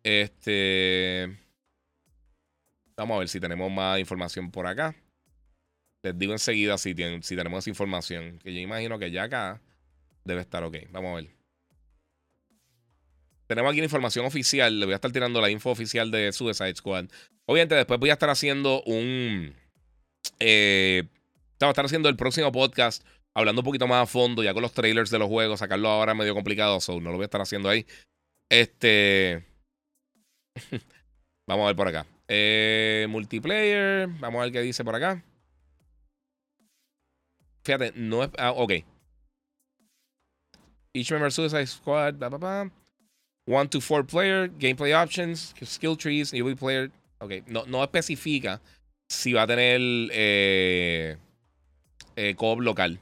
[0.03, 1.37] Este.
[2.95, 4.95] Vamos a ver si tenemos más información por acá.
[6.01, 8.39] Les digo enseguida si, si tenemos esa información.
[8.39, 9.61] Que yo imagino que ya acá
[10.23, 10.77] debe estar ok.
[10.91, 11.35] Vamos a ver.
[13.47, 14.79] Tenemos aquí la información oficial.
[14.79, 17.07] Le voy a estar tirando la info oficial de Suicide Squad.
[17.47, 19.60] Obviamente, después voy a estar haciendo un
[20.39, 21.03] eh,
[21.59, 23.03] estar haciendo el próximo podcast
[23.33, 25.59] hablando un poquito más a fondo, ya con los trailers de los juegos.
[25.59, 27.85] Sacarlo ahora es medio complicado, so no lo voy a estar haciendo ahí.
[28.49, 29.45] Este.
[31.47, 32.05] Vamos a ver por acá.
[32.27, 34.07] Eh, multiplayer.
[34.19, 35.23] Vamos a ver qué dice por acá.
[37.63, 38.29] Fíjate, no es.
[38.37, 38.73] Ah, ok.
[40.93, 42.15] Each member Suicide Squad.
[42.15, 42.69] Blah.
[43.47, 44.49] One to four player.
[44.49, 45.53] Gameplay options.
[45.63, 46.33] Skill trees.
[46.33, 46.91] Newbie player.
[47.19, 47.47] Ok.
[47.47, 48.61] No, no especifica
[49.11, 49.81] si va a tener
[50.13, 51.17] eh,
[52.15, 52.99] eh, co-op local.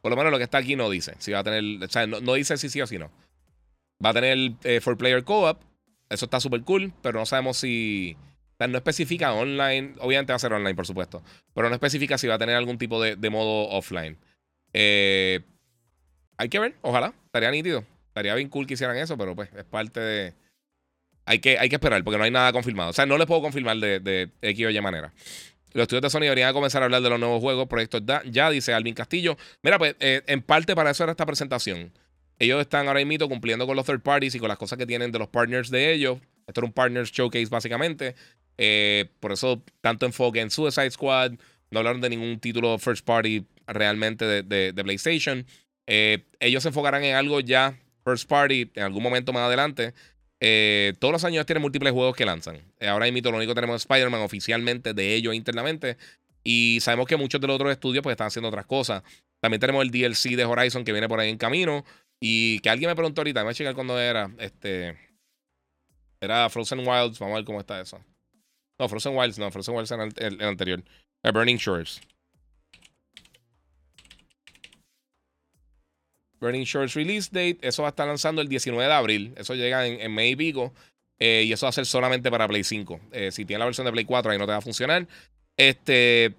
[0.00, 1.14] Por lo menos lo que está aquí no dice.
[1.18, 1.82] Si va a tener.
[1.82, 3.10] O sea, no, dice si sí o si no.
[4.04, 5.60] Va a tener eh, for player co-op.
[6.08, 6.92] Eso está súper cool.
[7.02, 8.16] Pero no sabemos si.
[8.54, 9.94] O sea, no especifica online.
[9.98, 11.24] Obviamente va a ser online, por supuesto.
[11.52, 14.16] Pero no especifica si va a tener algún tipo de, modo offline.
[14.72, 15.40] Eh,
[16.36, 16.76] hay que ver.
[16.82, 17.14] Ojalá.
[17.24, 17.84] Estaría nítido.
[18.08, 19.18] Estaría bien cool que hicieran eso.
[19.18, 20.34] Pero pues es parte de
[21.26, 22.90] hay que, hay que esperar porque no hay nada confirmado.
[22.90, 25.12] O sea, no les puedo confirmar de, de X o Y manera.
[25.72, 28.72] Los estudios de Sony deberían comenzar a hablar de los nuevos juegos, proyectos ya, dice
[28.72, 29.36] Alvin Castillo.
[29.62, 31.92] Mira, pues eh, en parte para eso era esta presentación.
[32.38, 35.12] Ellos están ahora mismo cumpliendo con los third parties y con las cosas que tienen
[35.12, 36.18] de los partners de ellos.
[36.46, 38.14] Esto era un partners showcase básicamente.
[38.56, 41.32] Eh, por eso tanto enfoque en Suicide Squad.
[41.70, 45.44] No hablaron de ningún título first party realmente de, de, PlayStation.
[45.86, 49.92] Eh, ellos se enfocarán en algo ya first party en algún momento más adelante.
[50.40, 52.56] Eh, todos los años tienen múltiples juegos que lanzan.
[52.78, 55.96] Eh, ahora mismo lo único que tenemos es Spider-Man oficialmente de ellos internamente.
[56.44, 59.02] Y sabemos que muchos de los otros estudios pues están haciendo otras cosas.
[59.40, 61.84] También tenemos el DLC de Horizon que viene por ahí en camino.
[62.20, 64.30] Y que alguien me preguntó ahorita, me voy a checar cuándo era.
[64.38, 64.96] Este.
[66.20, 67.18] Era Frozen Wilds.
[67.18, 68.00] Vamos a ver cómo está eso.
[68.78, 70.82] No, Frozen Wilds, no, Frozen Wilds era el, anterior.
[71.22, 72.00] The Burning Shores.
[76.40, 77.58] Burning Shores Release Date.
[77.62, 79.34] Eso va a estar lanzando el 19 de abril.
[79.36, 80.72] Eso llega en, en May pico.
[81.18, 83.00] Eh, y eso va a ser solamente para Play 5.
[83.12, 85.06] Eh, si tiene la versión de Play 4, ahí no te va a funcionar.
[85.56, 86.34] Este.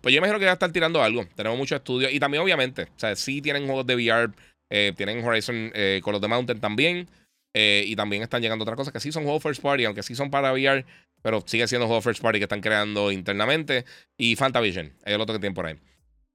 [0.00, 1.26] Pues yo imagino que va a estar tirando algo.
[1.34, 2.12] Tenemos muchos estudios.
[2.12, 4.32] Y también, obviamente, o sea, sí tienen juegos de VR.
[4.70, 7.08] Eh, tienen Horizon Call of the Mountain también.
[7.52, 10.30] y también están llegando otras cosas que sí son juegos first party, aunque sí son
[10.30, 10.86] para VR.
[11.22, 13.84] Pero sigue siendo juegos first party que están creando internamente.
[14.16, 15.76] Y Fantavision es el otro que tienen por ahí.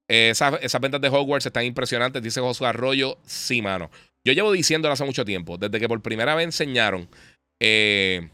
[0.07, 3.17] Esas, ventas de Hogwarts están impresionantes, dice Josué Arroyo.
[3.25, 3.89] Sí, mano.
[4.23, 7.09] Yo llevo diciéndolo hace mucho tiempo, desde que por primera vez enseñaron.
[7.59, 8.29] Eh,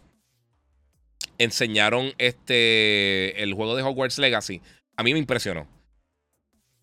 [1.38, 3.42] enseñaron este.
[3.42, 4.62] El juego de Hogwarts Legacy.
[4.98, 5.68] A mí me impresionó.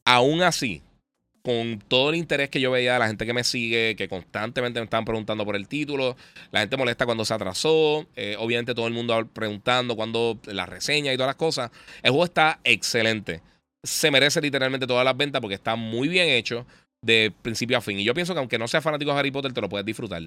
[0.05, 0.83] Aún así,
[1.43, 4.85] con todo el interés que yo veía la gente que me sigue, que constantemente me
[4.85, 6.17] estaban preguntando por el título,
[6.51, 11.13] la gente molesta cuando se atrasó, eh, obviamente todo el mundo preguntando cuando la reseña
[11.13, 11.71] y todas las cosas.
[12.03, 13.43] El juego está excelente
[13.83, 16.67] se merece literalmente todas las ventas porque está muy bien hecho
[17.03, 17.99] de principio a fin.
[17.99, 20.23] Y yo pienso que aunque no seas fanático de Harry Potter, te lo puedes disfrutar.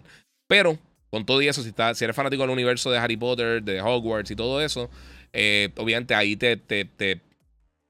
[0.48, 0.78] Pero
[1.10, 4.32] con todo y eso, si, si eres fanático del universo de Harry Potter, de Hogwarts
[4.32, 4.90] y todo eso,
[5.34, 7.20] eh, obviamente ahí te, te, te,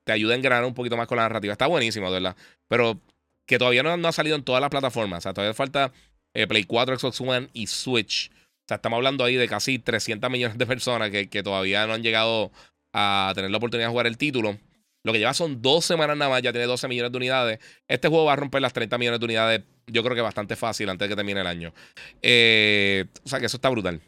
[0.04, 1.54] te, ayuda a engranar un poquito más con la narrativa.
[1.54, 2.36] Está buenísimo, ¿verdad?
[2.68, 3.00] Pero
[3.46, 5.20] que todavía no, ha salido en todas las plataformas.
[5.20, 5.92] O sea, todavía falta
[6.34, 8.32] eh, Play 4, Xbox One y Switch.
[8.32, 11.94] O sea, estamos hablando ahí de casi 300 millones de personas que, que todavía no
[11.94, 12.52] han llegado
[12.94, 14.58] a tener la oportunidad de jugar el título.
[15.04, 17.60] Lo que lleva son dos semanas nada más, ya tiene 12 millones de unidades.
[17.88, 20.90] Este juego va a romper las 30 millones de unidades, yo creo que bastante fácil
[20.90, 21.74] antes de que termine el año.
[22.22, 24.00] Eh, o sea que eso está brutal.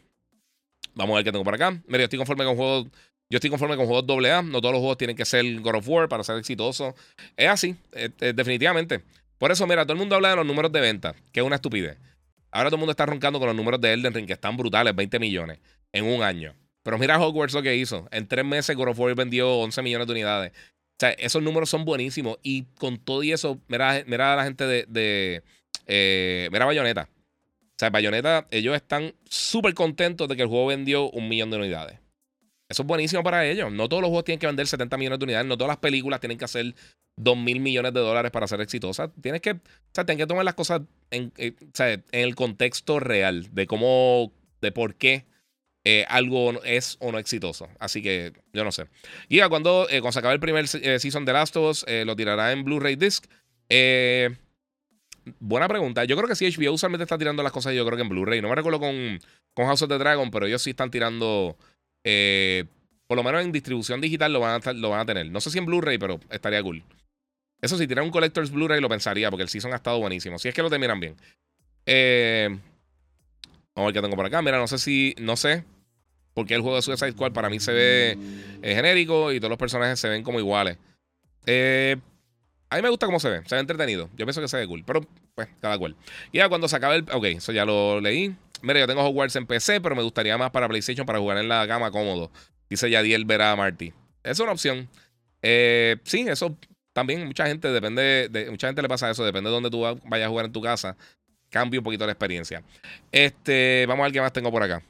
[0.94, 1.72] Vamos a ver qué tengo por acá.
[1.86, 2.86] Mira, yo estoy conforme con juegos.
[3.30, 4.42] Yo estoy conforme con juegos AA.
[4.42, 6.94] No todos los juegos tienen que ser God of War para ser exitosos.
[7.36, 7.74] Es así,
[8.18, 9.02] definitivamente.
[9.38, 11.56] Por eso, mira, todo el mundo habla de los números de venta, que es una
[11.56, 11.98] estupidez.
[12.52, 14.94] Ahora todo el mundo está roncando con los números de Elden Ring, que están brutales,
[14.94, 15.58] 20 millones
[15.92, 16.54] en un año.
[16.84, 18.06] Pero mira Hogwarts lo que hizo.
[18.12, 20.52] En tres meses God of War vendió 11 millones de unidades.
[20.94, 22.38] O sea, esos números son buenísimos.
[22.42, 24.86] Y con todo y eso, mira, mira a la gente de.
[24.88, 25.42] de
[25.86, 27.08] eh, mira Bayonetta.
[27.12, 31.56] O sea, Bayonetta, ellos están súper contentos de que el juego vendió un millón de
[31.56, 31.98] unidades.
[32.68, 33.72] Eso es buenísimo para ellos.
[33.72, 36.20] No todos los juegos tienen que vender 70 millones de unidades, no todas las películas
[36.20, 36.74] tienen que hacer
[37.16, 39.10] 2 mil millones de dólares para ser exitosas.
[39.20, 39.60] Tienes que, o
[39.92, 44.72] sea, tienes que tomar las cosas en, eh, en el contexto real de cómo, de
[44.72, 45.26] por qué
[45.84, 47.68] eh, algo es o no exitoso.
[47.78, 48.86] Así que yo no sé.
[49.28, 52.52] Y cuando, eh, cuando se acabe el primer season de Last of Us, lo tirará
[52.52, 53.26] en Blu-ray Disc.
[55.38, 56.04] buena pregunta.
[56.04, 58.40] Yo creo que sí, HBO usualmente está tirando las cosas, yo creo que en Blu-ray.
[58.40, 59.20] No me recuerdo con,
[59.52, 61.56] con House of the Dragon, pero ellos sí están tirando
[62.04, 62.64] eh,
[63.06, 65.30] por lo menos en distribución digital lo van, a, lo van a tener.
[65.30, 66.82] No sé si en Blu-ray, pero estaría cool.
[67.60, 70.38] Eso si tiran un Collector's Blu-ray lo pensaría, porque el season ha estado buenísimo.
[70.38, 71.16] Si es que lo terminan bien.
[71.86, 72.48] Eh,
[73.74, 74.42] vamos a ver qué tengo por acá.
[74.42, 75.14] Mira, no sé si.
[75.18, 75.64] No sé.
[76.34, 78.18] Porque el juego de Suicide Squad para mí se ve
[78.62, 80.78] eh, genérico y todos los personajes se ven como iguales.
[81.46, 81.96] Eh,
[82.70, 83.42] a mí me gusta cómo se ve.
[83.46, 84.10] Se ve entretenido.
[84.16, 84.82] Yo pienso que se ve cool.
[84.84, 85.96] Pero, pues, cada cual.
[86.32, 87.06] Y ya cuando se acabe el.
[87.12, 88.34] Ok, eso ya lo leí.
[88.62, 91.48] Mira, yo tengo Hogwarts en PC, pero me gustaría más para PlayStation para jugar en
[91.48, 92.30] la gama cómodo.
[92.68, 93.92] Dice Yadiel Vera Martí.
[94.22, 94.88] Es una opción.
[95.42, 96.56] Eh, sí, eso
[96.94, 100.26] también mucha gente depende de, mucha gente le pasa eso, depende de dónde tú vayas
[100.26, 100.96] a jugar en tu casa,
[101.50, 102.62] cambia un poquito la experiencia.
[103.12, 104.82] Este, vamos a ver qué más tengo por acá.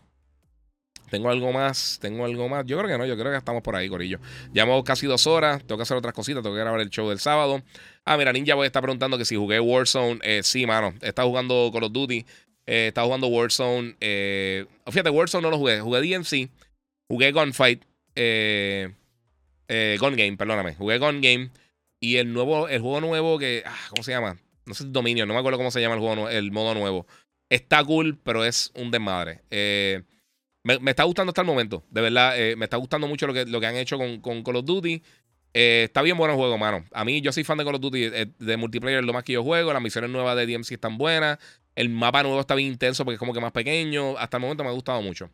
[1.15, 2.66] Tengo algo más, tengo algo más.
[2.66, 4.19] Yo creo que no, yo creo que estamos por ahí, Corillo.
[4.53, 7.20] Llevamos casi dos horas, tengo que hacer otras cositas, tengo que grabar el show del
[7.20, 7.62] sábado.
[8.05, 10.19] Ah, mira, Ninja voy a estar preguntando que si jugué Warzone.
[10.24, 12.27] Eh, sí, mano, está jugando Call of Duty.
[12.66, 13.95] Eh, estaba jugando Warzone.
[14.01, 15.81] Eh, fíjate, Warzone no lo jugué.
[15.81, 16.51] Jugué DMC.
[17.07, 17.85] Jugué Gunfight.
[18.16, 18.91] Eh,
[19.69, 20.74] eh, Gun Game, perdóname.
[20.74, 21.51] Jugué Gun Game.
[22.01, 23.62] Y el nuevo, el juego nuevo que.
[23.65, 24.36] Ah, ¿Cómo se llama?
[24.66, 27.07] No sé, Dominio, no me acuerdo cómo se llama el juego, el modo nuevo.
[27.51, 29.43] Está cool, pero es un desmadre.
[29.51, 30.03] Eh,
[30.65, 31.85] me, está gustando hasta el momento.
[31.91, 34.57] De verdad, me está gustando mucho lo que, lo que han hecho con, con Call
[34.57, 35.03] of Duty.
[35.53, 36.85] está bien bueno el juego, mano.
[36.93, 38.11] A mí, yo soy fan de Call of Duty.
[38.39, 39.73] de multiplayer lo más que yo juego.
[39.73, 41.39] Las misiones nuevas de DMC están buenas.
[41.74, 44.16] El mapa nuevo está bien intenso porque es como que más pequeño.
[44.19, 45.31] Hasta el momento me ha gustado mucho.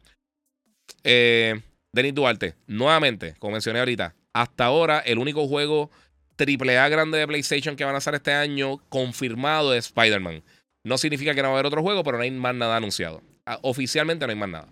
[1.05, 1.61] Eh,
[1.93, 5.91] Denis Duarte, nuevamente, como mencioné ahorita, hasta ahora el único juego
[6.39, 10.43] AAA grande de PlayStation que van a hacer este año confirmado es Spider-Man.
[10.85, 13.23] No significa que no va a haber otro juego, pero no hay más nada anunciado.
[13.45, 14.69] Ah, oficialmente no hay más nada.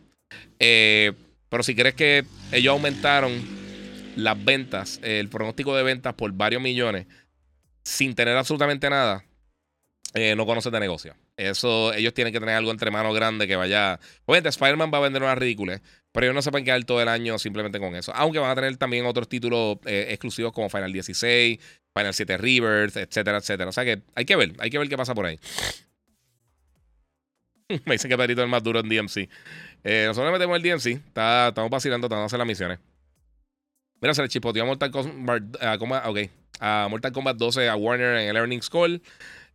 [0.58, 1.12] Eh,
[1.48, 3.32] pero si crees que ellos aumentaron
[4.16, 7.06] las ventas, el pronóstico de ventas por varios millones,
[7.84, 9.24] sin tener absolutamente nada,
[10.14, 11.14] eh, no conoces de negocio.
[11.36, 14.00] Eso, ellos tienen que tener algo entre manos grande que vaya.
[14.24, 15.80] Obviamente, Spider-Man va a vender unas ridículas,
[16.10, 18.12] pero ellos no se pueden quedar todo el año simplemente con eso.
[18.14, 21.58] Aunque van a tener también otros títulos eh, exclusivos como Final 16,
[21.94, 23.68] Final 7 Rivers, etcétera, etcétera.
[23.68, 25.38] O sea que hay que ver, hay que ver qué pasa por ahí.
[27.84, 29.28] Me dicen que Pedrito es el más duro en DMC.
[29.90, 32.78] Eh, nosotros metemos el DMC, está, estamos vacilando, estamos haciendo las misiones.
[34.02, 38.28] Mira, se le chipoteó a Mortal Kombat, okay, a Mortal Kombat 12 a Warner en
[38.28, 39.00] el Earnings Call.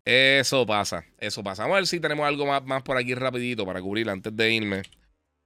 [0.04, 1.62] Eso pasa, eso pasa.
[1.62, 4.52] Vamos a ver si tenemos algo más, más por aquí rapidito para cubrir antes de
[4.52, 4.82] irme.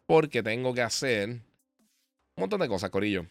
[0.05, 1.41] Porque tengo que hacer un
[2.37, 3.25] montón de cosas, Corillo.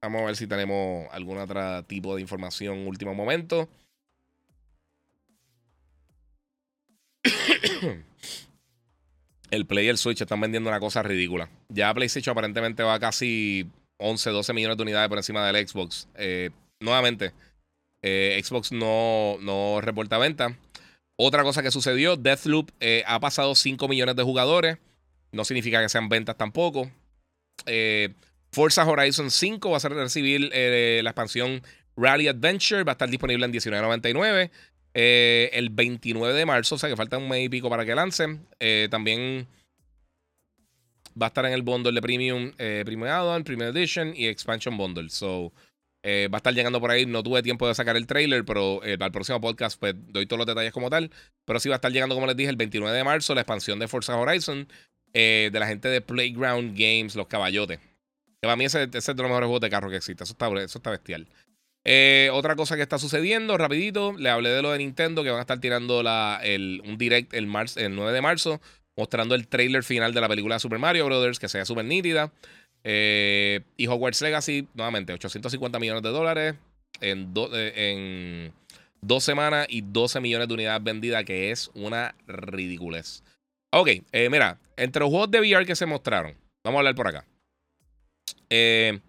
[0.00, 3.68] Vamos a ver si tenemos algún otro tipo de información último momento.
[9.52, 11.50] el Play y el Switch están vendiendo una cosa ridícula.
[11.68, 16.08] Ya PlayStation aparentemente va a casi 11, 12 millones de unidades por encima del Xbox.
[16.14, 16.50] Eh,
[16.80, 17.32] nuevamente,
[18.00, 20.56] eh, Xbox no, no reporta venta.
[21.16, 24.78] Otra cosa que sucedió, Deathloop eh, ha pasado 5 millones de jugadores.
[25.32, 26.90] No significa que sean ventas tampoco.
[28.52, 31.62] Forza Horizon 5 va a recibir la expansión
[31.96, 32.84] Rally Adventure.
[32.84, 34.50] Va a estar disponible en $19.99.
[34.94, 38.46] el 29 de marzo, o sea que falta un mes y pico para que lancen.
[38.90, 39.46] también
[41.20, 45.08] va a estar en el bundle de Premium, Premium Add-on, Premium Edition y Expansion Bundle.
[45.10, 45.52] So,
[46.04, 47.06] eh, va a estar llegando por ahí.
[47.06, 50.26] No tuve tiempo de sacar el trailer, pero eh, para el próximo podcast pues doy
[50.26, 51.10] todos los detalles como tal.
[51.44, 53.78] Pero sí va a estar llegando, como les dije, el 29 de marzo, la expansión
[53.78, 54.68] de Forza Horizon
[55.12, 57.78] eh, de la gente de Playground Games, los caballotes.
[57.78, 60.24] Que para mí ese, es de los mejores juegos de carro que existe.
[60.24, 61.28] Eso está, eso está bestial.
[62.32, 65.42] Otra cosa que está sucediendo, rapidito, le hablé de lo de Nintendo, que van a
[65.42, 66.00] estar tirando
[66.42, 68.60] el, un direct el, el 9 de marzo,
[68.96, 72.32] mostrando el trailer final de la película Super Mario Brothers, que sea súper nítida.
[72.84, 76.54] Eh, y Hogwarts Legacy, nuevamente, 850 millones de dólares
[77.00, 78.52] en, eh, en
[79.00, 83.22] dos semanas y 12 millones de unidades vendidas, que es una ridiculez.
[83.72, 86.34] Ok, eh, mira, entre los juegos de VR que se mostraron,
[86.64, 87.24] vamos a hablar por acá.
[88.50, 89.00] Eh,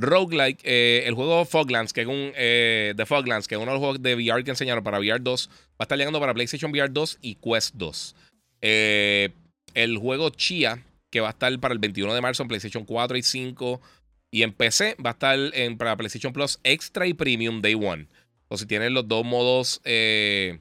[0.00, 4.02] Roguelike, el juego Foglands, que es un de Foglands, que es uno de los juegos
[4.02, 7.18] de VR que enseñaron para VR 2, va a estar llegando para PlayStation VR 2
[7.22, 8.16] y Quest 2.
[8.60, 13.18] el juego Chia, que va a estar para el 21 de marzo en PlayStation 4
[13.18, 13.80] y 5.
[14.32, 18.06] Y en PC va a estar en, para PlayStation Plus Extra y Premium Day One.
[18.48, 20.60] O si tienen los dos modos, eh,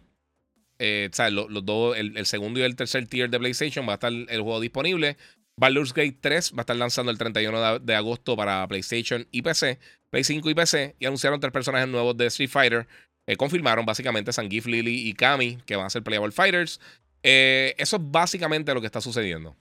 [0.80, 4.12] eh, sea, los, dos, el, segundo y el tercer tier de PlayStation, va a estar
[4.12, 5.18] el juego disponible.
[5.60, 9.78] Baldur's Gate 3 va a estar lanzando el 31 de, agosto para PlayStation y PC,
[10.10, 12.88] Play 5 y PC, y anunciaron tres personajes nuevos de Street Fighter.
[13.28, 16.80] Eh, confirmaron básicamente Sangief, Lily y Kami, que van a ser Playable Fighters.
[17.24, 19.58] Eh, eso es básicamente lo que está sucediendo.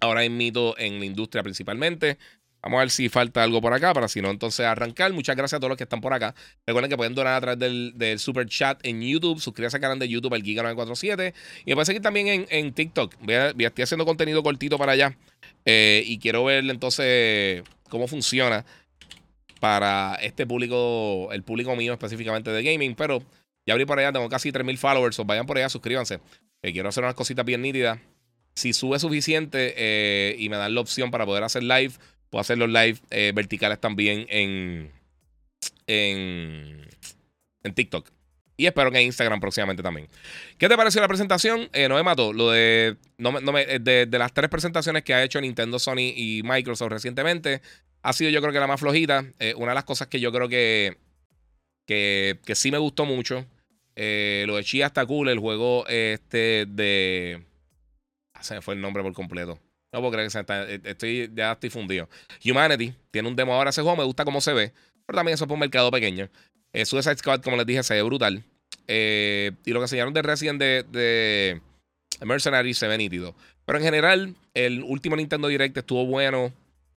[0.00, 2.18] Ahora hay mito en la industria principalmente.
[2.62, 5.12] Vamos a ver si falta algo por acá, para si no, entonces arrancar.
[5.12, 6.32] Muchas gracias a todos los que están por acá.
[6.64, 9.40] Recuerden que pueden donar a través del, super chat en YouTube.
[9.40, 11.34] Suscríbanse al canal de YouTube, el Giga947.
[11.64, 13.16] Y me pueden seguir también en, TikTok.
[13.26, 15.16] Estoy haciendo contenido cortito para allá.
[15.64, 18.64] Eh, y quiero ver entonces cómo funciona
[19.58, 22.94] para este público, el público mío específicamente de gaming.
[22.94, 23.24] Pero
[23.66, 25.20] ya abrí por allá, tengo casi 3.000 followers.
[25.26, 26.20] Vayan por allá, suscríbanse.
[26.62, 27.98] Eh, quiero hacer unas cositas bien nítidas.
[28.54, 31.94] Si sube suficiente eh, y me dan la opción para poder hacer live
[32.32, 34.90] Puedo hacer los live eh, verticales también en,
[35.86, 36.88] en,
[37.62, 38.08] en TikTok.
[38.56, 40.08] Y espero que en Instagram próximamente también.
[40.56, 41.68] ¿Qué te pareció la presentación?
[41.74, 42.32] Eh, no me mató.
[42.32, 46.40] Lo de, no, no me, de, las tres presentaciones que ha hecho Nintendo, Sony y
[46.42, 47.60] Microsoft recientemente,
[48.00, 49.26] ha sido yo creo que la más flojita.
[49.38, 50.96] Eh, una de las cosas que yo creo que,
[51.86, 53.44] que, que sí me gustó mucho.
[53.94, 55.28] lo de Chia está cool.
[55.28, 57.42] El juego este de...
[58.32, 59.58] Ah, se me fue el nombre por completo.
[59.92, 62.08] No puedo creer que se eh, estoy, ya estoy fundido.
[62.44, 64.72] Humanity tiene un demo ahora ese juego, me gusta cómo se ve,
[65.06, 66.28] pero también eso es por un mercado pequeño.
[66.72, 68.42] Eh, Suicide Squad, como les dije, se ve brutal.
[68.88, 71.60] Eh, y lo que enseñaron de Resident de, de
[72.24, 73.34] Mercenary se ve nítido.
[73.66, 76.52] Pero en general, el último Nintendo Direct estuvo bueno.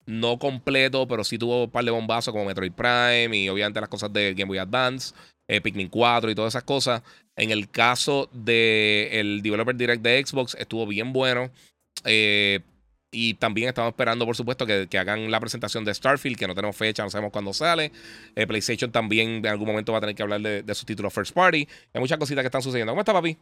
[0.06, 3.88] No completo, pero sí tuvo un par de bombazos como Metroid Prime y obviamente las
[3.88, 5.15] cosas de Game Boy Advance,
[5.48, 7.02] eh, Pikmin 4 y todas esas cosas.
[7.38, 11.52] En el caso del Developer Direct de Xbox, estuvo bien bueno.
[12.03, 12.60] Eh,
[13.14, 16.76] y también estamos esperando, por supuesto, que, hagan la presentación de Starfield, que no tenemos
[16.76, 17.91] fecha, no sabemos cuándo sale.
[18.35, 21.14] Eh, PlayStation también en algún momento va a tener que hablar de, de sus títulos
[21.14, 21.68] First Party.
[21.94, 22.91] Hay muchas cositas que están sucediendo.
[22.91, 23.38] ¿Cómo está, papi?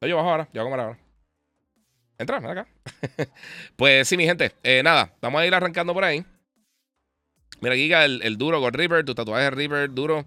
[0.00, 0.98] Yo bajo ahora, yo voy a comer ahora.
[2.18, 2.68] Entra, ven acá.
[3.76, 4.52] pues sí, mi gente.
[4.62, 6.24] Eh, nada, vamos a ir arrancando por ahí.
[7.60, 10.24] Mira, Giga, el, el duro con River, tu tatuaje River, duro.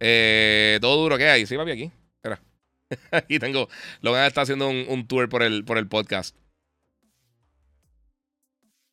[0.00, 1.46] Eh, todo duro que hay.
[1.46, 1.92] Sí, papi, aquí.
[3.10, 3.68] Aquí tengo.
[4.00, 6.36] Logan está haciendo un, tour por el, por el podcast.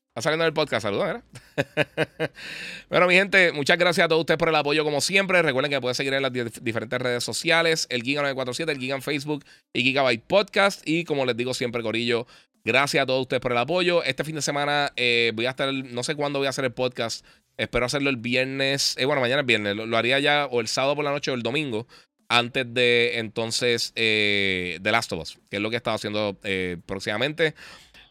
[0.10, 1.22] Está saliendo del podcast, saludos,
[2.90, 5.42] bueno, mi gente, muchas gracias a todos ustedes por el apoyo, como siempre.
[5.42, 9.44] Recuerden que pueden seguir en las diferentes redes sociales: el Giga947, el Giga en Facebook
[9.74, 10.88] y Gigabyte Podcast.
[10.88, 12.28] Y como les digo siempre, Corillo,
[12.64, 14.04] gracias a todos ustedes por el apoyo.
[14.04, 16.72] Este fin de semana eh, voy a estar, no sé cuándo voy a hacer el
[16.72, 17.26] podcast.
[17.58, 18.96] Espero hacerlo el viernes.
[18.98, 19.76] Eh, bueno, mañana es viernes.
[19.76, 21.88] Lo, lo, haría ya o el sábado por la noche o el domingo
[22.27, 26.38] antes de entonces eh, The Last of Us, que es lo que he estado haciendo
[26.43, 27.56] eh, próximamente.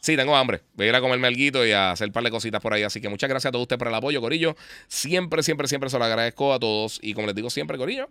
[0.01, 0.61] Sí, tengo hambre.
[0.75, 2.83] Voy a ir a comerme algo y a hacer un par de cositas por ahí.
[2.83, 4.55] Así que muchas gracias a todos ustedes por el apoyo, Corillo.
[4.87, 6.99] Siempre, siempre, siempre se lo agradezco a todos.
[7.03, 8.11] Y como les digo siempre, Corillo,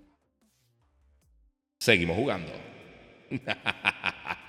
[1.79, 2.51] seguimos jugando.